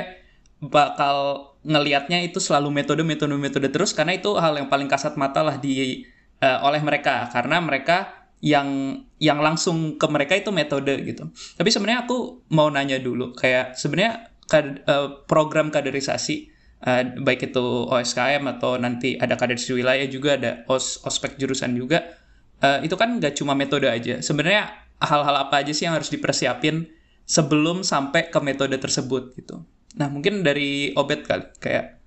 bakal 0.62 1.52
ngelihatnya 1.66 2.22
itu 2.24 2.38
selalu 2.38 2.70
metode 2.72 3.04
metode 3.04 3.34
metode 3.36 3.68
terus 3.74 3.92
karena 3.92 4.16
itu 4.16 4.32
hal 4.38 4.56
yang 4.56 4.70
paling 4.72 4.88
kasat 4.88 5.18
mata 5.20 5.44
lah 5.44 5.58
di 5.60 6.06
eh, 6.40 6.60
oleh 6.64 6.80
mereka 6.80 7.28
karena 7.34 7.60
mereka 7.60 8.21
yang 8.42 8.98
yang 9.22 9.38
langsung 9.40 10.02
ke 10.02 10.08
mereka 10.10 10.34
itu 10.34 10.50
metode 10.50 10.98
gitu. 11.06 11.30
Tapi 11.30 11.70
sebenarnya 11.70 12.10
aku 12.10 12.50
mau 12.50 12.68
nanya 12.74 12.98
dulu 12.98 13.38
kayak 13.38 13.78
sebenarnya 13.78 14.34
eh, 14.50 15.08
program 15.30 15.70
kaderisasi 15.70 16.50
eh, 16.82 17.04
baik 17.22 17.54
itu 17.54 17.66
OSKM 17.88 18.50
atau 18.58 18.82
nanti 18.82 19.16
ada 19.22 19.38
kaderisasi 19.38 19.78
wilayah 19.78 20.10
juga 20.10 20.42
ada 20.42 20.52
os 20.66 21.06
ospek 21.06 21.38
jurusan 21.38 21.78
juga 21.78 22.18
eh, 22.66 22.82
itu 22.82 22.98
kan 22.98 23.22
nggak 23.22 23.38
cuma 23.38 23.54
metode 23.54 23.86
aja. 23.86 24.18
Sebenarnya 24.26 24.74
hal-hal 24.98 25.36
apa 25.38 25.62
aja 25.62 25.70
sih 25.70 25.86
yang 25.86 25.94
harus 25.94 26.10
dipersiapin 26.10 26.90
sebelum 27.30 27.86
sampai 27.86 28.34
ke 28.34 28.40
metode 28.42 28.74
tersebut 28.82 29.38
gitu. 29.38 29.62
Nah 30.02 30.10
mungkin 30.10 30.42
dari 30.42 30.98
Obet 30.98 31.30
kali 31.30 31.46
kayak 31.62 32.02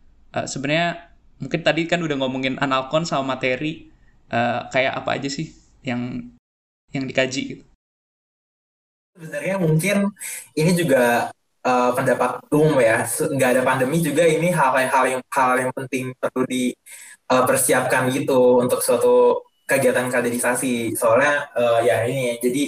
sebenarnya 0.50 1.14
mungkin 1.38 1.62
tadi 1.62 1.86
kan 1.86 2.02
udah 2.02 2.18
ngomongin 2.18 2.58
analkon 2.58 3.06
sama 3.06 3.38
materi 3.38 3.86
kayak 4.74 4.98
apa 4.98 5.14
aja 5.14 5.30
sih 5.30 5.63
yang 5.84 6.02
yang 6.94 7.04
dikaji 7.10 7.42
gitu. 7.56 7.64
Sebenarnya 9.14 9.54
mungkin 9.62 9.96
ini 10.58 10.70
juga 10.74 11.30
eh, 11.62 11.90
pendapat 11.96 12.30
umum 12.50 12.78
ya. 12.82 13.06
Nggak 13.06 13.48
ada 13.58 13.62
pandemi 13.68 13.96
juga 14.02 14.22
ini 14.26 14.50
hal-hal 14.50 15.04
yang 15.18 15.22
hal 15.30 15.52
yang 15.62 15.72
penting 15.78 16.10
perlu 16.18 16.42
dipersiapkan 16.50 18.10
gitu 18.14 18.58
untuk 18.62 18.80
suatu 18.82 19.42
kegiatan 19.70 20.06
kaderisasi. 20.10 20.92
Soalnya 20.98 21.46
eh, 21.56 21.78
ya 21.88 21.96
ini 22.10 22.36
jadi 22.42 22.62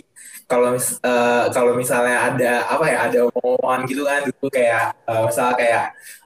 kalau 0.46 0.78
mis- 0.78 0.98
eh, 1.02 1.44
kalau 1.50 1.72
misalnya 1.74 2.16
ada 2.30 2.52
apa 2.70 2.84
ya 2.92 2.98
ada 3.10 3.18
omongan 3.42 3.80
gitu 3.90 4.02
kan 4.06 4.20
dulu 4.30 4.46
kayak 4.48 4.84
eh, 5.10 5.22
misalnya 5.26 5.54
kayak 5.60 5.84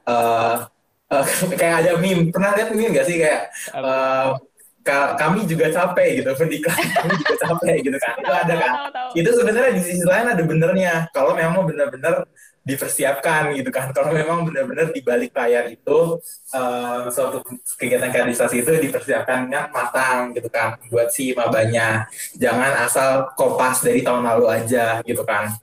eh, 0.08 0.54
eh, 1.12 1.24
kayak 1.60 1.76
ada 1.86 1.92
meme 2.02 2.22
pernah 2.34 2.50
lihat 2.56 2.68
meme 2.76 2.92
nggak 2.94 3.06
sih 3.08 3.16
kayak 3.22 3.40
eh, 3.84 4.26
ka- 4.36 4.49
kami 4.84 5.44
juga 5.44 5.68
capek 5.68 6.24
gitu 6.24 6.30
pendidikan 6.38 6.72
kami 6.72 7.12
juga 7.20 7.34
capek 7.46 7.76
gitu 7.84 7.98
kan. 8.00 8.14
Itu 8.16 8.32
ada 8.32 8.54
kan. 8.56 8.72
Itu 9.12 9.30
sebenarnya 9.36 9.72
di 9.76 9.82
sisi 9.84 10.04
lain 10.04 10.26
ada 10.32 10.42
benernya. 10.42 10.94
Kalau 11.12 11.36
memang 11.36 11.68
benar-benar 11.68 12.24
dipersiapkan 12.64 13.56
gitu 13.56 13.70
kan. 13.72 13.92
Kalau 13.92 14.12
memang 14.12 14.44
benar-benar 14.48 14.92
di 14.92 15.00
balik 15.00 15.32
layar 15.36 15.68
itu 15.68 16.20
eh, 16.52 17.00
suatu 17.12 17.44
kegiatan 17.76 18.12
kaderisasi 18.12 18.64
itu 18.64 18.70
dipersiapkannya 18.88 19.72
matang 19.72 20.32
gitu 20.32 20.48
kan. 20.48 20.80
Buat 20.88 21.12
si 21.12 21.36
mabanya. 21.36 22.08
Jangan 22.36 22.84
asal 22.84 23.32
kopas 23.36 23.84
dari 23.84 24.00
tahun 24.00 24.24
lalu 24.24 24.46
aja 24.48 25.04
gitu 25.04 25.24
kan. 25.24 25.56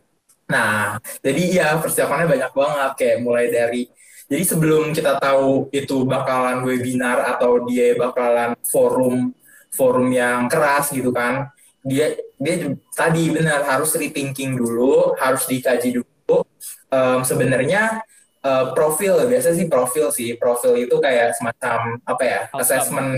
Nah 0.47 1.01
jadi 1.25 1.43
ya 1.49 1.67
persiapannya 1.81 2.29
banyak 2.29 2.51
banget. 2.53 2.91
Kayak 2.97 3.17
mulai 3.25 3.45
dari 3.49 3.89
jadi 4.27 4.43
sebelum 4.43 4.91
kita 4.91 5.23
tahu 5.23 5.71
itu 5.71 6.03
bakalan 6.03 6.63
webinar 6.67 7.35
atau 7.35 7.63
dia 7.63 7.95
bakalan 7.95 8.53
forum 8.67 9.31
forum 9.71 10.07
yang 10.11 10.51
keras 10.51 10.91
gitu 10.91 11.15
kan 11.15 11.47
dia 11.87 12.19
dia 12.35 12.75
tadi 12.91 13.31
benar 13.31 13.63
harus 13.63 13.95
rethinking 13.95 14.59
dulu 14.59 15.15
harus 15.15 15.47
dikaji 15.47 16.03
dulu. 16.03 16.43
Em, 16.91 17.19
sebenarnya 17.23 18.03
eh, 18.43 18.65
profil 18.75 19.23
biasa 19.23 19.55
sih 19.55 19.71
profil 19.71 20.11
sih 20.11 20.35
profil 20.35 20.75
itu 20.75 20.99
kayak 20.99 21.35
semacam 21.39 21.95
apa 22.03 22.23
ya 22.23 22.39
Outcome. 22.51 22.59
assessment. 22.61 23.11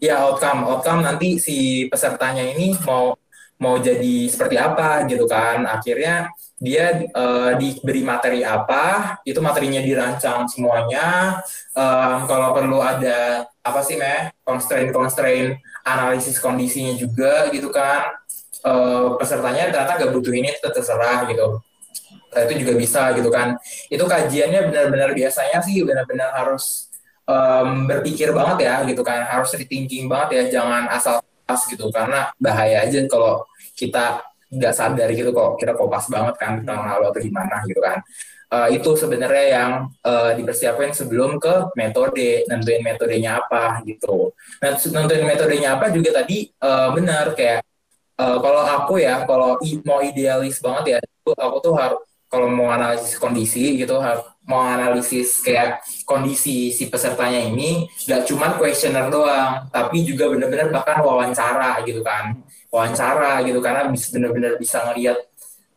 Ya 0.00 0.16
outcome. 0.24 0.64
Outcome 0.64 1.04
nanti 1.04 1.36
si 1.36 1.84
pesertanya 1.92 2.40
ini 2.40 2.72
mau 2.88 3.19
mau 3.60 3.76
jadi 3.76 4.26
seperti 4.26 4.56
apa 4.56 5.04
gitu 5.06 5.28
kan. 5.28 5.68
Akhirnya 5.68 6.32
dia 6.60 7.04
eh, 7.08 7.50
diberi 7.60 8.04
materi 8.04 8.40
apa 8.44 9.16
itu 9.24 9.40
materinya 9.40 9.80
dirancang 9.84 10.48
semuanya. 10.48 11.40
Em, 11.76 12.18
kalau 12.24 12.56
perlu 12.56 12.80
ada 12.80 13.44
apa 13.60 13.80
sih 13.84 14.00
meh? 14.00 14.32
Constraint 14.44 14.90
constraint 14.92 15.60
analisis 15.84 16.40
kondisinya 16.40 16.96
juga 16.96 17.52
gitu 17.52 17.68
kan. 17.72 18.12
Eh, 18.64 19.08
pesertanya 19.20 19.72
ternyata 19.72 19.92
nggak 20.00 20.12
butuh 20.16 20.32
ini 20.36 20.52
terserah 20.60 21.28
gitu. 21.28 21.60
Nah, 22.30 22.40
itu 22.46 22.54
juga 22.62 22.72
bisa 22.78 23.02
gitu 23.16 23.28
kan. 23.28 23.56
Itu 23.92 24.04
kajiannya 24.06 24.70
benar-benar 24.72 25.10
biasanya 25.12 25.58
sih 25.64 25.84
benar-benar 25.84 26.32
harus 26.32 26.88
em, 27.28 27.88
berpikir 27.88 28.32
banget 28.32 28.68
ya 28.68 28.74
gitu 28.88 29.04
kan. 29.04 29.24
Harus 29.28 29.52
rethinking 29.56 30.08
banget 30.08 30.28
ya 30.36 30.60
jangan 30.60 30.88
asal 30.92 31.20
pas 31.48 31.60
gitu. 31.68 31.88
Karena 31.92 32.32
bahaya 32.40 32.84
aja 32.84 33.00
kalau 33.08 33.44
kita 33.80 34.04
nggak 34.50 34.74
sadar 34.74 35.08
gitu 35.14 35.30
kok 35.30 35.50
kita 35.60 35.72
kopas 35.78 36.06
banget 36.10 36.34
kan 36.42 36.52
di 36.60 36.64
tahun 36.68 36.84
lalu 36.90 37.04
atau 37.14 37.20
gimana 37.22 37.56
gitu 37.70 37.80
kan. 37.80 37.98
Eh, 38.50 38.68
itu 38.82 38.90
sebenarnya 38.98 39.44
yang 39.56 39.70
eh, 40.02 40.30
dipersiapkan 40.38 40.90
sebelum 40.90 41.38
ke 41.38 41.70
metode 41.78 42.42
nentuin 42.50 42.82
metodenya 42.82 43.38
apa 43.46 43.78
gitu. 43.86 44.34
Nah 44.62 44.74
nentuin 44.74 45.22
metodenya 45.24 45.78
apa 45.78 45.86
juga 45.94 46.10
tadi 46.22 46.50
eh, 46.50 46.88
benar 46.96 47.30
kayak 47.38 47.62
eh, 48.20 48.38
kalau 48.44 48.62
aku 48.64 48.94
ya 49.02 49.24
kalau 49.28 49.56
i- 49.64 49.82
mau 49.86 50.00
idealis 50.04 50.58
banget 50.62 50.84
ya 50.96 50.98
aku 51.38 51.58
tuh 51.64 51.74
harus 51.76 52.00
kalau 52.30 52.46
mau 52.46 52.70
analisis 52.70 53.18
kondisi 53.18 53.74
gitu 53.80 53.98
har- 53.98 54.22
mau 54.46 54.62
analisis 54.62 55.42
kayak 55.46 55.82
kondisi 56.06 56.70
si 56.74 56.86
pesertanya 56.90 57.38
ini 57.50 57.86
nggak 58.06 58.22
cuma 58.30 58.54
questionnaire 58.58 59.10
doang 59.10 59.66
tapi 59.70 60.02
juga 60.06 60.26
benar-benar 60.30 60.70
bahkan 60.74 60.98
wawancara 61.06 61.82
gitu 61.86 62.02
kan 62.06 62.38
wawancara 62.70 63.42
gitu 63.44 63.58
karena 63.58 63.90
bisa 63.90 64.06
benar-benar 64.14 64.54
bisa 64.56 64.78
ngelihat 64.86 65.18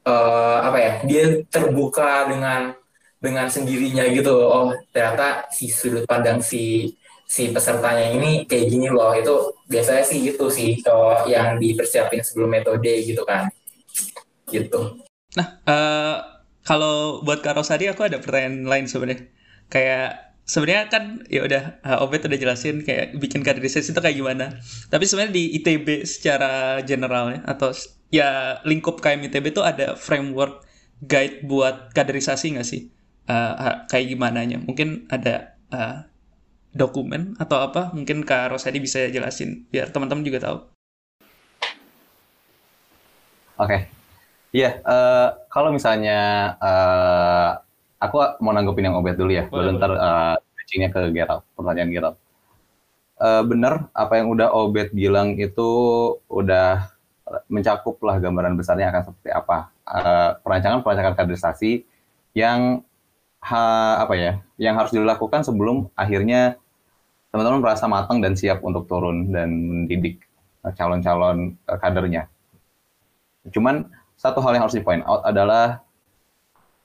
eh, 0.05 0.57
apa 0.61 0.77
ya 0.77 0.91
dia 1.03 1.23
terbuka 1.49 2.29
dengan 2.29 2.77
dengan 3.23 3.47
sendirinya 3.47 4.03
gitu. 4.11 4.35
Oh 4.35 4.75
ternyata 4.91 5.47
si 5.49 5.71
sudut 5.71 6.03
pandang 6.03 6.43
si 6.43 6.93
si 7.23 7.49
pesertanya 7.49 8.13
ini 8.13 8.43
kayak 8.43 8.67
gini 8.67 8.87
loh. 8.91 9.15
Itu 9.15 9.63
biasanya 9.65 10.03
sih 10.03 10.19
gitu 10.21 10.51
sih 10.51 10.83
kalau 10.83 11.23
yang 11.25 11.57
dipersiapin 11.57 12.21
sebelum 12.21 12.51
metode 12.51 12.91
gitu 13.03 13.23
kan. 13.23 13.47
Gitu. 14.51 15.01
Eh, 15.39 16.15
kalau 16.63 17.25
buat 17.25 17.41
Kak 17.41 17.57
aku 17.57 18.03
ada 18.05 18.19
pertanyaan 18.19 18.67
lain 18.67 18.85
sebenarnya. 18.85 19.27
Kayak 19.71 20.32
sebenarnya 20.43 20.91
kan 20.91 21.03
ya 21.31 21.41
udah 21.47 21.63
Obet 22.03 22.23
udah 22.27 22.39
jelasin 22.39 22.83
kayak 22.83 23.15
bikin 23.19 23.41
kaderisasi 23.47 23.91
itu 23.95 24.01
kayak 24.03 24.17
gimana. 24.19 24.45
Tapi 24.91 25.03
sebenarnya 25.07 25.33
di 25.35 25.43
ITB 25.59 25.87
secara 26.03 26.79
general 26.83 27.25
ya 27.35 27.39
atau 27.47 27.69
ya 28.13 28.29
lingkup 28.67 28.99
KM 29.03 29.21
ITB 29.27 29.45
itu 29.55 29.61
ada 29.63 29.95
framework 29.97 30.63
guide 31.03 31.43
buat 31.47 31.91
kaderisasi 31.95 32.57
nggak 32.59 32.67
sih? 32.67 32.81
Ha- 33.29 33.87
kayak 33.87 34.05
gimana 34.13 34.43
nya? 34.43 34.59
Mungkin 34.59 35.07
ada 35.09 35.55
eh, 35.71 35.97
dokumen 36.75 37.35
atau 37.39 37.57
apa? 37.63 37.93
Mungkin 37.95 38.25
Kak 38.27 38.53
Rosadi 38.53 38.79
bisa 38.83 39.07
jelasin 39.09 39.65
biar 39.71 39.89
teman-teman 39.93 40.25
juga 40.27 40.39
tahu. 40.43 40.57
Oke. 43.57 43.77
Iya, 44.53 44.69
eh, 44.85 45.27
kalau 45.53 45.69
misalnya 45.73 46.17
eh, 46.61 47.49
aku 48.03 48.43
mau 48.43 48.51
nanggepin 48.51 48.91
yang 48.91 48.99
Obet 48.99 49.15
dulu 49.15 49.31
ya, 49.31 49.47
Boleh, 49.47 49.71
baru 49.71 49.79
ntar 49.79 49.91
switchingnya 50.59 50.89
ke 50.91 51.01
Gerald, 51.15 51.47
pertanyaan 51.55 51.91
Gerald. 51.91 52.17
Eh, 53.23 53.43
bener, 53.47 53.87
apa 53.95 54.13
yang 54.19 54.27
udah 54.35 54.51
Obet 54.51 54.91
bilang 54.91 55.39
itu 55.39 55.69
udah 56.27 56.91
mencakup 57.47 57.95
lah 58.03 58.19
gambaran 58.19 58.59
besarnya 58.59 58.91
akan 58.91 59.01
seperti 59.07 59.29
apa. 59.31 59.71
Eh, 59.87 60.29
perancangan-perancangan 60.43 61.15
kaderisasi 61.15 61.87
yang 62.35 62.83
ha- 63.39 64.03
apa 64.03 64.13
ya, 64.17 64.31
yang 64.59 64.75
harus 64.75 64.91
dilakukan 64.91 65.43
sebelum 65.45 65.87
akhirnya 65.95 66.59
teman-teman 67.29 67.61
merasa 67.65 67.85
matang 67.89 68.21
dan 68.21 68.37
siap 68.37 68.61
untuk 68.61 68.85
turun 68.85 69.33
dan 69.33 69.49
mendidik 69.49 70.21
uh, 70.61 70.69
calon-calon 70.69 71.57
uh, 71.65 71.77
kadernya. 71.81 72.29
Cuman 73.49 73.89
satu 74.15 74.39
hal 74.39 74.55
yang 74.55 74.63
harus 74.69 74.77
di 74.77 74.85
point 74.85 75.01
out 75.03 75.25
adalah 75.25 75.82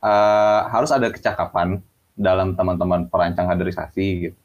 uh, 0.03 0.61
harus 0.71 0.91
ada 0.91 1.09
kecakapan 1.11 1.83
dalam 2.19 2.59
teman-teman 2.59 3.07
perancang 3.07 3.47
kaderisasi 3.47 4.07
gitu. 4.31 4.39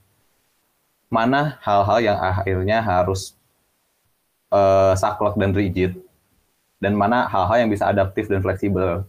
Mana 1.09 1.61
hal-hal 1.61 1.99
yang 2.01 2.17
akhirnya 2.17 2.81
harus 2.81 3.37
uh, 4.53 4.93
saklek 4.97 5.37
dan 5.37 5.53
rigid 5.53 5.97
dan 6.81 6.93
mana 6.97 7.29
hal-hal 7.29 7.65
yang 7.65 7.71
bisa 7.71 7.89
adaptif 7.89 8.29
dan 8.29 8.41
fleksibel. 8.41 9.05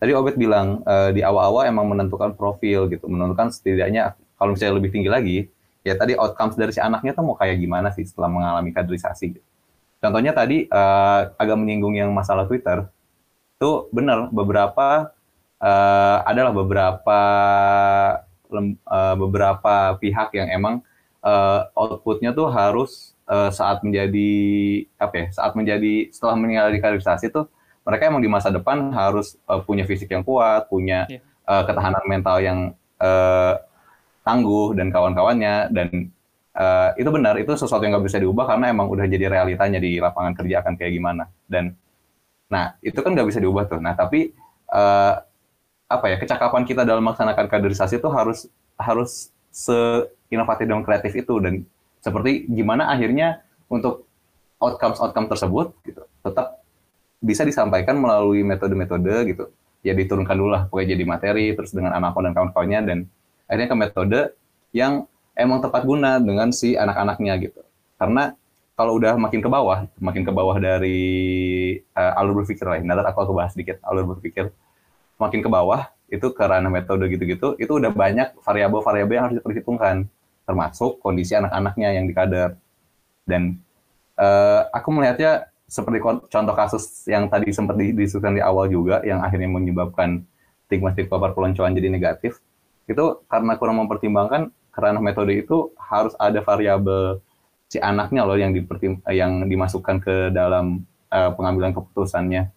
Tadi 0.00 0.12
Obet 0.12 0.36
bilang 0.36 0.84
uh, 0.84 1.08
di 1.12 1.24
awal-awal 1.24 1.64
emang 1.64 1.88
menentukan 1.88 2.36
profil 2.36 2.92
gitu, 2.92 3.08
menentukan 3.08 3.48
setidaknya 3.48 4.12
kalau 4.36 4.52
misalnya 4.52 4.76
lebih 4.76 4.90
tinggi 4.92 5.08
lagi, 5.08 5.36
ya 5.80 5.96
tadi 5.96 6.12
outcomes 6.18 6.60
dari 6.60 6.72
si 6.76 6.80
anaknya 6.82 7.16
tuh 7.16 7.24
mau 7.24 7.36
kayak 7.38 7.56
gimana 7.56 7.88
sih 7.94 8.04
setelah 8.04 8.28
mengalami 8.28 8.74
kaderisasi. 8.74 9.38
Gitu. 9.38 9.46
Contohnya 10.04 10.36
tadi 10.36 10.68
uh, 10.68 11.32
agak 11.40 11.56
menyinggung 11.56 11.96
yang 11.96 12.12
masalah 12.12 12.44
Twitter, 12.44 12.84
tuh 13.56 13.88
benar 13.88 14.28
beberapa 14.28 15.13
uh, 15.64 16.18
adalah 16.28 16.52
beberapa 16.52 17.20
uh, 18.52 19.14
beberapa 19.16 19.96
pihak 19.96 20.36
yang 20.36 20.48
emang 20.52 20.74
uh, 21.24 21.64
outputnya 21.72 22.36
tuh 22.36 22.52
harus 22.52 23.16
uh, 23.26 23.48
saat 23.48 23.80
menjadi 23.80 24.32
apa 25.00 25.14
ya 25.16 25.26
saat 25.32 25.56
menjadi 25.56 26.12
setelah 26.12 26.36
meninggal 26.36 26.68
di 26.68 26.78
kaderisasi 26.84 27.32
tuh 27.32 27.48
mereka 27.84 28.08
emang 28.08 28.20
di 28.24 28.28
masa 28.28 28.52
depan 28.52 28.92
harus 28.92 29.40
uh, 29.48 29.60
punya 29.64 29.88
fisik 29.88 30.12
yang 30.12 30.22
kuat 30.22 30.68
punya 30.68 31.08
yeah. 31.08 31.20
Iya. 31.20 31.48
uh, 31.48 31.62
ketahanan 31.64 32.04
mental 32.04 32.36
yang 32.44 32.58
uh, 33.00 33.54
tangguh 34.24 34.72
dan 34.76 34.88
kawan-kawannya 34.88 35.68
dan 35.72 35.88
uh, 36.56 36.96
itu 36.96 37.08
benar 37.12 37.36
itu 37.36 37.52
sesuatu 37.56 37.84
yang 37.84 37.96
nggak 37.96 38.08
bisa 38.08 38.20
diubah 38.20 38.48
karena 38.48 38.72
emang 38.72 38.88
udah 38.88 39.04
jadi 39.04 39.28
realitanya 39.28 39.80
di 39.80 40.00
lapangan 40.00 40.32
kerja 40.32 40.64
akan 40.64 40.74
kayak 40.80 40.92
gimana 40.96 41.28
dan 41.48 41.76
nah 42.48 42.76
itu 42.80 42.96
kan 43.00 43.12
nggak 43.12 43.28
bisa 43.28 43.40
diubah 43.40 43.68
tuh 43.68 43.80
nah 43.84 43.92
tapi 43.92 44.32
uh, 44.72 45.20
apa 45.94 46.06
ya 46.10 46.16
kecakapan 46.18 46.62
kita 46.66 46.82
dalam 46.82 47.02
melaksanakan 47.06 47.46
kaderisasi 47.46 48.02
itu 48.02 48.08
harus 48.10 48.50
harus 48.74 49.30
se 49.54 49.78
inovatif 50.28 50.66
dan 50.66 50.82
kreatif 50.82 51.12
itu. 51.14 51.34
Dan 51.38 51.62
seperti 52.02 52.50
gimana 52.50 52.90
akhirnya 52.90 53.42
untuk 53.70 54.04
outcomes 54.58 54.98
outcome 55.00 55.30
tersebut 55.30 55.72
gitu 55.86 56.02
tetap 56.24 56.60
bisa 57.24 57.42
disampaikan 57.46 57.96
melalui 57.96 58.44
metode-metode 58.44 59.14
gitu. 59.30 59.44
Ya 59.84 59.92
diturunkan 59.92 60.36
dulu 60.36 60.50
lah 60.50 60.62
pokoknya 60.68 60.96
jadi 60.96 61.04
materi 61.04 61.46
terus 61.52 61.72
dengan 61.72 61.92
anak 61.96 62.16
dan 62.16 62.32
kawan-kawannya 62.32 62.80
dan 62.84 62.98
akhirnya 63.48 63.68
ke 63.68 63.76
metode 63.76 64.20
yang 64.72 65.04
emang 65.36 65.60
tepat 65.60 65.82
guna 65.84 66.18
dengan 66.22 66.50
si 66.50 66.74
anak-anaknya 66.74 67.34
gitu. 67.42 67.60
Karena 68.00 68.34
kalau 68.74 68.98
udah 68.98 69.14
makin 69.14 69.38
ke 69.38 69.46
bawah, 69.46 69.86
makin 70.02 70.26
ke 70.26 70.32
bawah 70.34 70.58
dari 70.58 70.98
uh, 71.94 72.18
alur 72.18 72.42
berpikir 72.42 72.66
lain, 72.66 72.82
nanti 72.82 73.06
aku 73.06 73.22
aku 73.22 73.32
bahas 73.34 73.54
sedikit 73.54 73.78
alur 73.86 74.18
berpikir, 74.18 74.50
makin 75.18 75.40
ke 75.40 75.50
bawah 75.50 75.88
itu 76.10 76.30
karena 76.36 76.68
metode 76.68 77.08
gitu-gitu, 77.10 77.58
itu 77.58 77.72
udah 77.74 77.90
banyak 77.90 78.36
variabel-variabel 78.44 79.14
yang 79.14 79.24
harus 79.30 79.36
diperhitungkan, 79.40 80.06
termasuk 80.46 81.00
kondisi 81.00 81.34
anak-anaknya 81.34 81.96
yang 81.96 82.04
dikader. 82.06 82.54
Dan 83.24 83.58
uh, 84.20 84.68
aku 84.70 84.94
melihatnya 84.94 85.48
seperti 85.64 85.98
contoh 86.04 86.54
kasus 86.54 87.08
yang 87.08 87.26
tadi 87.26 87.50
sempat 87.50 87.74
didiskusikan 87.80 88.36
di 88.36 88.42
awal 88.44 88.68
juga, 88.70 89.00
yang 89.02 89.24
akhirnya 89.24 89.48
menyebabkan 89.50 90.22
stigma-stigma 90.68 91.18
perpeloncoan 91.18 91.74
jadi 91.74 91.88
negatif, 91.88 92.38
itu 92.86 93.04
karena 93.26 93.56
kurang 93.56 93.80
mempertimbangkan 93.82 94.52
karena 94.74 94.98
metode 95.00 95.32
itu 95.34 95.72
harus 95.78 96.12
ada 96.20 96.42
variabel 96.42 97.22
si 97.70 97.80
anaknya 97.80 98.26
loh 98.26 98.36
yang 98.36 98.52
yang 99.08 99.32
dimasukkan 99.48 99.96
ke 100.02 100.14
dalam 100.34 100.84
uh, 101.08 101.30
pengambilan 101.32 101.72
keputusannya 101.72 102.50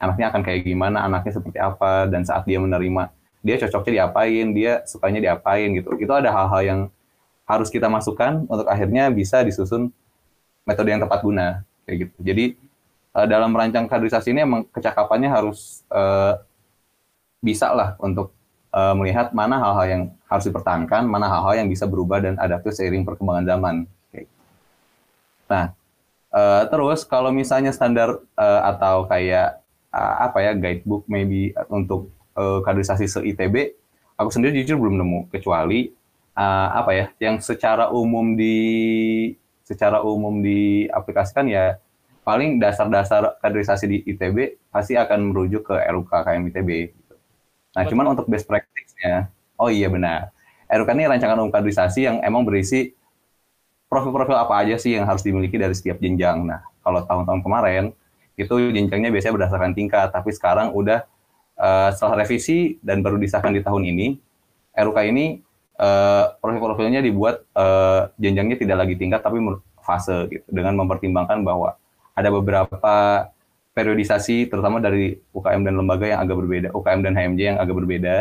anaknya 0.00 0.32
akan 0.32 0.40
kayak 0.42 0.64
gimana 0.64 1.04
anaknya 1.04 1.32
seperti 1.36 1.60
apa 1.60 2.08
dan 2.08 2.24
saat 2.24 2.48
dia 2.48 2.56
menerima 2.56 3.12
dia 3.44 3.56
cocoknya 3.60 3.92
diapain 4.04 4.46
dia 4.56 4.72
sukanya 4.88 5.20
diapain 5.20 5.68
gitu 5.76 5.94
itu 6.00 6.12
ada 6.12 6.32
hal-hal 6.32 6.62
yang 6.64 6.80
harus 7.44 7.68
kita 7.68 7.86
masukkan 7.92 8.48
untuk 8.48 8.66
akhirnya 8.66 9.12
bisa 9.12 9.44
disusun 9.44 9.92
metode 10.64 10.88
yang 10.88 11.04
tepat 11.04 11.20
guna 11.20 11.62
kayak 11.84 12.08
gitu 12.08 12.16
jadi 12.20 12.44
uh, 13.14 13.26
dalam 13.26 13.50
merancang 13.50 13.86
kaderisasi 13.90 14.32
ini 14.34 14.40
emang 14.46 14.62
kecakapannya 14.70 15.30
harus 15.30 15.82
uh, 15.90 16.38
bisa 17.40 17.72
lah 17.72 17.96
untuk 17.98 18.32
uh, 18.70 18.94
melihat 18.94 19.32
mana 19.32 19.58
hal-hal 19.58 19.86
yang 19.88 20.02
harus 20.28 20.44
dipertahankan, 20.46 21.08
mana 21.08 21.26
hal-hal 21.26 21.64
yang 21.64 21.68
bisa 21.68 21.88
berubah 21.88 22.20
dan 22.22 22.36
adaptif 22.36 22.76
seiring 22.76 23.02
perkembangan 23.02 23.44
zaman. 23.48 23.74
Okay. 24.12 24.28
Nah, 25.48 25.72
uh, 26.30 26.62
terus 26.68 27.02
kalau 27.08 27.32
misalnya 27.32 27.72
standar 27.72 28.20
atau 28.36 29.08
kayak 29.08 29.59
uh, 29.94 30.14
apa 30.26 30.38
ya 30.42 30.52
guidebook 30.56 31.06
maybe 31.06 31.54
untuk 31.70 32.10
uh, 32.38 32.62
kaderisasi 32.62 33.06
se 33.06 33.20
ITB, 33.22 33.76
aku 34.16 34.30
sendiri 34.30 34.62
jujur 34.62 34.80
belum 34.80 34.98
nemu 34.98 35.20
kecuali 35.30 35.90
uh, 36.34 36.68
apa 36.74 36.90
ya 36.94 37.06
yang 37.22 37.38
secara 37.38 37.90
umum 37.92 38.34
di 38.34 38.56
secara 39.62 40.02
umum 40.02 40.42
diaplikasikan 40.42 41.46
ya 41.46 41.78
paling 42.26 42.58
dasar-dasar 42.58 43.38
kaderisasi 43.38 43.86
di 43.86 43.98
ITB 44.02 44.58
pasti 44.68 44.98
akan 44.98 45.30
merujuk 45.30 45.70
ke 45.70 45.76
RUK 45.78 46.10
KM 46.10 46.42
ITB 46.50 46.70
Nah, 47.70 47.86
Betul. 47.86 47.90
cuman 47.94 48.06
untuk 48.18 48.26
best 48.26 48.50
practice-nya, 48.50 49.30
oh 49.54 49.70
iya 49.70 49.86
benar. 49.86 50.34
RUK 50.66 50.90
ini 50.94 51.06
rancangan 51.06 51.38
umum 51.38 51.54
kaderisasi 51.54 52.06
yang 52.06 52.16
emang 52.22 52.42
berisi 52.42 52.94
profil-profil 53.90 54.38
apa 54.38 54.54
aja 54.62 54.78
sih 54.78 54.94
yang 54.94 55.06
harus 55.06 55.22
dimiliki 55.22 55.58
dari 55.58 55.74
setiap 55.74 55.98
jenjang. 56.02 56.46
Nah, 56.46 56.62
kalau 56.82 57.02
tahun-tahun 57.06 57.42
kemarin, 57.42 57.84
itu 58.40 58.54
jenjangnya 58.72 59.12
biasanya 59.12 59.34
berdasarkan 59.36 59.72
tingkat, 59.76 60.08
tapi 60.10 60.30
sekarang 60.32 60.72
udah 60.72 61.04
uh, 61.60 61.88
setelah 61.92 62.24
revisi 62.24 62.80
dan 62.80 63.04
baru 63.04 63.20
disahkan 63.20 63.52
di 63.52 63.60
tahun 63.60 63.84
ini, 63.84 64.06
RUK 64.74 64.98
ini 65.08 65.44
uh, 65.76 66.32
profil-profilnya 66.40 67.04
dibuat 67.04 67.44
uh, 67.54 68.08
jenjangnya 68.16 68.56
tidak 68.56 68.86
lagi 68.86 68.94
tingkat, 68.96 69.20
tapi 69.20 69.38
fase 69.80 70.28
gitu, 70.28 70.46
dengan 70.48 70.76
mempertimbangkan 70.80 71.44
bahwa 71.44 71.76
ada 72.16 72.28
beberapa 72.28 73.28
periodisasi 73.72 74.50
terutama 74.50 74.82
dari 74.82 75.16
UKM 75.30 75.62
dan 75.62 75.74
lembaga 75.78 76.06
yang 76.08 76.20
agak 76.20 76.36
berbeda, 76.36 76.68
UKM 76.74 77.00
dan 77.06 77.12
HMJ 77.16 77.40
yang 77.54 77.58
agak 77.62 77.76
berbeda 77.76 78.16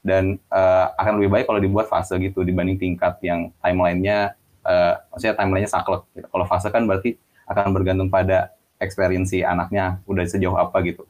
dan 0.00 0.40
uh, 0.48 0.88
akan 0.96 1.20
lebih 1.20 1.30
baik 1.36 1.44
kalau 1.44 1.60
dibuat 1.60 1.86
fase 1.92 2.16
gitu 2.16 2.40
dibanding 2.40 2.80
tingkat 2.80 3.20
yang 3.20 3.52
timelinenya 3.60 4.32
uh, 4.64 4.96
maksudnya 5.12 5.36
timelinenya 5.36 5.70
saklek. 5.70 6.02
Gitu. 6.16 6.26
Kalau 6.28 6.46
fase 6.48 6.68
kan 6.72 6.88
berarti 6.88 7.20
akan 7.44 7.74
bergantung 7.74 8.08
pada 8.08 8.54
experience 8.80 9.36
anaknya 9.44 10.00
udah 10.08 10.24
sejauh 10.26 10.56
apa 10.56 10.80
gitu. 10.82 11.04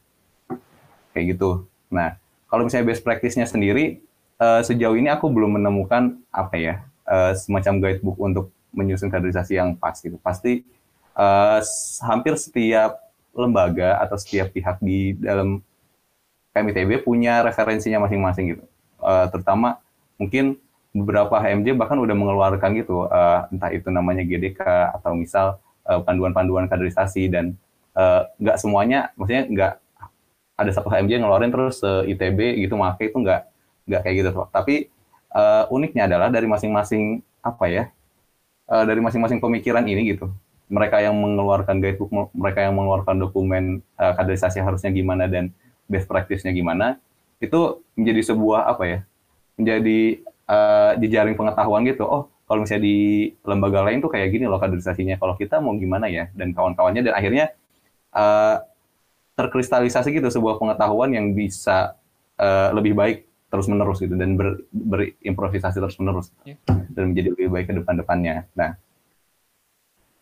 Kayak 1.14 1.38
gitu. 1.38 1.70
Nah, 1.88 2.18
kalau 2.50 2.66
misalnya 2.66 2.90
best 2.90 3.06
practice-nya 3.06 3.46
sendiri 3.46 4.02
uh, 4.42 4.60
sejauh 4.60 4.98
ini 4.98 5.08
aku 5.08 5.30
belum 5.30 5.56
menemukan 5.56 6.18
apa 6.34 6.54
ya 6.58 6.74
uh, 7.06 7.32
semacam 7.32 7.78
guidebook 7.78 8.16
untuk 8.18 8.46
menyusun 8.74 9.08
kaderisasi 9.08 9.56
yang 9.56 9.78
pas 9.78 9.94
gitu. 9.98 10.18
Pasti 10.18 10.66
uh, 11.14 11.62
hampir 12.04 12.34
setiap 12.34 12.98
lembaga 13.30 14.02
atau 14.02 14.18
setiap 14.18 14.50
pihak 14.50 14.82
di 14.82 15.14
dalam 15.14 15.62
KMITB 16.50 17.06
punya 17.06 17.46
referensinya 17.46 18.02
masing-masing 18.02 18.58
gitu. 18.58 18.64
Uh, 18.98 19.30
terutama 19.30 19.78
mungkin 20.18 20.58
beberapa 20.90 21.38
HMJ 21.38 21.78
bahkan 21.78 22.02
udah 22.02 22.16
mengeluarkan 22.18 22.74
gitu, 22.74 23.06
uh, 23.06 23.46
entah 23.54 23.70
itu 23.70 23.86
namanya 23.94 24.26
GDK 24.26 24.90
atau 24.98 25.14
misal 25.14 25.62
panduan-panduan 25.84 26.70
kaderisasi 26.70 27.30
dan 27.32 27.56
nggak 28.38 28.56
uh, 28.56 28.60
semuanya, 28.60 29.10
maksudnya 29.18 29.44
nggak 29.50 29.72
ada 30.60 30.70
satu 30.76 30.92
HMJ 30.92 31.24
ngeluarin 31.24 31.50
terus 31.50 31.80
uh, 31.80 32.04
ITB 32.04 32.60
gitu, 32.62 32.76
maka 32.76 33.00
itu 33.02 33.16
nggak 33.16 33.42
nggak 33.88 34.00
kayak 34.04 34.14
gitu. 34.22 34.30
Tapi 34.52 34.92
uh, 35.32 35.64
uniknya 35.72 36.06
adalah 36.06 36.28
dari 36.28 36.46
masing-masing 36.46 37.24
apa 37.40 37.64
ya, 37.66 37.84
uh, 38.68 38.84
dari 38.84 39.00
masing-masing 39.00 39.40
pemikiran 39.40 39.82
ini 39.88 40.14
gitu, 40.14 40.28
mereka 40.70 41.00
yang 41.00 41.16
mengeluarkan 41.16 41.80
guidebook, 41.80 42.12
mereka 42.36 42.62
yang 42.62 42.76
mengeluarkan 42.76 43.16
dokumen 43.18 43.80
uh, 43.98 44.12
kaderisasi 44.14 44.62
harusnya 44.62 44.92
gimana 44.94 45.26
dan 45.26 45.50
best 45.90 46.06
practice-nya 46.06 46.54
gimana, 46.54 47.00
itu 47.42 47.82
menjadi 47.98 48.30
sebuah 48.30 48.70
apa 48.70 48.84
ya, 48.86 48.98
menjadi 49.58 50.22
uh, 50.46 50.92
jejaring 51.00 51.34
pengetahuan 51.34 51.82
gitu. 51.88 52.04
Oh, 52.06 52.30
kalau 52.50 52.66
misalnya 52.66 52.82
di 52.82 53.30
lembaga 53.46 53.86
lain 53.86 54.02
tuh 54.02 54.10
kayak 54.10 54.34
gini 54.34 54.50
loh 54.50 54.58
kaderisasinya. 54.58 55.22
Kalau 55.22 55.38
kita 55.38 55.62
mau 55.62 55.70
gimana 55.78 56.10
ya? 56.10 56.26
Dan 56.34 56.50
kawan-kawannya 56.50 57.06
dan 57.06 57.14
akhirnya 57.14 57.54
uh, 58.10 58.58
terkristalisasi 59.38 60.10
gitu 60.10 60.26
sebuah 60.26 60.58
pengetahuan 60.58 61.14
yang 61.14 61.30
bisa 61.30 61.94
uh, 62.42 62.74
lebih 62.74 62.98
baik 62.98 63.22
terus 63.54 63.70
menerus 63.70 64.02
gitu 64.02 64.18
dan 64.18 64.34
ber, 64.34 64.66
berimprovisasi 64.74 65.78
terus 65.78 65.94
menerus 66.02 66.34
yeah. 66.42 66.58
dan 66.90 67.14
menjadi 67.14 67.38
lebih 67.38 67.54
baik 67.54 67.70
ke 67.70 67.74
depan-depannya. 67.78 68.50
Nah, 68.58 68.74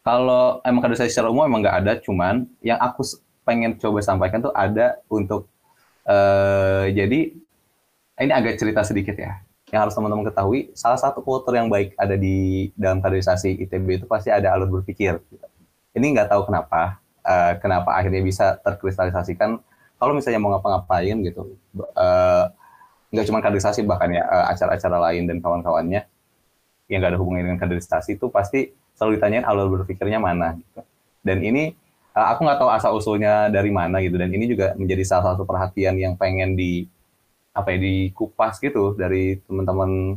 kalau 0.04 0.60
emang 0.68 0.84
kaderisasi 0.84 1.08
secara 1.08 1.32
umum 1.32 1.48
emang 1.48 1.64
nggak 1.64 1.76
ada, 1.80 1.92
cuman 1.96 2.44
yang 2.60 2.76
aku 2.76 3.08
pengen 3.48 3.80
coba 3.80 4.04
sampaikan 4.04 4.44
tuh 4.44 4.52
ada 4.52 5.00
untuk 5.08 5.48
uh, 6.04 6.84
jadi 6.92 7.32
ini 8.20 8.32
agak 8.36 8.60
cerita 8.60 8.84
sedikit 8.84 9.16
ya. 9.16 9.40
Yang 9.68 9.84
harus 9.84 9.92
teman-teman 9.92 10.24
ketahui, 10.24 10.72
salah 10.72 10.96
satu 10.96 11.20
kultur 11.20 11.52
yang 11.52 11.68
baik 11.68 11.92
ada 12.00 12.16
di 12.16 12.68
dalam 12.72 13.04
kaderisasi 13.04 13.60
ITB 13.68 14.00
itu 14.00 14.06
pasti 14.08 14.32
ada 14.32 14.56
alur 14.56 14.80
berpikir. 14.80 15.20
Gitu. 15.28 15.46
Ini 15.92 16.06
nggak 16.16 16.32
tahu 16.32 16.48
kenapa, 16.48 17.00
uh, 17.20 17.52
kenapa 17.60 17.92
akhirnya 17.92 18.24
bisa 18.24 18.56
terkristalisasikan. 18.64 19.60
Kalau 19.98 20.12
misalnya 20.14 20.40
mau 20.40 20.54
ngapa-ngapain 20.56 21.16
gitu, 21.20 21.58
uh, 21.98 22.44
nggak 23.12 23.26
cuma 23.28 23.44
kaderisasi 23.44 23.84
bahkan 23.84 24.08
ya 24.14 24.24
uh, 24.24 24.46
acara-acara 24.52 24.96
lain 25.10 25.28
dan 25.28 25.36
kawan-kawannya 25.44 26.06
yang 26.88 26.98
nggak 27.04 27.12
ada 27.12 27.20
hubungannya 27.20 27.52
dengan 27.52 27.60
kaderisasi 27.60 28.16
itu 28.16 28.32
pasti 28.32 28.72
selalu 28.96 29.20
ditanyain 29.20 29.44
alur 29.44 29.68
berpikirnya 29.80 30.16
mana. 30.16 30.56
Gitu. 30.56 30.80
Dan 31.20 31.44
ini 31.44 31.76
uh, 32.16 32.26
aku 32.32 32.40
nggak 32.48 32.56
tahu 32.56 32.70
asal 32.72 32.96
usulnya 32.96 33.52
dari 33.52 33.68
mana 33.68 34.00
gitu. 34.00 34.16
Dan 34.16 34.32
ini 34.32 34.48
juga 34.48 34.72
menjadi 34.80 35.04
salah 35.04 35.36
satu 35.36 35.44
perhatian 35.44 36.00
yang 36.00 36.16
pengen 36.16 36.56
di 36.56 36.88
apa 37.58 37.74
ya 37.74 37.78
dikupas 37.82 38.62
gitu 38.62 38.94
dari 38.94 39.42
teman-teman 39.42 40.14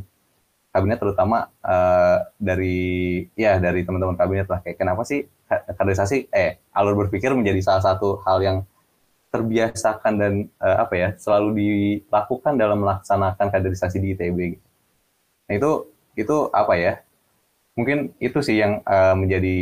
kabinet 0.70 0.98
terutama 1.02 1.50
uh, 1.66 2.22
dari 2.38 3.26
ya 3.34 3.58
dari 3.58 3.82
teman-teman 3.82 4.14
kabinet 4.14 4.46
lah 4.46 4.62
kayak 4.62 4.78
kenapa 4.78 5.02
sih 5.02 5.26
kaderisasi 5.50 6.32
eh 6.32 6.62
alur 6.72 6.96
berpikir 6.96 7.34
menjadi 7.34 7.60
salah 7.60 7.82
satu 7.82 8.22
hal 8.24 8.40
yang 8.40 8.58
terbiasakan 9.32 10.14
dan 10.20 10.32
uh, 10.60 10.84
apa 10.84 10.94
ya 10.94 11.08
selalu 11.16 11.50
dilakukan 11.56 12.54
dalam 12.60 12.84
melaksanakan 12.84 13.48
kaderisasi 13.48 13.96
di 13.98 14.12
ITB. 14.12 14.38
Gitu. 14.56 14.66
Nah 15.48 15.54
itu 15.56 15.70
itu 16.20 16.36
apa 16.52 16.76
ya? 16.76 16.92
Mungkin 17.72 18.12
itu 18.20 18.38
sih 18.44 18.60
yang 18.60 18.84
uh, 18.84 19.16
menjadi 19.16 19.58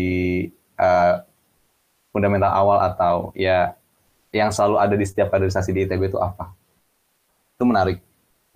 uh, 0.74 1.22
fundamental 2.10 2.50
awal 2.50 2.82
atau 2.82 3.30
ya 3.38 3.78
yang 4.34 4.50
selalu 4.50 4.76
ada 4.82 4.94
di 4.98 5.06
setiap 5.06 5.30
kaderisasi 5.30 5.70
di 5.70 5.86
ITB 5.86 6.10
itu 6.10 6.18
apa? 6.18 6.50
Itu 7.60 7.68
menarik 7.68 8.00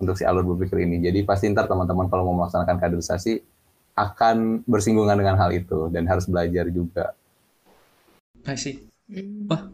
untuk 0.01 0.17
si 0.17 0.25
alur 0.25 0.41
berpikir 0.41 0.81
ini. 0.81 0.97
Jadi 1.05 1.21
pasti 1.21 1.45
ntar 1.53 1.69
teman-teman 1.69 2.09
kalau 2.09 2.25
mau 2.33 2.41
melaksanakan 2.41 2.81
kaderisasi 2.81 3.37
akan 3.93 4.65
bersinggungan 4.65 5.13
dengan 5.13 5.37
hal 5.37 5.53
itu 5.53 5.93
dan 5.93 6.09
harus 6.09 6.25
belajar 6.25 6.65
juga. 6.73 7.13
Masih. 8.41 8.81
Hmm. 9.05 9.45
Wah. 9.45 9.69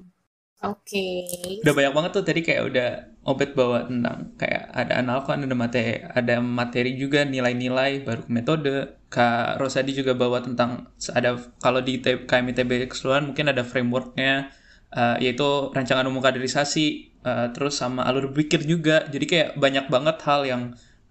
Oke. 0.62 1.26
Okay. 1.26 1.64
Udah 1.66 1.74
banyak 1.74 1.94
banget 1.96 2.12
tuh 2.14 2.26
tadi 2.28 2.46
kayak 2.46 2.64
udah 2.70 2.90
Obet 3.22 3.54
bawa 3.54 3.86
tentang 3.86 4.34
kayak 4.38 4.70
ada 4.74 4.94
analkan, 4.98 5.46
ada 5.46 5.54
materi, 5.54 5.94
ada 6.02 6.36
materi 6.42 6.98
juga 6.98 7.22
nilai-nilai 7.26 8.02
baru 8.02 8.26
metode. 8.30 8.98
Kak 9.10 9.58
Rosadi 9.62 9.94
juga 9.94 10.14
bawa 10.14 10.42
tentang 10.42 10.90
ada 11.14 11.38
kalau 11.62 11.86
di 11.86 12.02
KMITB 12.02 12.90
keseluruhan 12.90 13.34
mungkin 13.34 13.50
ada 13.54 13.62
frameworknya 13.62 14.54
uh, 14.94 15.18
yaitu 15.22 15.70
rancangan 15.74 16.08
umum 16.08 16.24
kaderisasi 16.24 17.11
uh, 17.26 17.48
terus 17.54 17.78
sama 17.78 18.06
alur 18.06 18.30
berpikir 18.32 18.64
juga 18.66 19.06
jadi 19.10 19.26
kayak 19.26 19.50
banyak 19.58 19.86
banget 19.88 20.18
hal 20.26 20.42
yang 20.46 20.64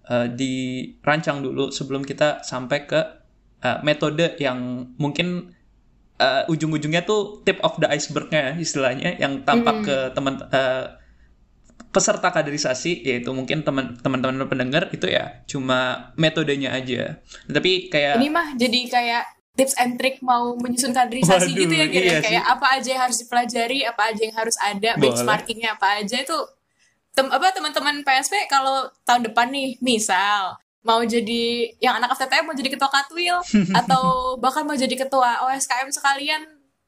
uh, 0.07 0.27
dirancang 0.27 1.43
dulu 1.43 1.69
sebelum 1.69 2.03
kita 2.03 2.43
sampai 2.43 2.87
ke 2.87 2.99
uh, 3.63 3.79
metode 3.85 4.35
yang 4.39 4.91
mungkin 4.97 5.55
uh, 6.21 6.43
ujung-ujungnya 6.51 7.03
tuh 7.03 7.41
tip 7.43 7.57
of 7.65 7.77
the 7.81 7.87
icebergnya 7.89 8.55
istilahnya 8.59 9.17
yang 9.17 9.41
tampak 9.41 9.81
mm. 9.81 9.85
ke 9.85 9.97
teman 10.13 10.35
uh, 10.51 11.01
peserta 11.91 12.31
kaderisasi 12.31 13.03
yaitu 13.03 13.35
mungkin 13.35 13.67
teman-teman 13.67 14.47
pendengar 14.47 14.87
itu 14.95 15.11
ya 15.11 15.43
cuma 15.43 16.11
metodenya 16.15 16.71
aja 16.71 17.19
tapi 17.51 17.91
kayak 17.91 18.15
ini 18.15 18.31
mah 18.31 18.55
jadi 18.55 18.79
kayak 18.87 19.23
tips 19.55 19.75
and 19.77 19.99
trick 19.99 20.23
mau 20.23 20.55
menyusun 20.55 20.95
kaderisasi 20.95 21.51
Waduh, 21.51 21.61
gitu 21.67 21.73
ya 21.75 21.87
kira? 21.91 22.03
iya 22.07 22.17
kayak 22.23 22.45
apa 22.47 22.67
aja 22.79 22.87
yang 22.95 23.01
harus 23.03 23.17
dipelajari 23.19 23.79
apa 23.83 24.01
aja 24.11 24.21
yang 24.23 24.37
harus 24.37 24.55
ada 24.63 24.91
benchmarkingnya 24.95 25.75
apa 25.75 25.87
aja 25.99 26.15
itu 26.23 26.37
tem 27.11 27.27
apa 27.27 27.51
teman-teman 27.51 28.07
PSP 28.07 28.47
kalau 28.47 28.87
tahun 29.03 29.27
depan 29.27 29.51
nih 29.51 29.75
misal 29.83 30.55
mau 30.81 31.03
jadi 31.03 31.75
yang 31.77 32.01
anak 32.01 32.15
FTTM 32.17 32.47
mau 32.47 32.55
jadi 32.57 32.69
ketua 32.73 32.89
Katwil 32.89 33.37
atau 33.83 34.35
bahkan 34.39 34.65
mau 34.65 34.73
jadi 34.73 34.95
ketua 34.95 35.45
OSKM 35.51 35.91
sekalian 35.93 36.41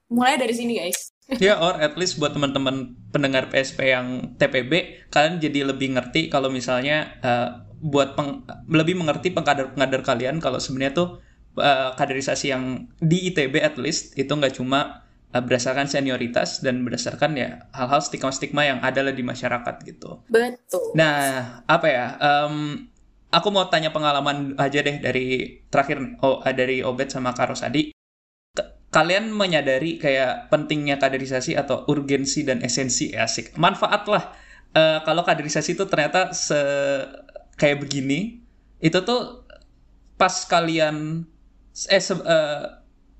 mulai 0.09 0.37
dari 0.37 0.53
sini 0.53 0.77
guys. 0.77 1.13
Ya 1.39 1.55
or 1.55 1.79
at 1.79 1.95
least 1.95 2.19
buat 2.19 2.35
teman-teman 2.35 2.99
pendengar 3.13 3.47
PSP 3.47 3.95
yang 3.95 4.35
TPB 4.35 5.05
kalian 5.07 5.39
jadi 5.39 5.59
lebih 5.71 5.95
ngerti 5.95 6.27
kalau 6.27 6.51
misalnya 6.51 7.15
uh, 7.23 7.63
buat 7.83 8.15
peng, 8.15 8.43
lebih 8.71 8.95
mengerti 8.99 9.31
pengkader-pengkader 9.31 10.03
kalian 10.03 10.39
kalau 10.43 10.59
sebenarnya 10.59 10.95
tuh 10.95 11.09
uh, 11.57 11.93
kaderisasi 11.97 12.53
yang 12.53 12.89
di 12.97 13.29
ITB 13.31 13.61
at 13.61 13.75
least 13.77 14.17
itu 14.17 14.29
nggak 14.29 14.57
cuma 14.57 15.03
uh, 15.33 15.41
berdasarkan 15.41 15.89
senioritas 15.89 16.61
dan 16.61 16.85
berdasarkan 16.85 17.37
ya 17.37 17.49
hal-hal 17.73 18.01
stigma-stigma 18.01 18.63
yang 18.65 18.79
ada 18.81 19.09
di 19.09 19.23
masyarakat 19.25 19.75
gitu. 19.85 20.21
Betul. 20.29 20.93
Nah, 20.93 21.61
apa 21.65 21.87
ya? 21.89 22.07
Um, 22.21 22.87
aku 23.33 23.49
mau 23.49 23.65
tanya 23.67 23.89
pengalaman 23.89 24.53
aja 24.61 24.85
deh 24.85 25.01
dari 25.01 25.59
terakhir 25.73 26.21
oh, 26.21 26.45
dari 26.53 26.85
Obet 26.85 27.09
sama 27.09 27.33
Karosadi. 27.33 27.89
Kalian 28.93 29.33
menyadari 29.33 29.97
kayak 29.97 30.53
pentingnya 30.53 31.01
kaderisasi 31.01 31.57
atau 31.57 31.81
urgensi 31.89 32.45
dan 32.45 32.61
esensi 32.61 33.09
asik. 33.17 33.57
Manfaat 33.57 34.05
lah 34.05 34.37
uh, 34.77 35.01
kalau 35.01 35.25
kaderisasi 35.25 35.73
itu 35.73 35.89
ternyata 35.89 36.29
se 36.37 36.61
kayak 37.57 37.81
begini. 37.81 38.45
Itu 38.77 39.01
tuh 39.01 39.49
pas 40.13 40.45
kalian 40.45 41.25
eh 41.89 42.01
se 42.01 42.13
uh, 42.13 42.21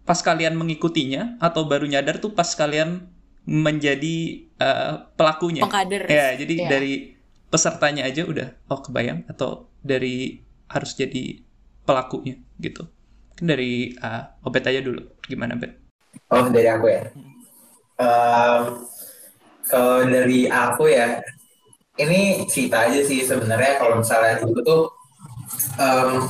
pas 0.04 0.20
kalian 0.20 0.54
mengikutinya 0.54 1.41
atau 1.41 1.66
baru 1.66 1.89
nyadar 1.89 2.22
tuh 2.22 2.36
pas 2.38 2.47
kalian 2.54 3.10
menjadi 3.43 4.47
uh, 4.62 5.10
pelakunya. 5.18 5.64
Pengkader. 5.66 6.08
Ya, 6.08 6.38
jadi 6.38 6.56
yeah. 6.56 6.70
dari 6.70 6.93
pesertanya 7.51 8.08
aja 8.08 8.24
udah 8.26 8.49
oh 8.72 8.80
kebayang 8.82 9.28
atau 9.30 9.70
dari 9.84 10.41
harus 10.72 10.95
jadi 10.95 11.43
pelakunya 11.84 12.39
gitu. 12.58 12.88
Mungkin 13.34 13.45
dari 13.49 13.93
uh, 13.99 14.45
Obet 14.45 14.64
aja 14.70 14.80
dulu. 14.80 15.04
Gimana, 15.26 15.58
Bet? 15.58 15.76
Oh, 16.30 16.47
dari 16.49 16.70
aku 16.70 16.86
ya. 16.88 17.01
Um, 17.97 18.86
kalau 19.66 20.06
dari 20.06 20.49
aku 20.49 20.89
ya, 20.89 21.22
ini 21.97 22.45
cerita 22.49 22.89
aja 22.89 23.01
sih 23.06 23.22
sebenarnya 23.26 23.82
kalau 23.82 24.01
misalnya 24.01 24.41
dulu 24.41 24.60
tuh 24.62 24.84
um, 25.80 26.26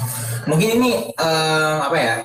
mungkin 0.48 0.70
ini 0.80 1.12
um, 1.18 1.78
apa 1.88 1.98
ya 1.98 2.16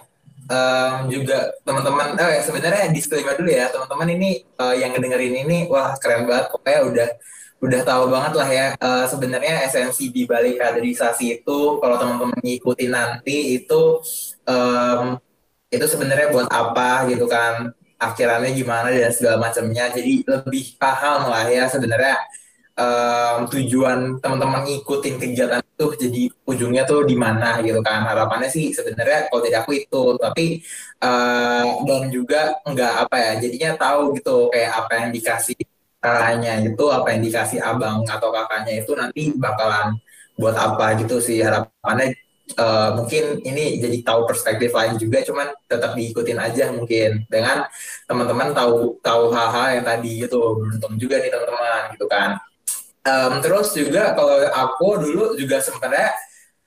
um, 0.49 0.95
juga 1.13 1.53
teman-teman 1.63 2.17
ya 2.17 2.43
sebenarnya 2.43 2.91
disclaimer 2.91 3.37
dulu 3.37 3.51
ya 3.53 3.69
teman-teman 3.71 4.09
ini 4.17 4.31
uh, 4.59 4.75
yang 4.75 4.97
ngedengerin 4.97 5.45
ini 5.47 5.59
wah 5.69 5.95
keren 6.01 6.25
banget 6.27 6.51
pokoknya 6.51 6.81
udah 6.89 7.09
udah 7.59 7.81
tahu 7.83 8.05
banget 8.07 8.33
lah 8.39 8.49
ya 8.49 8.67
uh, 8.79 9.05
sebenarnya 9.11 9.67
esensi 9.67 10.15
di 10.15 10.23
balik 10.31 10.63
kaderisasi 10.63 11.43
itu 11.43 11.59
kalau 11.83 11.97
teman-teman 11.99 12.39
ngikutin 12.39 12.91
nanti 12.95 13.59
itu 13.59 13.99
um, 14.47 15.19
itu 15.69 15.85
sebenarnya 15.85 16.31
buat 16.33 16.49
apa 16.49 17.11
gitu 17.11 17.27
kan 17.27 17.75
akhirannya 17.99 18.55
gimana 18.55 18.95
dan 18.95 19.11
segala 19.11 19.43
macamnya 19.43 19.91
jadi 19.91 20.23
lebih 20.23 20.79
paham 20.79 21.27
lah 21.27 21.51
ya 21.51 21.67
sebenarnya 21.67 22.15
um, 22.79 23.39
tujuan 23.51 24.23
teman-teman 24.23 24.63
ngikutin 24.65 25.15
kegiatan 25.19 25.61
itu 25.61 25.87
jadi 25.99 26.23
ujungnya 26.47 26.83
tuh 26.87 27.03
di 27.05 27.17
mana 27.19 27.59
gitu 27.67 27.83
kan. 27.83 28.07
Harapannya 28.07 28.49
sih 28.49 28.71
sebenarnya 28.71 29.27
kalau 29.29 29.43
tidak 29.43 29.67
aku 29.67 29.73
itu 29.83 30.03
tapi 30.23 30.47
uh, 31.03 31.67
dan 31.85 32.03
juga 32.15 32.55
nggak 32.63 32.93
apa 33.07 33.17
ya 33.19 33.33
jadinya 33.43 33.71
tahu 33.77 34.15
gitu 34.17 34.49
kayak 34.55 34.73
apa 34.87 34.93
yang 35.05 35.09
dikasih 35.11 35.59
kakaknya 35.99 36.53
itu 36.63 36.85
apa 36.95 37.07
yang 37.11 37.23
dikasih 37.27 37.59
abang 37.59 38.07
atau 38.07 38.31
kakaknya 38.31 38.73
itu 38.79 38.93
nanti 38.95 39.23
bakalan 39.35 39.99
buat 40.39 40.55
apa 40.55 40.95
gitu 41.03 41.19
sih. 41.19 41.43
Harapannya 41.43 42.15
uh, 42.57 42.91
mungkin 42.97 43.43
ini 43.45 43.83
jadi 43.83 44.01
tahu 44.07 44.25
perspektif 44.25 44.71
lain 44.73 44.97
juga 44.97 45.21
cuman 45.27 45.51
tetap 45.69 45.93
diikutin 45.99 46.39
aja 46.39 46.71
mungkin 46.73 47.27
dengan 47.29 47.67
teman-teman 48.09 48.57
tahu 48.57 48.97
tahu 49.05 49.35
hal-hal 49.35 49.83
yang 49.83 49.85
tadi 49.85 50.25
gitu 50.25 50.57
beruntung 50.57 50.95
juga 50.97 51.21
nih 51.21 51.29
teman-teman 51.29 51.83
gitu 51.93 52.07
kan 52.09 52.39
Um, 53.09 53.41
terus 53.41 53.73
juga 53.73 54.13
kalau 54.13 54.37
aku 54.53 54.89
dulu 55.01 55.25
juga 55.41 55.65
sebenarnya 55.65 56.13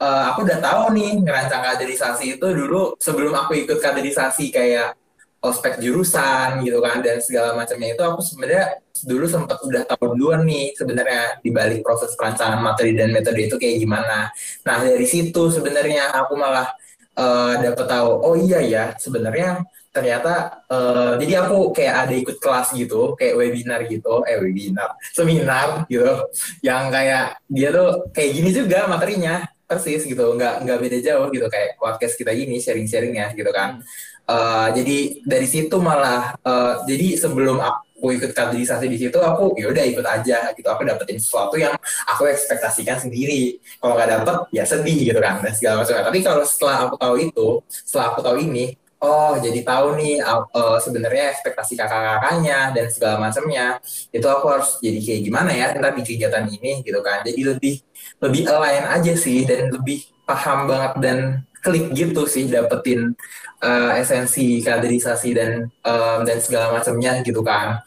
uh, 0.02 0.34
aku 0.34 0.50
udah 0.50 0.58
tahu 0.58 0.98
nih 0.98 1.22
ngerancang 1.22 1.62
kaderisasi 1.62 2.42
itu 2.42 2.48
dulu 2.50 2.98
sebelum 2.98 3.38
aku 3.38 3.62
ikut 3.62 3.78
kaderisasi 3.78 4.50
kayak 4.50 4.98
ospek 5.42 5.78
jurusan 5.82 6.62
gitu 6.66 6.82
kan 6.82 7.02
dan 7.02 7.18
segala 7.22 7.58
macamnya 7.58 7.94
itu 7.94 8.02
aku 8.06 8.22
sebenarnya 8.22 8.78
dulu 9.06 9.26
sempat 9.26 9.58
udah 9.66 9.82
tahu 9.90 10.14
duluan 10.14 10.46
nih 10.46 10.78
sebenarnya 10.78 11.42
di 11.42 11.50
balik 11.50 11.82
proses 11.82 12.14
perancangan 12.14 12.62
materi 12.62 12.94
dan 12.94 13.10
metode 13.10 13.50
itu 13.50 13.58
kayak 13.58 13.82
gimana. 13.82 14.30
Nah 14.66 14.76
dari 14.86 15.08
situ 15.10 15.50
sebenarnya 15.50 16.14
aku 16.14 16.38
malah 16.38 16.70
uh, 17.18 17.58
eh, 17.58 17.70
dapat 17.70 17.86
tahu 17.90 18.12
oh 18.22 18.36
iya 18.38 18.62
ya 18.62 18.86
sebenarnya 19.02 19.66
ternyata 19.92 20.64
uh, 20.72 21.20
jadi 21.20 21.46
aku 21.46 21.76
kayak 21.76 21.96
ada 22.08 22.16
ikut 22.16 22.38
kelas 22.40 22.72
gitu 22.74 23.14
kayak 23.20 23.36
webinar 23.36 23.84
gitu 23.92 24.24
eh 24.24 24.40
webinar 24.40 24.96
seminar 25.12 25.84
gitu 25.92 26.32
yang 26.64 26.88
kayak 26.88 27.38
dia 27.52 27.76
tuh 27.76 28.08
kayak 28.16 28.32
gini 28.40 28.50
juga 28.56 28.88
materinya 28.88 29.44
persis 29.72 30.04
gitu 30.04 30.36
nggak 30.36 30.68
nggak 30.68 30.78
beda 30.84 30.98
jauh 31.00 31.28
gitu 31.32 31.48
kayak 31.48 31.80
podcast 31.80 32.20
kita 32.20 32.36
ini 32.36 32.60
sharing 32.60 32.92
sharing 32.92 33.16
ya 33.16 33.32
gitu 33.32 33.48
kan. 33.56 33.80
Uh, 34.28 34.68
jadi 34.76 35.24
dari 35.24 35.48
situ 35.48 35.76
malah 35.80 36.36
uh, 36.44 36.84
jadi 36.84 37.16
sebelum 37.20 37.60
aku 37.60 38.16
ikut 38.16 38.32
kaderisasi 38.32 38.88
di 38.88 38.98
situ 39.00 39.18
aku 39.20 39.56
ya 39.60 39.72
udah 39.72 39.84
ikut 39.88 40.06
aja 40.08 40.52
gitu 40.56 40.68
aku 40.68 40.84
dapetin 40.84 41.20
sesuatu 41.20 41.56
yang 41.56 41.72
aku 42.08 42.28
ekspektasikan 42.28 43.00
sendiri. 43.00 43.64
Kalau 43.80 43.96
nggak 43.96 44.10
dapet 44.20 44.36
ya 44.52 44.64
sedih 44.68 45.16
gitu 45.16 45.20
kan 45.24 45.40
dan 45.40 45.56
segala 45.56 45.84
macam 45.84 46.04
tapi 46.04 46.20
kalau 46.20 46.44
setelah 46.44 46.78
aku 46.88 46.96
tahu 47.00 47.16
itu 47.24 47.48
setelah 47.72 48.06
aku 48.12 48.20
tahu 48.20 48.38
ini 48.44 48.76
oh 49.02 49.34
jadi 49.42 49.60
tahu 49.66 49.98
nih 49.98 50.22
uh, 50.22 50.78
sebenarnya 50.78 51.34
ekspektasi 51.34 51.74
kakak-kakaknya 51.74 52.72
dan 52.72 52.86
segala 52.94 53.18
macamnya. 53.18 53.82
Itu 54.14 54.30
aku 54.30 54.46
harus 54.48 54.78
jadi 54.78 55.00
kayak 55.02 55.22
gimana 55.26 55.52
ya 55.52 55.74
ntar 55.76 55.98
di 55.98 56.04
kegiatan 56.06 56.46
ini 56.46 56.86
gitu 56.86 57.02
kan. 57.02 57.26
Jadi 57.26 57.42
lebih 57.42 57.76
lebih 58.22 58.44
align 58.48 58.86
aja 58.88 59.14
sih 59.18 59.44
dan 59.50 59.74
lebih 59.74 60.06
paham 60.24 60.70
banget 60.70 60.94
dan 61.02 61.18
klik 61.62 61.94
gitu 61.94 62.26
sih 62.26 62.50
dapetin 62.50 63.14
uh, 63.62 63.94
esensi 63.94 64.66
kaderisasi 64.66 65.30
dan 65.38 65.70
um, 65.86 66.20
dan 66.26 66.38
segala 66.38 66.78
macamnya 66.78 67.26
gitu 67.26 67.42
kan. 67.42 67.82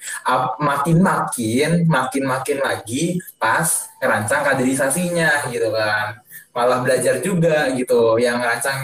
Makin 0.58 0.98
makin 0.98 1.86
makin 1.86 2.24
makin 2.26 2.58
lagi 2.58 3.22
pas 3.38 3.66
kerancang 4.02 4.42
kaderisasinya 4.42 5.46
gitu 5.50 5.70
kan 5.70 6.23
malah 6.54 6.80
belajar 6.80 7.18
juga 7.18 7.68
gitu. 7.74 8.16
Yang 8.16 8.38
rancang 8.46 8.78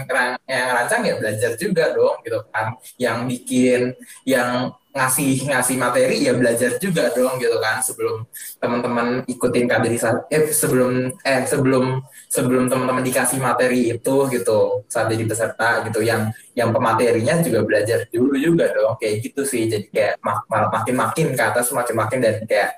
yang 0.45 0.69
rancang 0.75 1.01
ya 1.07 1.15
belajar 1.17 1.55
juga 1.55 1.95
dong 1.95 2.19
gitu 2.27 2.43
kan. 2.51 2.75
Yang 2.99 3.17
bikin 3.31 3.81
yang 4.27 4.75
ngasih 4.91 5.47
ngasih 5.47 5.79
materi 5.79 6.27
ya 6.27 6.35
belajar 6.35 6.75
juga 6.83 7.15
dong 7.15 7.39
gitu 7.39 7.57
kan. 7.63 7.79
Sebelum 7.79 8.27
teman-teman 8.59 9.23
ikutin 9.31 9.71
kaderisasi 9.71 10.27
eh 10.35 10.51
sebelum 10.51 11.15
eh 11.23 11.47
sebelum 11.47 12.03
sebelum 12.27 12.67
teman-teman 12.67 13.07
dikasih 13.07 13.39
materi 13.39 13.95
itu 13.95 14.17
gitu 14.35 14.83
saat 14.91 15.07
jadi 15.07 15.25
peserta 15.31 15.87
gitu. 15.87 16.03
Yang 16.03 16.35
yang 16.59 16.75
pematerinya 16.75 17.39
juga 17.39 17.63
belajar 17.63 18.05
dulu 18.11 18.35
juga 18.35 18.67
dong. 18.75 18.99
Kayak 18.99 19.31
gitu 19.31 19.47
sih. 19.47 19.71
Jadi 19.71 19.87
kayak 19.95 20.19
mak 20.27 20.51
makin 20.51 20.95
makin 20.99 21.27
ke 21.39 21.43
atas 21.43 21.71
makin 21.71 21.95
makin 21.95 22.19
dan 22.19 22.43
kayak 22.51 22.75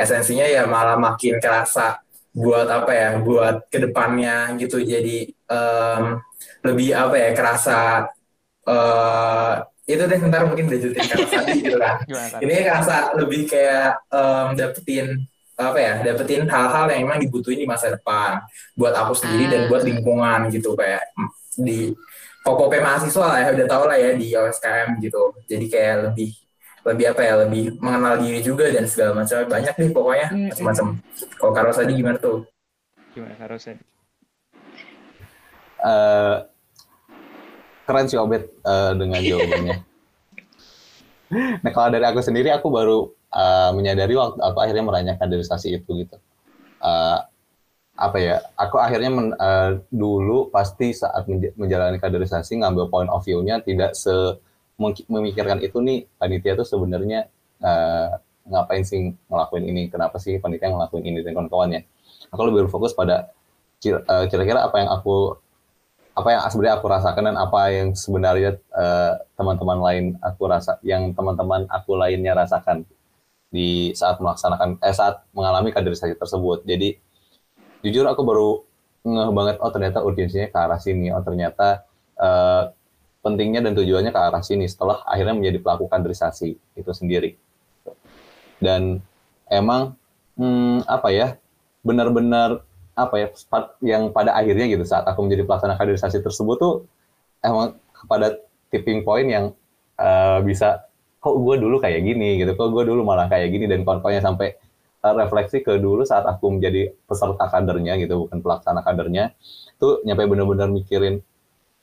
esensinya 0.00 0.48
ya 0.48 0.64
malah 0.64 0.96
makin 0.96 1.36
kerasa 1.36 2.00
buat 2.30 2.68
apa 2.70 2.92
ya 2.94 3.08
buat 3.18 3.66
ke 3.66 3.78
depannya 3.82 4.54
gitu. 4.58 4.78
Jadi 4.82 5.30
um, 5.50 6.18
lebih 6.62 6.94
apa 6.94 7.14
ya 7.18 7.30
kerasa 7.34 7.80
uh, 8.66 9.52
itu 9.90 10.02
deh 10.06 10.20
ntar 10.30 10.46
mungkin 10.46 10.70
lanjutin 10.70 11.02
kata 11.02 11.26
tadi 11.26 11.52
gitu 11.66 11.78
kan. 11.78 11.96
Ini 12.44 12.52
kerasa 12.62 13.18
lebih 13.18 13.50
kayak 13.50 14.06
um, 14.10 14.54
dapetin 14.54 15.26
apa 15.60 15.76
ya 15.76 15.94
dapetin 16.00 16.48
hal-hal 16.48 16.88
yang 16.88 17.10
emang 17.10 17.18
dibutuhin 17.18 17.58
di 17.58 17.66
masa 17.66 17.90
depan. 17.90 18.38
Buat 18.78 18.94
aku 18.94 19.18
sendiri 19.18 19.50
dan 19.50 19.60
buat 19.66 19.82
lingkungan 19.82 20.48
gitu 20.54 20.78
kayak 20.78 21.10
di 21.58 21.90
pokoknya 22.46 22.80
mahasiswa 22.80 23.26
lah 23.26 23.38
ya 23.42 23.48
udah 23.52 23.66
tau 23.66 23.84
lah 23.90 23.98
ya 23.98 24.14
di 24.14 24.30
OSKM 24.32 25.02
gitu. 25.02 25.34
Jadi 25.50 25.66
kayak 25.66 25.96
lebih 26.12 26.30
lebih 26.80 27.12
apa 27.12 27.20
ya 27.20 27.34
lebih 27.44 27.76
mengenal 27.78 28.14
diri 28.20 28.40
juga 28.40 28.68
dan 28.72 28.88
segala 28.88 29.22
macam. 29.22 29.36
Banyak 29.44 29.74
nih 29.76 29.90
pokoknya 29.92 30.28
mm, 30.32 30.46
macam-macam. 30.52 30.86
Kalau 31.36 31.52
Karo 31.52 31.70
tadi 31.76 31.92
gimana 31.96 32.18
tuh? 32.18 32.38
Gimana 33.12 33.34
Karo 33.36 33.56
tadi? 33.60 33.82
Uh, 35.80 36.36
keren 37.88 38.06
sih 38.08 38.20
Obet 38.20 38.48
uh, 38.64 38.92
dengan 38.96 39.20
jawabannya. 39.30 39.76
Nah 41.62 41.70
kalau 41.70 41.88
dari 41.94 42.06
aku 42.08 42.20
sendiri 42.24 42.50
aku 42.50 42.68
baru 42.68 43.06
uh, 43.30 43.70
menyadari 43.76 44.18
waktu 44.18 44.40
aku 44.42 44.58
akhirnya 44.58 44.84
merayakan 44.84 45.16
kaderisasi 45.20 45.78
itu 45.78 45.90
gitu. 46.04 46.16
Uh, 46.80 47.20
apa 48.00 48.16
ya 48.16 48.40
aku 48.56 48.80
akhirnya 48.80 49.12
men, 49.12 49.36
uh, 49.36 49.76
dulu 49.92 50.48
pasti 50.48 50.96
saat 50.96 51.28
menjalani 51.60 52.00
kaderisasi 52.00 52.64
ngambil 52.64 52.88
point 52.88 53.12
of 53.12 53.20
view-nya 53.20 53.60
tidak 53.60 53.92
se 53.92 54.40
memikirkan 54.80 55.60
itu 55.60 55.78
nih 55.84 56.08
panitia 56.16 56.56
tuh 56.56 56.64
sebenarnya 56.64 57.28
uh, 57.60 58.16
ngapain 58.48 58.82
sih 58.82 59.12
ngelakuin 59.28 59.64
ini? 59.68 59.82
Kenapa 59.92 60.16
sih 60.16 60.40
panitia 60.40 60.72
ngelakuin 60.72 61.04
ini 61.04 61.20
dan 61.20 61.36
kawan-kawannya 61.36 61.84
aku 62.30 62.40
lebih 62.46 62.68
berfokus 62.68 62.94
pada 62.94 63.34
eh, 63.84 64.24
kira-kira 64.30 64.64
apa 64.64 64.76
yang 64.80 64.90
aku 64.92 65.36
apa 66.10 66.28
yang 66.34 66.42
sebenarnya 66.50 66.74
aku 66.82 66.86
rasakan 66.90 67.22
dan 67.32 67.36
apa 67.38 67.60
yang 67.70 67.88
sebenarnya 67.94 68.58
uh, 68.74 69.14
teman-teman 69.38 69.78
lain 69.78 70.04
aku 70.20 70.42
rasa 70.50 70.76
yang 70.82 71.14
teman-teman 71.14 71.64
aku 71.70 71.96
lainnya 71.96 72.34
rasakan 72.34 72.82
di 73.48 73.94
saat 73.94 74.18
melaksanakan 74.18 74.82
eh 74.82 74.92
saat 74.92 75.24
mengalami 75.32 75.70
kaderisasi 75.70 76.18
tersebut. 76.18 76.66
Jadi 76.66 76.98
jujur 77.86 78.04
aku 78.10 78.20
baru 78.26 78.50
ngeh 79.06 79.30
banget 79.32 79.56
oh 79.64 79.70
ternyata 79.72 80.02
urgensinya 80.04 80.50
ke 80.50 80.58
arah 80.58 80.80
sini. 80.82 81.08
Oh 81.14 81.22
ternyata 81.24 81.86
uh, 82.20 82.68
pentingnya 83.20 83.60
dan 83.60 83.76
tujuannya 83.76 84.10
ke 84.12 84.20
arah 84.20 84.40
sini 84.40 84.64
setelah 84.64 85.04
akhirnya 85.04 85.36
menjadi 85.36 85.58
pelaku 85.60 85.84
kaderisasi 85.88 86.56
itu 86.56 86.90
sendiri. 86.92 87.36
Dan 88.60 89.00
emang 89.48 89.96
hmm, 90.36 90.88
apa 90.88 91.08
ya 91.12 91.36
benar-benar 91.84 92.64
apa 92.96 93.14
ya 93.16 93.28
yang 93.80 94.12
pada 94.12 94.36
akhirnya 94.36 94.68
gitu 94.68 94.84
saat 94.84 95.08
aku 95.08 95.24
menjadi 95.24 95.48
pelaksana 95.48 95.80
kaderisasi 95.80 96.20
tersebut 96.20 96.56
tuh 96.60 96.74
emang 97.40 97.80
kepada 97.96 98.36
tipping 98.68 99.00
point 99.04 99.28
yang 99.28 99.44
uh, 99.96 100.44
bisa 100.44 100.84
kok 101.20 101.36
gue 101.36 101.56
dulu 101.60 101.80
kayak 101.80 102.00
gini 102.04 102.40
gitu 102.40 102.52
kok 102.56 102.68
gue 102.72 102.84
dulu 102.84 103.04
malah 103.04 103.28
kayak 103.28 103.52
gini 103.52 103.68
dan 103.68 103.84
kawan-kawannya 103.84 104.24
sampai 104.24 104.56
uh, 105.04 105.14
refleksi 105.16 105.60
ke 105.60 105.76
dulu 105.80 106.04
saat 106.04 106.24
aku 106.24 106.60
menjadi 106.60 106.92
peserta 107.04 107.48
kadernya 107.48 107.96
gitu 108.00 108.28
bukan 108.28 108.40
pelaksana 108.40 108.80
kadernya 108.84 109.32
tuh 109.80 110.00
nyampe 110.04 110.28
benar-benar 110.28 110.68
mikirin 110.68 111.24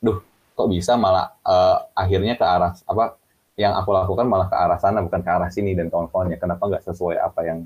duh 0.02 0.22
kok 0.58 0.68
bisa 0.74 0.98
malah 0.98 1.38
uh, 1.46 1.86
akhirnya 1.94 2.34
ke 2.34 2.42
arah 2.42 2.74
apa 2.74 3.22
yang 3.58 3.78
aku 3.78 3.94
lakukan 3.94 4.26
malah 4.26 4.50
ke 4.50 4.58
arah 4.58 4.78
sana 4.82 5.06
bukan 5.06 5.22
ke 5.22 5.30
arah 5.30 5.50
sini 5.54 5.78
dan 5.78 5.94
kawan-kawannya 5.94 6.42
kenapa 6.42 6.66
nggak 6.66 6.84
sesuai 6.90 7.22
apa 7.22 7.42
yang 7.46 7.60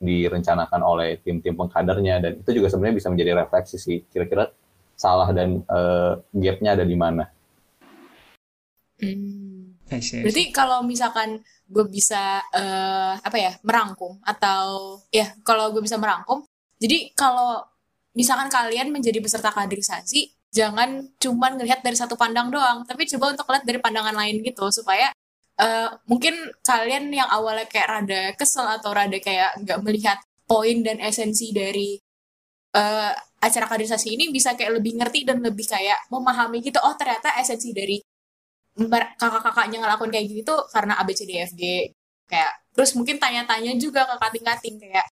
direncanakan 0.00 0.80
oleh 0.80 1.20
tim-tim 1.20 1.52
pengkadernya 1.52 2.24
dan 2.24 2.32
itu 2.40 2.50
juga 2.56 2.72
sebenarnya 2.72 2.96
bisa 2.96 3.08
menjadi 3.12 3.32
refleksi 3.44 3.76
sih 3.76 3.98
kira-kira 4.08 4.48
salah 4.96 5.28
dan 5.36 5.60
uh, 5.68 6.16
gapnya 6.32 6.74
ada 6.74 6.84
di 6.88 6.96
mana. 6.96 7.28
Hmm. 8.98 9.78
Berarti 9.88 10.52
kalau 10.52 10.84
misalkan 10.84 11.40
gue 11.64 11.84
bisa 11.88 12.44
uh, 12.52 13.14
apa 13.16 13.36
ya 13.40 13.52
merangkum 13.64 14.20
atau 14.20 15.00
ya 15.08 15.32
kalau 15.46 15.72
gue 15.72 15.80
bisa 15.80 15.96
merangkum, 15.96 16.44
jadi 16.76 17.14
kalau 17.16 17.64
misalkan 18.12 18.52
kalian 18.52 18.92
menjadi 18.92 19.22
peserta 19.22 19.48
kaderisasi, 19.48 20.37
jangan 20.48 21.04
cuman 21.20 21.60
ngelihat 21.60 21.84
dari 21.84 21.96
satu 21.96 22.16
pandang 22.16 22.48
doang 22.48 22.84
tapi 22.88 23.04
coba 23.04 23.36
untuk 23.36 23.46
lihat 23.52 23.64
dari 23.68 23.78
pandangan 23.80 24.16
lain 24.16 24.40
gitu 24.40 24.64
supaya 24.72 25.12
uh, 25.60 25.92
mungkin 26.08 26.34
kalian 26.64 27.12
yang 27.12 27.28
awalnya 27.28 27.68
kayak 27.68 27.88
rada 27.88 28.22
kesel 28.32 28.64
atau 28.64 28.90
rada 28.96 29.18
kayak 29.20 29.60
nggak 29.60 29.78
melihat 29.84 30.18
poin 30.48 30.80
dan 30.80 30.96
esensi 31.04 31.52
dari 31.52 32.00
uh, 32.72 33.12
acara 33.38 33.66
kaderisasi 33.68 34.16
ini 34.16 34.32
bisa 34.32 34.56
kayak 34.56 34.80
lebih 34.80 34.96
ngerti 34.96 35.28
dan 35.28 35.44
lebih 35.44 35.68
kayak 35.68 36.08
memahami 36.08 36.64
gitu 36.64 36.80
oh 36.80 36.96
ternyata 36.96 37.36
esensi 37.36 37.76
dari 37.76 38.00
kakak-kakaknya 39.18 39.82
ngelakuin 39.82 40.12
kayak 40.14 40.26
gitu 40.32 40.54
karena 40.70 40.96
ABCDFG 41.02 41.62
kayak 42.30 42.52
terus 42.72 42.94
mungkin 42.94 43.18
tanya-tanya 43.18 43.74
juga 43.76 44.06
ke 44.06 44.14
kating-kating 44.22 44.76
kayak 44.78 45.06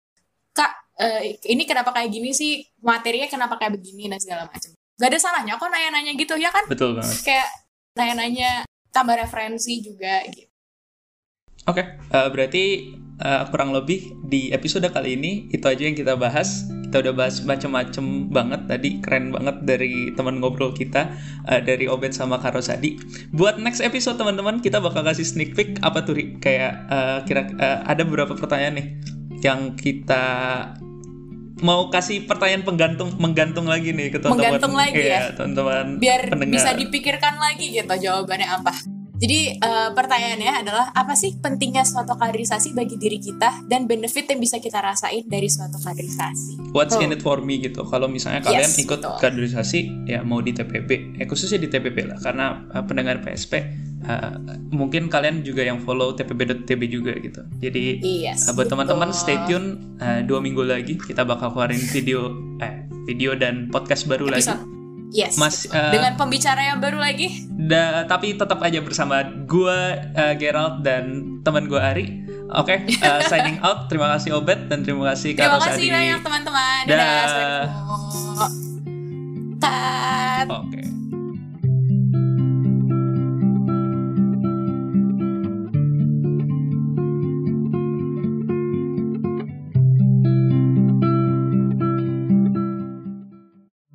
kak 0.54 0.72
uh, 1.00 1.22
ini 1.26 1.64
kenapa 1.66 1.90
kayak 1.96 2.10
gini 2.12 2.36
sih? 2.36 2.62
Materinya 2.84 3.26
kenapa 3.32 3.58
kayak 3.58 3.80
begini? 3.80 4.12
dan 4.12 4.20
segala 4.22 4.46
macam 4.46 4.72
gak 5.04 5.12
ada 5.12 5.20
salahnya 5.20 5.60
kok 5.60 5.68
nanya-nanya 5.68 6.16
gitu 6.16 6.40
ya 6.40 6.48
kan? 6.48 6.64
Betul 6.72 6.96
banget. 6.96 7.20
Kayak 7.28 7.52
nanya-nanya 8.00 8.64
tambah 8.96 9.20
referensi 9.20 9.84
juga 9.84 10.24
gitu. 10.32 10.48
Oke 11.68 11.84
okay, 11.84 11.86
uh, 12.16 12.28
eh, 12.28 12.30
berarti 12.32 12.64
uh, 13.20 13.44
kurang 13.52 13.76
lebih 13.76 14.16
di 14.28 14.52
episode 14.56 14.88
kali 14.88 15.20
ini 15.20 15.52
itu 15.52 15.64
aja 15.68 15.84
yang 15.84 15.96
kita 15.96 16.16
bahas. 16.16 16.64
Kita 16.88 17.04
udah 17.04 17.16
bahas 17.16 17.42
macam-macam 17.42 18.30
banget 18.30 18.62
tadi 18.70 18.90
keren 19.02 19.34
banget 19.34 19.66
dari 19.66 20.14
teman 20.14 20.40
ngobrol 20.40 20.72
kita 20.72 21.12
uh, 21.50 21.60
dari 21.60 21.90
Obed 21.90 22.14
sama 22.14 22.38
Karosadi 22.38 23.02
buat 23.34 23.58
next 23.58 23.82
episode 23.82 24.22
teman-teman 24.22 24.62
kita 24.62 24.78
bakal 24.78 25.02
kasih 25.02 25.26
sneak 25.26 25.58
peek 25.58 25.82
apa 25.82 26.06
tuh 26.06 26.14
kayak 26.38 26.86
uh, 26.86 27.26
kira 27.26 27.50
uh, 27.58 27.82
ada 27.90 28.06
beberapa 28.06 28.38
pertanyaan 28.38 28.78
nih 28.78 28.88
yang 29.42 29.74
kita 29.74 30.22
mau 31.64 31.88
kasih 31.88 32.28
pertanyaan 32.28 32.68
penggantung 32.68 33.16
menggantung 33.16 33.66
lagi 33.66 33.96
nih 33.96 34.12
ke 34.12 34.20
teman-teman. 34.20 34.60
Menggantung 34.60 34.76
lagi 34.76 35.00
ya, 35.00 35.16
ya 35.16 35.22
teman-teman. 35.32 35.86
Biar 35.98 36.22
pendengar. 36.28 36.56
bisa 36.60 36.70
dipikirkan 36.76 37.40
lagi 37.40 37.66
gitu 37.72 37.94
jawabannya 37.96 38.48
apa. 38.52 38.74
Jadi 39.24 39.56
uh, 39.56 39.96
pertanyaannya 39.96 40.68
adalah 40.68 40.92
apa 40.92 41.16
sih 41.16 41.40
pentingnya 41.40 41.88
suatu 41.88 42.20
kaderisasi 42.20 42.76
bagi 42.76 43.00
diri 43.00 43.24
kita 43.24 43.64
dan 43.72 43.88
benefit 43.88 44.28
yang 44.28 44.44
bisa 44.44 44.60
kita 44.60 44.84
rasain 44.84 45.24
dari 45.32 45.48
suatu 45.48 45.80
kaderisasi? 45.80 46.76
What's 46.76 47.00
oh. 47.00 47.00
in 47.00 47.16
it 47.16 47.24
for 47.24 47.40
me 47.40 47.64
gitu. 47.64 47.88
Kalau 47.88 48.12
misalnya 48.12 48.44
kalian 48.44 48.68
yes, 48.68 48.84
ikut 48.84 49.00
betul. 49.00 49.16
kaderisasi 49.24 50.12
ya 50.12 50.28
mau 50.28 50.44
di 50.44 50.52
TPB, 50.52 51.24
eh 51.24 51.26
khususnya 51.30 51.56
di 51.56 51.72
TPB 51.72 52.04
lah 52.04 52.20
karena 52.20 52.68
uh, 52.76 52.84
pendengar 52.84 53.24
PSP 53.24 53.64
uh, 54.12 54.36
mungkin 54.76 55.08
kalian 55.08 55.40
juga 55.48 55.64
yang 55.64 55.80
follow 55.80 56.12
tpb.tb 56.12 56.82
juga 56.92 57.16
gitu. 57.16 57.48
Jadi 57.64 58.04
yes, 58.04 58.52
uh, 58.52 58.54
buat 58.60 58.68
teman-teman 58.68 59.16
stay 59.16 59.40
tune 59.48 59.80
uh, 60.04 60.20
dua 60.20 60.44
minggu 60.44 60.68
lagi 60.68 61.00
kita 61.00 61.24
bakal 61.24 61.56
keluarin 61.56 61.80
video 61.96 62.28
eh 62.60 62.84
video 63.08 63.40
dan 63.40 63.72
podcast 63.72 64.04
baru 64.04 64.28
Episode. 64.36 64.60
lagi. 64.60 64.83
Yes. 65.14 65.38
Mas 65.38 65.70
uh, 65.70 65.94
dengan 65.94 66.18
pembicara 66.18 66.74
yang 66.74 66.82
baru 66.82 66.98
lagi. 66.98 67.46
Da, 67.54 68.10
tapi 68.10 68.34
tetap 68.34 68.58
aja 68.66 68.82
bersama 68.82 69.22
gue 69.46 69.80
uh, 70.18 70.34
Gerald 70.42 70.82
dan 70.82 71.38
teman 71.46 71.70
gue 71.70 71.78
Ari. 71.78 72.06
Oke, 72.54 72.86
eh, 73.06 73.22
signing 73.30 73.62
out. 73.62 73.90
Terima 73.90 74.10
kasih 74.18 74.42
Obet 74.42 74.70
dan 74.70 74.82
terima 74.82 75.14
kasih 75.14 75.38
Kak 75.38 75.46
Terima 75.46 75.62
kasih 75.62 75.86
banyak 75.90 76.20
teman-teman. 76.26 76.82
Dadah. 76.90 77.26
Cut. 79.64 80.50
Oke. 80.50 80.93